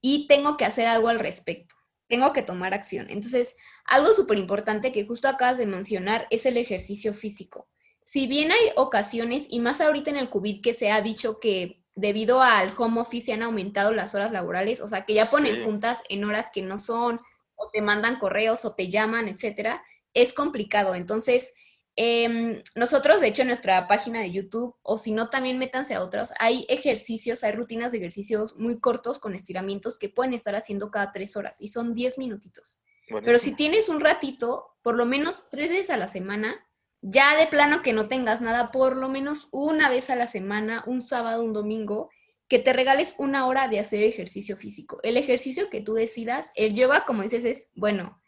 y 0.00 0.26
tengo 0.26 0.56
que 0.56 0.64
hacer 0.64 0.86
algo 0.86 1.08
al 1.08 1.18
respecto, 1.18 1.74
tengo 2.08 2.32
que 2.32 2.42
tomar 2.42 2.72
acción. 2.72 3.06
Entonces, 3.10 3.56
algo 3.84 4.12
súper 4.12 4.38
importante 4.38 4.92
que 4.92 5.06
justo 5.06 5.28
acabas 5.28 5.58
de 5.58 5.66
mencionar 5.66 6.26
es 6.30 6.46
el 6.46 6.56
ejercicio 6.56 7.12
físico. 7.12 7.68
Si 8.02 8.26
bien 8.26 8.52
hay 8.52 8.70
ocasiones, 8.76 9.46
y 9.50 9.60
más 9.60 9.80
ahorita 9.80 10.10
en 10.10 10.16
el 10.16 10.30
COVID 10.30 10.62
que 10.62 10.74
se 10.74 10.90
ha 10.90 11.00
dicho 11.00 11.40
que 11.40 11.83
debido 11.94 12.42
al 12.42 12.72
home 12.76 13.00
office 13.00 13.26
se 13.26 13.32
han 13.32 13.42
aumentado 13.42 13.92
las 13.92 14.14
horas 14.14 14.32
laborales, 14.32 14.80
o 14.80 14.86
sea, 14.86 15.04
que 15.04 15.14
ya 15.14 15.26
ponen 15.26 15.64
juntas 15.64 16.02
en 16.08 16.24
horas 16.24 16.50
que 16.52 16.62
no 16.62 16.78
son, 16.78 17.20
o 17.56 17.70
te 17.70 17.82
mandan 17.82 18.18
correos, 18.18 18.64
o 18.64 18.74
te 18.74 18.88
llaman, 18.88 19.28
etcétera, 19.28 19.82
es 20.12 20.32
complicado. 20.32 20.94
Entonces, 20.94 21.54
em, 21.96 22.62
nosotros, 22.74 23.20
de 23.20 23.28
hecho, 23.28 23.42
en 23.42 23.48
nuestra 23.48 23.86
página 23.86 24.20
de 24.20 24.32
YouTube, 24.32 24.74
o 24.82 24.98
si 24.98 25.12
no, 25.12 25.30
también 25.30 25.58
métanse 25.58 25.94
a 25.94 26.02
otros, 26.02 26.32
hay 26.40 26.66
ejercicios, 26.68 27.44
hay 27.44 27.52
rutinas 27.52 27.92
de 27.92 27.98
ejercicios 27.98 28.56
muy 28.56 28.80
cortos 28.80 29.20
con 29.20 29.34
estiramientos 29.34 29.98
que 29.98 30.08
pueden 30.08 30.34
estar 30.34 30.56
haciendo 30.56 30.90
cada 30.90 31.12
tres 31.12 31.36
horas 31.36 31.60
y 31.60 31.68
son 31.68 31.94
diez 31.94 32.18
minutitos. 32.18 32.80
Pero 33.06 33.38
si 33.38 33.54
tienes 33.54 33.88
un 33.90 34.00
ratito, 34.00 34.76
por 34.82 34.96
lo 34.96 35.04
menos 35.04 35.50
tres 35.50 35.68
veces 35.68 35.90
a 35.90 35.98
la 35.98 36.06
semana, 36.06 36.66
ya 37.06 37.36
de 37.36 37.46
plano 37.46 37.82
que 37.82 37.92
no 37.92 38.08
tengas 38.08 38.40
nada, 38.40 38.72
por 38.72 38.96
lo 38.96 39.10
menos 39.10 39.48
una 39.52 39.90
vez 39.90 40.08
a 40.08 40.16
la 40.16 40.26
semana, 40.26 40.82
un 40.86 41.02
sábado, 41.02 41.44
un 41.44 41.52
domingo, 41.52 42.08
que 42.48 42.58
te 42.58 42.72
regales 42.72 43.16
una 43.18 43.46
hora 43.46 43.68
de 43.68 43.78
hacer 43.78 44.02
ejercicio 44.02 44.56
físico. 44.56 45.00
El 45.02 45.18
ejercicio 45.18 45.68
que 45.68 45.82
tú 45.82 45.92
decidas, 45.92 46.50
el 46.54 46.72
yoga, 46.74 47.04
como 47.04 47.22
dices, 47.22 47.44
es, 47.44 47.70
bueno, 47.74 48.22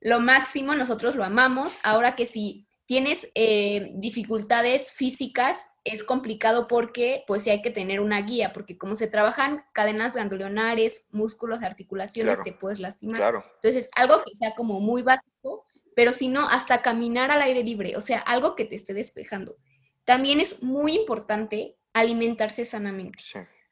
lo 0.00 0.20
máximo, 0.20 0.74
nosotros 0.74 1.16
lo 1.16 1.24
amamos. 1.24 1.78
Ahora 1.82 2.16
que 2.16 2.26
si 2.26 2.66
tienes 2.84 3.30
eh, 3.34 3.92
dificultades 3.94 4.92
físicas, 4.92 5.70
es 5.84 6.04
complicado 6.04 6.68
porque 6.68 7.24
pues 7.26 7.44
sí 7.44 7.50
hay 7.50 7.62
que 7.62 7.70
tener 7.70 8.00
una 8.00 8.20
guía, 8.20 8.52
porque 8.52 8.76
como 8.76 8.94
se 8.94 9.08
trabajan 9.08 9.64
cadenas 9.72 10.16
ganglionares, 10.16 11.06
músculos, 11.12 11.62
articulaciones, 11.62 12.42
te 12.42 12.52
puedes 12.52 12.78
lastimar. 12.78 13.16
Claro. 13.16 13.44
Entonces, 13.54 13.88
algo 13.96 14.22
que 14.22 14.36
sea 14.36 14.54
como 14.54 14.80
muy 14.80 15.00
básico, 15.00 15.64
pero 15.98 16.12
si 16.12 16.28
no, 16.28 16.48
hasta 16.48 16.80
caminar 16.80 17.32
al 17.32 17.42
aire 17.42 17.64
libre, 17.64 17.96
o 17.96 18.00
sea, 18.00 18.20
algo 18.20 18.54
que 18.54 18.64
te 18.64 18.76
esté 18.76 18.94
despejando. 18.94 19.56
También 20.04 20.38
es 20.38 20.62
muy 20.62 20.94
importante 20.94 21.76
alimentarse 21.92 22.64
sanamente. 22.64 23.18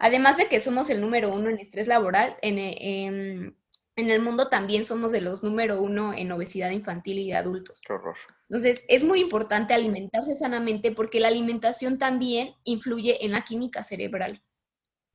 Además 0.00 0.36
de 0.36 0.46
que 0.46 0.60
somos 0.60 0.90
el 0.90 1.00
número 1.00 1.32
uno 1.32 1.50
en 1.50 1.60
estrés 1.60 1.86
laboral, 1.86 2.36
en, 2.42 2.58
en, 2.58 4.10
el 4.10 4.20
mundo 4.20 4.48
también 4.48 4.84
somos 4.84 5.12
de 5.12 5.20
los 5.20 5.44
número 5.44 5.80
uno 5.80 6.12
en 6.14 6.32
obesidad 6.32 6.70
infantil 6.70 7.20
y 7.20 7.28
de 7.28 7.36
adultos. 7.36 7.80
Qué 7.86 7.92
horror. 7.92 8.16
Entonces, 8.48 8.84
es 8.88 9.04
muy 9.04 9.20
importante 9.20 9.72
alimentarse 9.72 10.34
sanamente 10.34 10.90
porque 10.90 11.20
la 11.20 11.28
alimentación 11.28 11.96
también 11.96 12.56
influye 12.64 13.24
en 13.24 13.30
la 13.30 13.42
química 13.42 13.84
cerebral. 13.84 14.42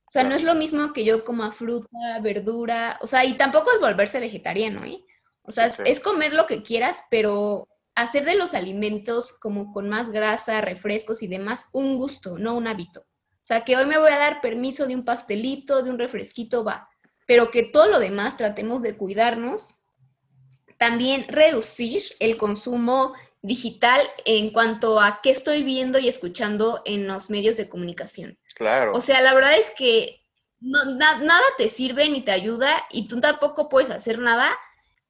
O 0.06 0.10
sea, 0.10 0.24
no 0.24 0.34
es 0.34 0.44
lo 0.44 0.54
mismo 0.54 0.94
que 0.94 1.04
yo 1.04 1.26
coma 1.26 1.52
fruta, 1.52 2.20
verdura, 2.22 2.98
o 3.02 3.06
sea, 3.06 3.26
y 3.26 3.36
tampoco 3.36 3.70
es 3.70 3.82
volverse 3.82 4.18
vegetariano, 4.18 4.82
¿eh? 4.86 5.04
O 5.42 5.52
sea, 5.52 5.66
es 5.66 6.00
comer 6.00 6.32
lo 6.32 6.46
que 6.46 6.62
quieras, 6.62 7.04
pero 7.10 7.68
hacer 7.94 8.24
de 8.24 8.36
los 8.36 8.54
alimentos 8.54 9.32
como 9.32 9.72
con 9.72 9.88
más 9.88 10.10
grasa, 10.10 10.60
refrescos 10.60 11.22
y 11.22 11.26
demás 11.26 11.66
un 11.72 11.96
gusto, 11.96 12.38
no 12.38 12.54
un 12.54 12.68
hábito. 12.68 13.00
O 13.00 13.44
sea, 13.44 13.64
que 13.64 13.76
hoy 13.76 13.86
me 13.86 13.98
voy 13.98 14.10
a 14.12 14.18
dar 14.18 14.40
permiso 14.40 14.86
de 14.86 14.94
un 14.94 15.04
pastelito, 15.04 15.82
de 15.82 15.90
un 15.90 15.98
refresquito, 15.98 16.64
va. 16.64 16.88
Pero 17.26 17.50
que 17.50 17.64
todo 17.64 17.88
lo 17.88 17.98
demás 17.98 18.36
tratemos 18.36 18.82
de 18.82 18.96
cuidarnos. 18.96 19.80
También 20.78 21.26
reducir 21.28 22.02
el 22.20 22.36
consumo 22.36 23.14
digital 23.42 24.00
en 24.24 24.52
cuanto 24.52 25.00
a 25.00 25.20
qué 25.22 25.30
estoy 25.30 25.64
viendo 25.64 25.98
y 25.98 26.08
escuchando 26.08 26.82
en 26.84 27.06
los 27.08 27.30
medios 27.30 27.56
de 27.56 27.68
comunicación. 27.68 28.38
Claro. 28.54 28.92
O 28.94 29.00
sea, 29.00 29.20
la 29.22 29.34
verdad 29.34 29.58
es 29.58 29.72
que 29.76 30.20
nada 30.60 31.42
te 31.58 31.68
sirve 31.68 32.08
ni 32.08 32.24
te 32.24 32.30
ayuda 32.30 32.72
y 32.90 33.08
tú 33.08 33.20
tampoco 33.20 33.68
puedes 33.68 33.90
hacer 33.90 34.20
nada 34.20 34.56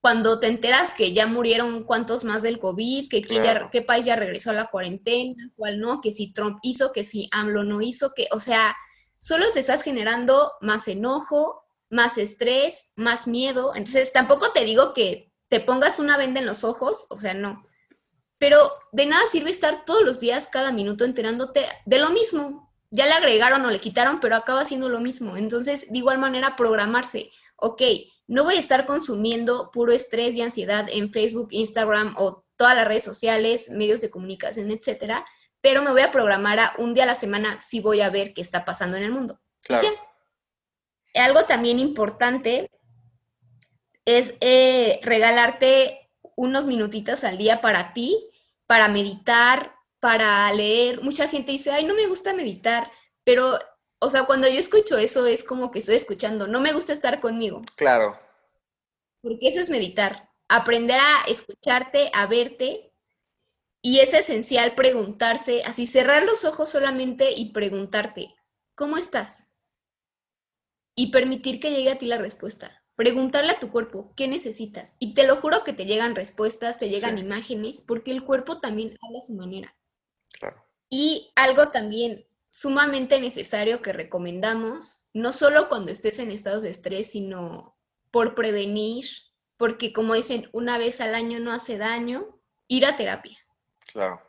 cuando 0.02 0.40
te 0.40 0.48
enteras 0.48 0.94
que 0.94 1.12
ya 1.12 1.28
murieron 1.28 1.84
cuantos 1.84 2.24
más 2.24 2.42
del 2.42 2.58
COVID, 2.58 3.08
que 3.08 3.22
qué 3.22 3.82
país 3.82 4.04
ya 4.04 4.16
regresó 4.16 4.50
a 4.50 4.54
la 4.54 4.66
cuarentena, 4.66 5.48
cuál 5.54 5.78
no, 5.78 6.00
que 6.00 6.10
si 6.10 6.32
Trump 6.32 6.58
hizo, 6.62 6.90
que 6.90 7.04
si 7.04 7.28
AMLO 7.30 7.62
no 7.62 7.80
hizo, 7.80 8.12
que, 8.12 8.26
o 8.32 8.40
sea, 8.40 8.76
solo 9.18 9.46
te 9.52 9.60
estás 9.60 9.84
generando 9.84 10.54
más 10.60 10.88
enojo, 10.88 11.62
más 11.88 12.18
estrés, 12.18 12.90
más 12.96 13.28
miedo. 13.28 13.76
Entonces, 13.76 14.12
tampoco 14.12 14.50
te 14.50 14.64
digo 14.64 14.92
que 14.92 15.32
te 15.46 15.60
pongas 15.60 16.00
una 16.00 16.16
venda 16.16 16.40
en 16.40 16.46
los 16.46 16.64
ojos, 16.64 17.06
o 17.08 17.16
sea, 17.16 17.32
no. 17.32 17.64
Pero 18.38 18.72
de 18.90 19.06
nada 19.06 19.22
sirve 19.30 19.52
estar 19.52 19.84
todos 19.84 20.02
los 20.02 20.18
días, 20.18 20.48
cada 20.50 20.72
minuto, 20.72 21.04
enterándote 21.04 21.64
de 21.86 21.98
lo 22.00 22.10
mismo. 22.10 22.74
Ya 22.90 23.06
le 23.06 23.12
agregaron 23.12 23.64
o 23.64 23.70
le 23.70 23.78
quitaron, 23.78 24.18
pero 24.18 24.34
acaba 24.34 24.64
siendo 24.64 24.88
lo 24.88 24.98
mismo. 24.98 25.36
Entonces, 25.36 25.92
de 25.92 25.98
igual 25.98 26.18
manera, 26.18 26.56
programarse. 26.56 27.30
Ok, 27.54 27.82
no 28.32 28.44
voy 28.44 28.56
a 28.56 28.60
estar 28.60 28.86
consumiendo 28.86 29.70
puro 29.70 29.92
estrés 29.92 30.34
y 30.36 30.40
ansiedad 30.40 30.86
en 30.90 31.10
Facebook, 31.10 31.48
Instagram 31.50 32.14
o 32.16 32.46
todas 32.56 32.74
las 32.74 32.88
redes 32.88 33.04
sociales, 33.04 33.68
medios 33.68 34.00
de 34.00 34.10
comunicación, 34.10 34.70
etcétera, 34.70 35.26
pero 35.60 35.82
me 35.82 35.90
voy 35.90 36.00
a 36.00 36.10
programar 36.10 36.58
a 36.58 36.74
un 36.78 36.94
día 36.94 37.04
a 37.04 37.08
la 37.08 37.14
semana 37.14 37.60
si 37.60 37.80
voy 37.80 38.00
a 38.00 38.08
ver 38.08 38.32
qué 38.32 38.40
está 38.40 38.64
pasando 38.64 38.96
en 38.96 39.02
el 39.02 39.12
mundo. 39.12 39.38
Claro. 39.60 39.86
Algo 41.14 41.42
también 41.42 41.78
importante 41.78 42.70
es 44.06 44.34
eh, 44.40 44.98
regalarte 45.02 46.08
unos 46.34 46.64
minutitos 46.64 47.24
al 47.24 47.36
día 47.36 47.60
para 47.60 47.92
ti, 47.92 48.30
para 48.66 48.88
meditar, 48.88 49.74
para 50.00 50.50
leer. 50.54 51.02
Mucha 51.02 51.28
gente 51.28 51.52
dice, 51.52 51.70
ay, 51.70 51.84
no 51.84 51.92
me 51.92 52.06
gusta 52.06 52.32
meditar, 52.32 52.90
pero 53.24 53.58
o 53.98 54.08
sea, 54.08 54.24
cuando 54.24 54.48
yo 54.48 54.58
escucho 54.58 54.96
eso 54.96 55.26
es 55.26 55.44
como 55.44 55.70
que 55.70 55.80
estoy 55.80 55.96
escuchando, 55.96 56.46
no 56.46 56.60
me 56.60 56.72
gusta 56.72 56.94
estar 56.94 57.20
conmigo. 57.20 57.60
Claro. 57.76 58.18
Porque 59.22 59.48
eso 59.48 59.60
es 59.60 59.70
meditar, 59.70 60.28
aprender 60.48 60.98
a 60.98 61.24
escucharte, 61.28 62.10
a 62.12 62.26
verte. 62.26 62.92
Y 63.80 63.98
es 63.98 64.14
esencial 64.14 64.74
preguntarse, 64.74 65.62
así 65.64 65.86
cerrar 65.86 66.24
los 66.24 66.44
ojos 66.44 66.68
solamente 66.68 67.32
y 67.32 67.52
preguntarte, 67.52 68.34
¿cómo 68.76 68.96
estás? 68.96 69.50
Y 70.94 71.10
permitir 71.10 71.58
que 71.58 71.70
llegue 71.70 71.90
a 71.90 71.98
ti 71.98 72.06
la 72.06 72.18
respuesta. 72.18 72.82
Preguntarle 72.94 73.52
a 73.52 73.58
tu 73.58 73.72
cuerpo, 73.72 74.12
¿qué 74.16 74.28
necesitas? 74.28 74.96
Y 75.00 75.14
te 75.14 75.26
lo 75.26 75.36
juro 75.36 75.64
que 75.64 75.72
te 75.72 75.86
llegan 75.86 76.14
respuestas, 76.14 76.78
te 76.78 76.90
llegan 76.90 77.18
imágenes, 77.18 77.80
porque 77.80 78.10
el 78.10 78.24
cuerpo 78.24 78.60
también 78.60 78.96
habla 79.02 79.18
a 79.20 79.26
su 79.26 79.32
manera. 79.32 79.74
Claro. 80.38 80.62
Y 80.88 81.32
algo 81.34 81.70
también, 81.70 82.26
sumamente 82.50 83.18
necesario 83.18 83.80
que 83.80 83.94
recomendamos, 83.94 85.04
no 85.14 85.32
solo 85.32 85.68
cuando 85.68 85.90
estés 85.90 86.18
en 86.18 86.30
estados 86.30 86.62
de 86.62 86.70
estrés, 86.70 87.10
sino 87.10 87.71
por 88.12 88.36
prevenir, 88.36 89.04
porque 89.56 89.92
como 89.92 90.14
dicen, 90.14 90.48
una 90.52 90.78
vez 90.78 91.00
al 91.00 91.16
año 91.16 91.40
no 91.40 91.52
hace 91.52 91.76
daño, 91.78 92.38
ir 92.68 92.86
a 92.86 92.94
terapia. 92.94 93.36
Claro. 93.92 94.22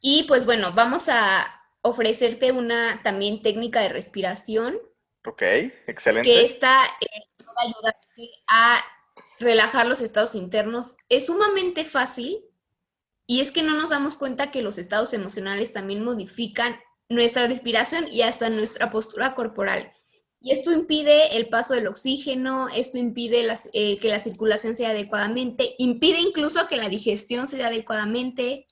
Y 0.00 0.24
pues 0.24 0.44
bueno, 0.44 0.72
vamos 0.72 1.08
a 1.08 1.46
ofrecerte 1.82 2.50
una 2.50 3.00
también 3.04 3.42
técnica 3.42 3.80
de 3.80 3.90
respiración. 3.90 4.78
Ok, 5.24 5.42
excelente. 5.86 6.28
Que 6.28 6.42
esta 6.42 6.84
eh, 7.00 7.28
va 7.46 7.62
a 7.62 7.66
ayudarte 7.66 8.30
a 8.48 8.84
relajar 9.38 9.86
los 9.86 10.00
estados 10.00 10.34
internos. 10.34 10.96
Es 11.08 11.26
sumamente 11.26 11.84
fácil, 11.84 12.44
y 13.30 13.42
es 13.42 13.50
que 13.50 13.62
no 13.62 13.74
nos 13.74 13.90
damos 13.90 14.16
cuenta 14.16 14.50
que 14.50 14.62
los 14.62 14.78
estados 14.78 15.12
emocionales 15.12 15.74
también 15.74 16.02
modifican 16.02 16.80
nuestra 17.10 17.46
respiración 17.46 18.08
y 18.10 18.22
hasta 18.22 18.48
nuestra 18.48 18.88
postura 18.88 19.34
corporal. 19.34 19.92
Y 20.40 20.52
esto 20.52 20.72
impide 20.72 21.36
el 21.36 21.48
paso 21.48 21.74
del 21.74 21.88
oxígeno, 21.88 22.68
esto 22.68 22.96
impide 22.96 23.46
eh, 23.72 23.96
que 23.96 24.08
la 24.08 24.20
circulación 24.20 24.74
sea 24.74 24.90
adecuadamente, 24.90 25.74
impide 25.78 26.20
incluso 26.20 26.68
que 26.68 26.76
la 26.76 26.88
digestión 26.88 27.48
sea 27.48 27.66
adecuadamente. 27.66 28.66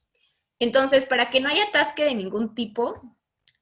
Entonces, 0.61 1.07
para 1.07 1.31
que 1.31 1.41
no 1.41 1.49
haya 1.49 1.65
atasque 1.65 2.05
de 2.05 2.15
ningún 2.15 2.55
tipo, 2.55 3.17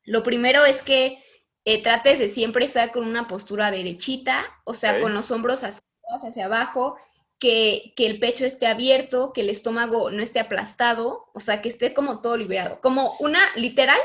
lo 0.04 0.22
primero 0.22 0.64
es 0.64 0.82
que 0.82 1.18
eh, 1.64 1.82
trates 1.82 2.18
de 2.18 2.28
siempre 2.28 2.66
estar 2.66 2.92
con 2.92 3.06
una 3.06 3.26
postura 3.26 3.70
derechita, 3.70 4.44
o 4.64 4.74
sea, 4.74 5.00
con 5.00 5.14
los 5.14 5.30
hombros 5.30 5.64
hacia, 5.64 5.82
hacia 6.22 6.44
abajo 6.44 6.96
que, 7.38 7.94
el 7.98 8.18
pecho 8.20 8.44
esté 8.44 8.66
abierto, 8.66 9.32
que 9.32 9.42
el 9.42 9.50
estómago 9.50 10.10
no 10.10 10.22
esté 10.22 10.40
aplastado, 10.40 11.30
o 11.34 11.40
sea, 11.40 11.60
que 11.60 11.68
esté 11.68 11.92
como 11.94 12.20
todo 12.20 12.36
liberado, 12.36 12.80
como 12.80 13.14
una, 13.20 13.40
literal, 13.56 13.98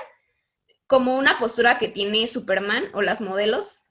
como 0.88 1.18
una 1.18 1.38
postura 1.38 1.78
que 1.78 1.88
tiene 1.88 2.28
Superman 2.28 2.90
o 2.94 3.02
las 3.02 3.22
modelos, 3.22 3.89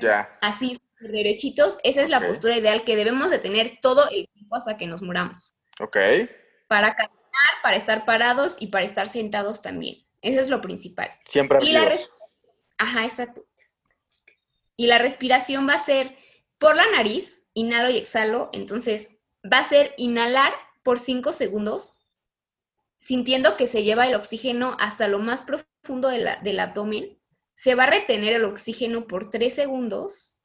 ya. 0.00 0.30
así, 0.40 0.78
derechitos, 1.00 1.78
esa 1.82 2.02
es 2.02 2.08
la 2.08 2.26
postura 2.26 2.56
ideal 2.56 2.84
que 2.84 2.96
debemos 2.96 3.30
de 3.30 3.38
tener 3.38 3.78
todo 3.82 4.08
el 4.10 4.28
tiempo 4.28 4.56
hasta 4.56 4.76
que 4.76 4.86
nos 4.86 5.02
muramos. 5.02 5.54
Ok. 5.80 5.96
Para 6.68 6.94
caminar, 6.94 7.22
para 7.62 7.76
estar 7.76 8.04
parados 8.04 8.56
y 8.60 8.68
para 8.68 8.84
estar 8.84 9.06
sentados 9.06 9.62
también. 9.62 10.04
Eso 10.22 10.40
es 10.40 10.48
lo 10.48 10.60
principal. 10.60 11.10
Siempre 11.24 11.58
y 11.62 11.76
Ajá, 12.78 13.04
exacto. 13.04 13.44
Y 14.76 14.86
la 14.86 14.98
respiración 14.98 15.68
va 15.68 15.74
a 15.74 15.78
ser 15.78 16.16
por 16.58 16.76
la 16.76 16.84
nariz, 16.90 17.48
inhalo 17.54 17.90
y 17.90 17.96
exhalo, 17.96 18.50
entonces 18.52 19.18
va 19.50 19.58
a 19.58 19.64
ser 19.64 19.94
inhalar 19.96 20.52
por 20.82 20.98
5 20.98 21.32
segundos, 21.32 22.06
sintiendo 22.98 23.56
que 23.56 23.68
se 23.68 23.82
lleva 23.82 24.06
el 24.06 24.14
oxígeno 24.14 24.76
hasta 24.78 25.08
lo 25.08 25.18
más 25.18 25.42
profundo 25.42 26.08
del 26.08 26.60
abdomen. 26.60 27.15
Se 27.56 27.74
va 27.74 27.84
a 27.84 27.90
retener 27.90 28.34
el 28.34 28.44
oxígeno 28.44 29.06
por 29.06 29.30
3 29.30 29.52
segundos. 29.52 30.42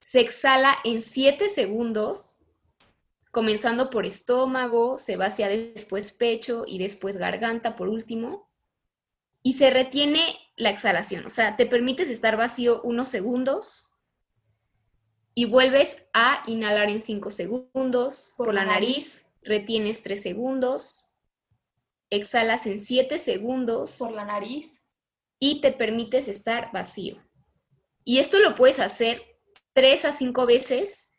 Se 0.00 0.20
exhala 0.20 0.76
en 0.84 1.02
7 1.02 1.48
segundos, 1.48 2.38
comenzando 3.32 3.90
por 3.90 4.06
estómago, 4.06 4.96
se 4.98 5.16
va 5.16 5.26
hacia 5.26 5.48
después 5.48 6.12
pecho 6.12 6.62
y 6.66 6.78
después 6.78 7.16
garganta 7.16 7.74
por 7.74 7.88
último. 7.88 8.48
Y 9.42 9.54
se 9.54 9.70
retiene 9.70 10.22
la 10.54 10.70
exhalación, 10.70 11.26
o 11.26 11.30
sea, 11.30 11.56
te 11.56 11.66
permites 11.66 12.08
estar 12.08 12.36
vacío 12.36 12.80
unos 12.82 13.08
segundos 13.08 13.92
y 15.34 15.46
vuelves 15.46 16.06
a 16.12 16.44
inhalar 16.46 16.90
en 16.90 17.00
5 17.00 17.30
segundos 17.30 18.34
por, 18.36 18.54
la 18.54 18.64
nariz, 18.66 19.26
retienes 19.42 20.02
3 20.02 20.22
segundos, 20.22 21.16
exhalas 22.10 22.66
en 22.66 22.78
7 22.78 23.18
segundos 23.18 23.96
por 23.96 24.12
la 24.12 24.24
nariz 24.24 24.79
y 25.40 25.60
te 25.60 25.72
permites 25.72 26.28
estar 26.28 26.70
vacío. 26.72 27.20
Y 28.04 28.18
esto 28.18 28.38
lo 28.38 28.54
puedes 28.54 28.78
hacer 28.78 29.20
3 29.72 30.04
a 30.04 30.12
5 30.12 30.46
veces. 30.46 31.10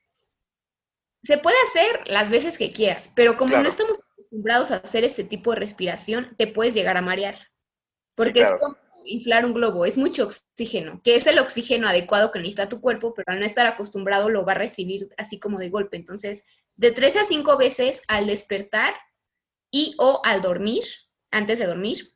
Se 1.24 1.38
puede 1.38 1.58
hacer 1.68 2.08
las 2.08 2.30
veces 2.30 2.58
que 2.58 2.72
quieras, 2.72 3.12
pero 3.16 3.38
como 3.38 3.58
no 3.58 3.68
estamos 3.68 4.02
acostumbrados 4.02 4.72
a 4.72 4.78
hacer 4.78 5.04
este 5.04 5.24
tipo 5.24 5.52
de 5.52 5.60
respiración, 5.60 6.36
te 6.38 6.48
puedes 6.48 6.74
llegar 6.74 6.98
a 6.98 7.02
marear. 7.02 7.38
Porque 8.16 8.42
es 8.42 8.52
como 8.60 8.78
inflar 9.06 9.46
un 9.46 9.54
globo, 9.54 9.86
es 9.86 9.98
mucho 9.98 10.26
oxígeno, 10.26 11.02
que 11.04 11.16
es 11.16 11.26
el 11.28 11.40
oxígeno 11.40 11.88
adecuado 11.88 12.32
que 12.32 12.40
necesita 12.40 12.70
tu 12.70 12.82
cuerpo, 12.82 13.14
pero 13.14 13.32
al 13.32 13.40
no 13.40 13.46
estar 13.46 13.66
acostumbrado 13.66 14.30
lo 14.30 14.46
va 14.46 14.54
a 14.54 14.56
recibir 14.56 15.10
así 15.18 15.40
como 15.40 15.58
de 15.58 15.70
golpe. 15.70 15.98
Entonces, 15.98 16.46
de 16.76 16.92
tres 16.92 17.16
a 17.16 17.24
cinco 17.24 17.58
veces 17.58 18.04
al 18.08 18.28
despertar 18.28 18.94
y 19.72 19.96
o 19.98 20.22
al 20.24 20.42
dormir, 20.42 20.84
antes 21.32 21.60
de 21.60 21.66
dormir, 21.66 22.14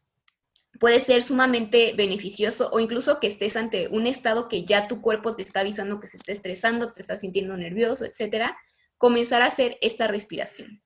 puede 0.80 1.00
ser 1.00 1.22
sumamente 1.22 1.94
beneficioso 1.96 2.70
o 2.72 2.80
incluso 2.80 3.20
que 3.20 3.28
estés 3.28 3.56
ante 3.56 3.88
un 3.90 4.08
estado 4.08 4.50
que 4.50 4.66
ya 4.66 4.88
tu 4.88 5.02
cuerpo 5.02 5.36
te 5.36 5.44
está 5.44 5.62
avisando 5.62 6.00
que 6.00 6.08
se 6.08 6.18
está 6.18 6.32
estresando, 6.32 6.94
te 6.94 7.02
está 7.02 7.16
sintiendo 7.16 7.56
nervioso, 7.58 8.06
etcétera, 8.06 8.58
comenzar 8.98 9.42
a 9.42 9.48
hacer 9.48 9.78
esta 9.82 10.08
respiración. 10.08 10.82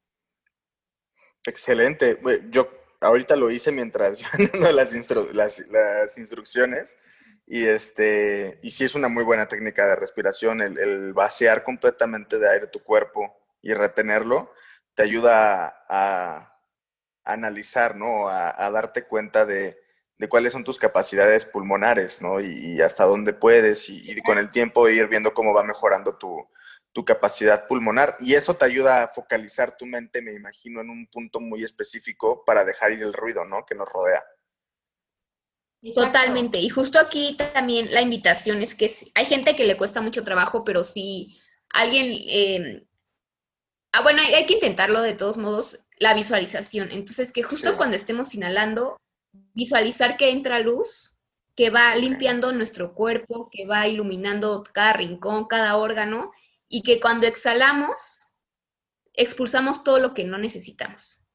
Excelente. 1.46 2.20
Yo 2.50 2.70
ahorita 3.02 3.36
lo 3.36 3.50
hice 3.50 3.72
mientras 3.72 4.20
yo 4.20 4.28
ando 4.34 4.72
las, 4.72 4.94
las, 5.70 6.18
instrucciones 6.18 6.98
y, 7.48 7.66
este, 7.66 8.60
y 8.62 8.70
sí 8.70 8.84
es 8.84 8.96
una 8.96 9.08
muy 9.08 9.24
buena 9.24 9.48
técnica 9.48 9.88
de 9.88 9.96
respiración, 9.96 10.62
el, 10.62 11.14
vaciar 11.14 11.64
completamente 11.64 12.38
de 12.38 12.50
aire 12.50 12.68
tu 12.68 12.84
cuerpo 12.84 13.36
y 13.62 13.74
retenerlo, 13.74 14.54
te 14.94 15.04
ayuda 15.04 15.86
a, 15.90 16.49
analizar, 17.34 17.96
¿no? 17.96 18.30
A, 18.30 18.70
darte 18.72 19.06
cuenta 19.06 19.46
de, 19.46 19.78
cuáles 20.30 20.54
son 20.54 20.64
tus 20.64 20.80
capacidades 20.80 21.46
pulmonares, 21.46 22.22
¿no? 22.22 22.40
Y, 22.42 22.82
hasta 22.82 23.06
dónde 23.06 23.34
puedes 23.34 23.90
y, 23.90 24.22
con 24.22 24.38
el 24.38 24.50
tiempo 24.52 24.88
ir 24.90 25.08
viendo 25.08 25.34
cómo 25.34 25.54
va 25.54 25.64
mejorando 25.64 26.18
tu, 26.18 26.48
capacidad 27.06 27.66
pulmonar 27.66 28.18
y 28.20 28.34
eso 28.34 28.56
te 28.56 28.66
ayuda 28.66 29.04
a 29.04 29.08
focalizar 29.08 29.78
tu 29.78 29.86
mente, 29.86 30.22
me 30.22 30.34
imagino, 30.34 30.82
en 30.82 30.90
un 30.90 31.08
punto 31.08 31.40
muy 31.40 31.64
específico 31.64 32.44
para 32.44 32.66
dejar 32.66 32.92
ir 32.92 33.02
el 33.02 33.14
ruido, 33.14 33.46
¿no? 33.46 33.66
Que 33.66 33.74
nos 33.74 33.88
rodea. 33.88 34.22
Totalmente. 35.96 36.60
Y 36.60 36.70
justo 36.70 37.00
aquí 37.00 37.38
también 37.54 37.94
la 37.94 38.02
invitación 38.02 38.62
es 38.62 38.76
que 38.76 38.92
hay 39.16 39.26
gente 39.26 39.56
que 39.56 39.66
le 39.66 39.78
cuesta 39.78 40.02
mucho 40.02 40.24
trabajo, 40.24 40.64
pero 40.64 40.84
si 40.84 41.40
alguien... 41.70 42.14
Em, 42.28 42.86
ah, 43.94 44.02
bueno, 44.02 44.22
hay, 44.22 44.46
que 44.46 44.56
intentarlo 44.56 45.02
de 45.02 45.14
todos 45.14 45.38
modos, 45.38 45.88
la 46.00 46.14
visualización. 46.14 46.92
Entonces, 46.92 47.32
que 47.32 47.44
justo 47.44 47.78
cuando 47.78 47.96
estemos 47.96 48.34
inhalando, 48.34 48.98
visualizar 49.54 50.18
que 50.18 50.32
entra 50.32 50.60
luz, 50.60 51.20
que 51.56 51.70
va 51.70 51.96
limpiando 51.96 52.54
nuestro 52.54 52.94
cuerpo, 52.94 53.50
que 53.52 53.66
va 53.66 53.88
iluminando 53.88 54.64
cada 54.74 54.94
rincón, 54.94 55.46
cada 55.48 55.76
órgano, 55.76 56.32
y 56.70 56.84
que 56.84 57.02
cuando 57.02 57.28
exhalamos, 57.28 58.18
expulsamos 59.14 59.84
todo 59.84 60.00
lo 60.00 60.14
que 60.14 60.24
no 60.24 60.38
necesitamos. 60.38 61.26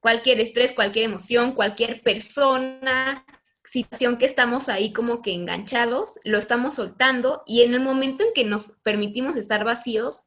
Cualquier 0.00 0.40
estrés, 0.40 0.72
cualquier 0.72 1.06
emoción, 1.06 1.52
cualquier 1.52 2.02
persona, 2.02 3.26
situación 3.64 4.18
que 4.18 4.26
estamos 4.26 4.68
ahí 4.68 4.92
como 4.92 5.22
que 5.22 5.32
enganchados, 5.32 6.18
lo 6.24 6.38
estamos 6.38 6.74
soltando 6.74 7.42
y 7.46 7.62
en 7.62 7.74
el 7.74 7.80
momento 7.80 8.24
en 8.24 8.32
que 8.34 8.44
nos 8.44 8.72
permitimos 8.82 9.36
estar 9.36 9.64
vacíos, 9.64 10.24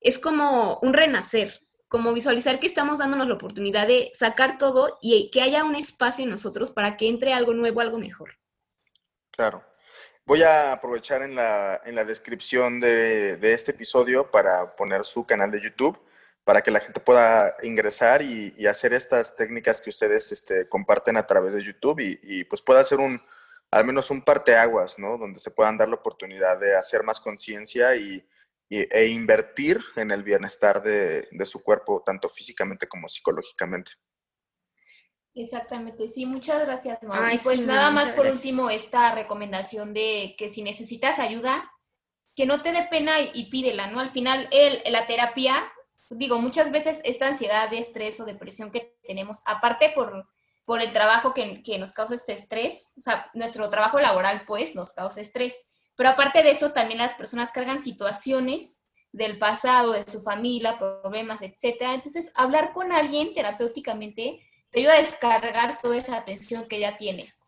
es 0.00 0.18
como 0.18 0.78
un 0.80 0.92
renacer, 0.92 1.65
como 1.88 2.12
visualizar 2.12 2.58
que 2.58 2.66
estamos 2.66 2.98
dándonos 2.98 3.28
la 3.28 3.34
oportunidad 3.34 3.86
de 3.86 4.10
sacar 4.14 4.58
todo 4.58 4.98
y 5.00 5.30
que 5.30 5.42
haya 5.42 5.64
un 5.64 5.76
espacio 5.76 6.24
en 6.24 6.30
nosotros 6.30 6.70
para 6.70 6.96
que 6.96 7.08
entre 7.08 7.32
algo 7.32 7.54
nuevo, 7.54 7.80
algo 7.80 7.98
mejor. 7.98 8.36
Claro. 9.30 9.62
Voy 10.24 10.42
a 10.42 10.72
aprovechar 10.72 11.22
en 11.22 11.36
la, 11.36 11.80
en 11.84 11.94
la 11.94 12.04
descripción 12.04 12.80
de, 12.80 13.36
de, 13.36 13.52
este 13.52 13.70
episodio 13.70 14.28
para 14.30 14.74
poner 14.74 15.04
su 15.04 15.24
canal 15.24 15.52
de 15.52 15.60
YouTube 15.60 16.00
para 16.42 16.62
que 16.62 16.70
la 16.70 16.78
gente 16.78 17.00
pueda 17.00 17.56
ingresar 17.64 18.22
y, 18.22 18.66
hacer 18.68 18.94
estas 18.94 19.34
técnicas 19.34 19.82
que 19.82 19.90
ustedes 19.90 20.30
este, 20.30 20.68
comparten 20.68 21.16
a 21.16 21.26
través 21.26 21.54
de 21.54 21.62
YouTube 21.62 21.98
y, 21.98 22.20
y, 22.22 22.44
pues 22.44 22.62
pueda 22.62 22.80
hacer 22.80 22.98
un, 22.98 23.20
al 23.72 23.84
menos 23.84 24.12
un 24.12 24.22
parteaguas, 24.22 24.96
¿no? 24.96 25.18
Donde 25.18 25.40
se 25.40 25.50
puedan 25.50 25.76
dar 25.76 25.88
la 25.88 25.96
oportunidad 25.96 26.60
de 26.60 26.76
hacer 26.76 27.02
más 27.02 27.18
conciencia 27.18 27.96
y, 27.96 28.24
e 28.68 29.06
invertir 29.08 29.80
en 29.94 30.10
el 30.10 30.22
bienestar 30.22 30.82
de, 30.82 31.28
de 31.30 31.44
su 31.44 31.62
cuerpo, 31.62 32.02
tanto 32.04 32.28
físicamente 32.28 32.88
como 32.88 33.08
psicológicamente. 33.08 33.92
Exactamente, 35.36 36.08
sí, 36.08 36.24
muchas 36.24 36.64
gracias, 36.64 37.02
Mau. 37.02 37.30
y 37.30 37.36
pues 37.36 37.60
nada 37.60 37.90
más 37.90 38.10
por 38.12 38.26
último 38.26 38.70
esta 38.70 39.14
recomendación 39.14 39.92
de 39.92 40.34
que 40.38 40.48
si 40.48 40.62
necesitas 40.62 41.18
ayuda, 41.18 41.70
que 42.34 42.46
no 42.46 42.62
te 42.62 42.72
dé 42.72 42.88
pena 42.90 43.12
y, 43.20 43.50
pídela, 43.50 43.86
¿no? 43.86 44.00
Al 44.00 44.10
final, 44.12 44.48
el, 44.50 44.80
la 44.90 45.06
terapia, 45.06 45.70
digo, 46.08 46.38
muchas 46.38 46.72
veces 46.72 47.02
esta 47.04 47.28
ansiedad, 47.28 47.68
de 47.68 47.78
estrés 47.78 48.18
o 48.18 48.24
depresión 48.24 48.70
que 48.70 48.96
tenemos, 49.06 49.42
aparte 49.44 49.92
por, 49.94 50.26
por 50.64 50.80
el 50.80 50.90
trabajo 50.90 51.34
que, 51.34 51.62
que 51.62 51.78
nos 51.78 51.92
causa 51.92 52.14
este 52.14 52.32
estrés, 52.32 52.94
o 52.96 53.02
sea, 53.02 53.30
nuestro 53.34 53.68
trabajo 53.68 54.00
laboral, 54.00 54.44
pues, 54.46 54.74
nos 54.74 54.94
causa 54.94 55.20
estrés, 55.20 55.66
pero 55.96 56.10
aparte 56.10 56.42
de 56.42 56.50
eso, 56.50 56.72
también 56.72 56.98
las 56.98 57.14
personas 57.14 57.52
cargan 57.52 57.82
situaciones 57.82 58.82
del 59.12 59.38
pasado, 59.38 59.92
de 59.92 60.04
su 60.10 60.20
familia, 60.20 60.78
problemas, 60.78 61.40
etcétera. 61.40 61.94
Entonces, 61.94 62.30
hablar 62.34 62.72
con 62.72 62.92
alguien 62.92 63.32
terapéuticamente 63.32 64.40
te 64.70 64.80
ayuda 64.80 64.94
a 64.94 65.00
descargar 65.00 65.78
toda 65.80 65.96
esa 65.96 66.18
atención 66.18 66.68
que 66.68 66.80
ya 66.80 66.96
tienes. 66.96 67.40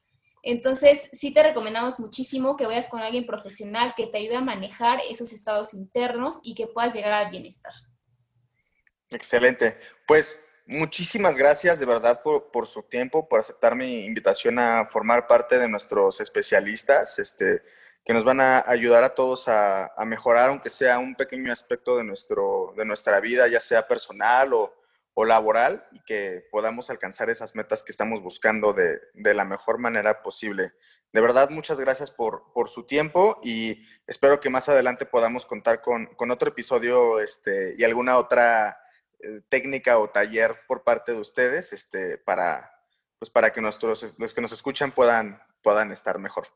Entonces, 0.43 1.11
sí 1.13 1.33
te 1.33 1.43
recomendamos 1.43 2.01
muchísimo 2.01 2.57
que 2.57 2.67
vayas 2.67 2.89
con 2.89 3.03
alguien 3.03 3.27
profesional 3.27 3.93
que 3.95 4.07
te 4.07 4.19
ayude 4.19 4.37
a 4.37 4.41
manejar 4.41 5.01
esos 5.11 5.33
estados 5.33 5.75
internos 5.75 6.39
y 6.43 6.55
que 6.55 6.69
puedas 6.69 6.95
llegar 6.95 7.13
al 7.13 7.31
bienestar. 7.31 7.73
Excelente. 9.11 9.79
Pues 10.07 10.41
muchísimas 10.67 11.37
gracias 11.37 11.79
de 11.81 11.87
verdad 11.87 12.23
por, 12.23 12.67
su 12.67 12.83
tiempo, 12.85 13.29
por 13.29 13.41
aceptar 13.41 13.75
mi 13.75 14.05
invitación 14.05 14.59
a 14.59 14.87
formar 14.87 15.27
parte 15.27 15.59
de 15.59 15.69
nuestros 15.69 16.21
especialistas, 16.21 17.19
este, 17.19 17.63
que 18.05 18.13
nos 18.13 18.25
van 18.25 18.41
a 18.41 18.65
ayudar 18.67 19.05
a 19.05 19.15
todos 19.15 19.49
a, 19.49 19.93
mejorar, 20.07 20.49
aunque 20.49 20.71
sea 20.71 20.99
un 20.99 21.15
pequeño 21.15 21.53
aspecto 21.53 21.97
de, 21.97 22.05
nuestro, 22.05 22.73
de 22.77 22.85
nuestra 22.85 23.21
vida, 23.21 23.49
ya 23.49 23.61
sea 23.61 23.87
personal 23.87 24.55
o, 24.55 24.75
o 25.21 25.25
laboral 25.25 25.85
y 25.91 26.01
que 26.05 26.47
podamos 26.49 26.91
alcanzar 26.91 27.29
esas 27.29 27.57
metas 27.57 27.83
que 27.83 27.91
estamos 27.91 28.23
buscando 28.23 28.73
de, 28.73 29.01
la 29.35 29.45
mejor 29.45 29.79
manera 29.79 30.23
posible. 30.23 30.75
De 31.13 31.21
verdad, 31.21 31.51
muchas 31.51 31.81
gracias 31.81 32.13
por, 32.13 32.45
su 32.69 32.87
tiempo 32.87 33.41
y 33.43 33.83
espero 34.07 34.39
que 34.39 34.49
más 34.49 34.69
adelante 34.69 35.07
podamos 35.07 35.45
contar 35.45 35.83
con, 35.83 36.09
otro 36.31 36.51
episodio 36.51 37.19
este, 37.19 37.75
y 37.77 37.83
alguna 37.83 38.17
otra 38.17 38.79
eh, 39.19 39.41
técnica 39.49 39.99
o 39.99 40.09
taller 40.09 40.61
por 40.69 40.85
parte 40.85 41.11
de 41.11 41.19
ustedes 41.19 41.73
este, 41.73 42.19
para, 42.19 42.71
pues 43.19 43.29
para 43.29 43.51
que 43.51 43.61
nuestros, 43.61 44.15
los 44.21 44.33
que 44.33 44.41
nos 44.41 44.53
escuchan 44.53 44.93
puedan, 44.93 45.43
puedan 45.63 45.91
estar 45.91 46.21
mejor. 46.21 46.47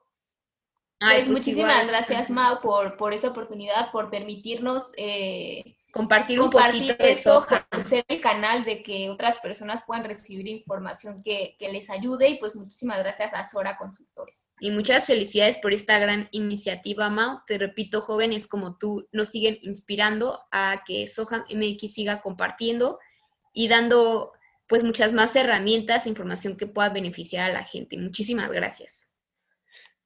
Pues, 1.02 1.26
pues 1.26 1.28
muchísimas 1.28 1.86
gracias, 1.86 2.30
Mau, 2.30 2.60
por, 2.60 2.96
por 2.96 3.12
esa 3.12 3.28
oportunidad, 3.28 3.90
por 3.90 4.08
permitirnos 4.08 4.92
eh, 4.96 5.76
compartir 5.92 6.40
un 6.40 6.48
poquito 6.48 6.94
de 6.96 7.16
soja. 7.16 7.66
ser 7.84 8.04
el 8.06 8.20
canal 8.20 8.64
de 8.64 8.82
que 8.82 9.10
otras 9.10 9.40
personas 9.40 9.82
puedan 9.84 10.04
recibir 10.04 10.46
información 10.46 11.22
que, 11.22 11.56
les 11.58 11.90
ayude 11.90 12.28
y 12.28 12.38
pues 12.38 12.54
muchísimas 12.54 12.98
gracias 12.98 13.34
a 13.34 13.44
Sora 13.44 13.76
Consultores. 13.76 14.46
Y 14.60 14.70
muchas 14.70 15.06
felicidades 15.06 15.58
por 15.58 15.72
esta 15.72 15.98
gran 15.98 16.28
iniciativa, 16.30 17.10
Mau. 17.10 17.40
Te 17.46 17.58
repito, 17.58 18.00
jóvenes 18.02 18.46
como 18.46 18.78
tú 18.78 19.08
nos 19.10 19.28
siguen 19.28 19.58
inspirando 19.62 20.40
a 20.52 20.82
que 20.86 21.08
Soja 21.08 21.44
MX 21.50 21.92
siga 21.92 22.22
compartiendo 22.22 22.98
y 23.52 23.68
dando 23.68 24.32
pues 24.68 24.84
muchas 24.84 25.12
más 25.12 25.34
herramientas 25.36 26.06
e 26.06 26.08
información 26.08 26.56
que 26.56 26.66
pueda 26.66 26.88
beneficiar 26.88 27.50
a 27.50 27.52
la 27.52 27.64
gente. 27.64 27.98
Muchísimas 27.98 28.50
gracias. 28.50 29.11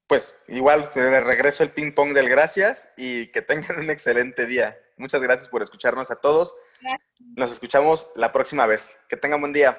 Pues 0.06 0.34
igual, 0.48 0.90
de 0.94 1.20
regreso 1.20 1.62
el 1.62 1.70
ping 1.70 1.92
pong 1.92 2.12
del 2.12 2.28
gracias 2.28 2.88
y 2.96 3.28
que 3.28 3.42
tengan 3.42 3.80
un 3.80 3.90
excelente 3.90 4.46
día. 4.46 4.78
Muchas 4.96 5.20
gracias 5.20 5.48
por 5.48 5.62
escucharnos 5.62 6.10
a 6.10 6.16
todos. 6.16 6.54
Nos 7.36 7.52
escuchamos 7.52 8.08
la 8.14 8.32
próxima 8.32 8.66
vez. 8.66 8.98
Que 9.08 9.16
tengan 9.16 9.40
buen 9.40 9.52
día. 9.52 9.78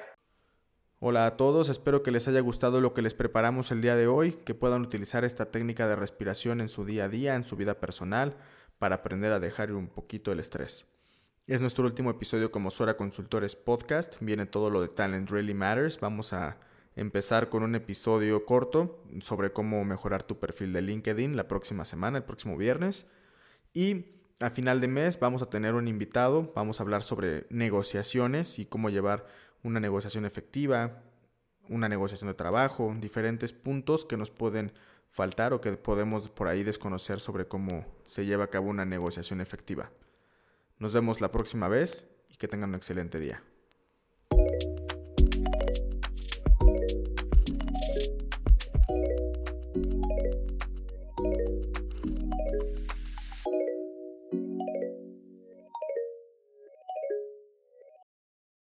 Hola 1.00 1.26
a 1.26 1.36
todos, 1.36 1.68
espero 1.68 2.02
que 2.02 2.10
les 2.10 2.26
haya 2.26 2.40
gustado 2.40 2.80
lo 2.80 2.92
que 2.92 3.02
les 3.02 3.14
preparamos 3.14 3.70
el 3.70 3.80
día 3.80 3.94
de 3.94 4.08
hoy, 4.08 4.32
que 4.32 4.56
puedan 4.56 4.82
utilizar 4.82 5.24
esta 5.24 5.52
técnica 5.52 5.86
de 5.86 5.94
respiración 5.94 6.60
en 6.60 6.68
su 6.68 6.84
día 6.84 7.04
a 7.04 7.08
día, 7.08 7.36
en 7.36 7.44
su 7.44 7.54
vida 7.54 7.78
personal, 7.78 8.36
para 8.80 8.96
aprender 8.96 9.30
a 9.30 9.38
dejar 9.38 9.70
un 9.70 9.86
poquito 9.86 10.32
el 10.32 10.40
estrés. 10.40 10.86
Es 11.46 11.60
nuestro 11.60 11.84
último 11.84 12.10
episodio 12.10 12.50
como 12.50 12.70
Sora 12.70 12.96
Consultores 12.96 13.54
Podcast, 13.54 14.16
viene 14.18 14.46
todo 14.46 14.70
lo 14.70 14.82
de 14.82 14.88
Talent 14.88 15.30
Really 15.30 15.54
Matters, 15.54 16.00
vamos 16.00 16.32
a 16.32 16.56
empezar 16.98 17.48
con 17.48 17.62
un 17.62 17.74
episodio 17.74 18.44
corto 18.44 19.04
sobre 19.20 19.52
cómo 19.52 19.84
mejorar 19.84 20.24
tu 20.24 20.38
perfil 20.38 20.72
de 20.72 20.82
LinkedIn 20.82 21.36
la 21.36 21.46
próxima 21.46 21.84
semana, 21.84 22.18
el 22.18 22.24
próximo 22.24 22.56
viernes. 22.56 23.06
Y 23.72 24.06
a 24.40 24.50
final 24.50 24.80
de 24.80 24.88
mes 24.88 25.18
vamos 25.20 25.42
a 25.42 25.50
tener 25.50 25.74
un 25.74 25.86
invitado, 25.86 26.52
vamos 26.54 26.80
a 26.80 26.82
hablar 26.82 27.02
sobre 27.02 27.46
negociaciones 27.50 28.58
y 28.58 28.66
cómo 28.66 28.90
llevar 28.90 29.26
una 29.62 29.80
negociación 29.80 30.24
efectiva, 30.24 31.02
una 31.68 31.88
negociación 31.88 32.28
de 32.28 32.34
trabajo, 32.34 32.94
diferentes 32.98 33.52
puntos 33.52 34.04
que 34.04 34.16
nos 34.16 34.30
pueden 34.30 34.72
faltar 35.08 35.52
o 35.52 35.60
que 35.60 35.72
podemos 35.72 36.28
por 36.28 36.48
ahí 36.48 36.64
desconocer 36.64 37.20
sobre 37.20 37.46
cómo 37.46 37.86
se 38.06 38.26
lleva 38.26 38.44
a 38.44 38.50
cabo 38.50 38.68
una 38.68 38.84
negociación 38.84 39.40
efectiva. 39.40 39.90
Nos 40.78 40.92
vemos 40.92 41.20
la 41.20 41.30
próxima 41.30 41.68
vez 41.68 42.06
y 42.28 42.36
que 42.36 42.48
tengan 42.48 42.70
un 42.70 42.76
excelente 42.76 43.18
día. 43.18 43.42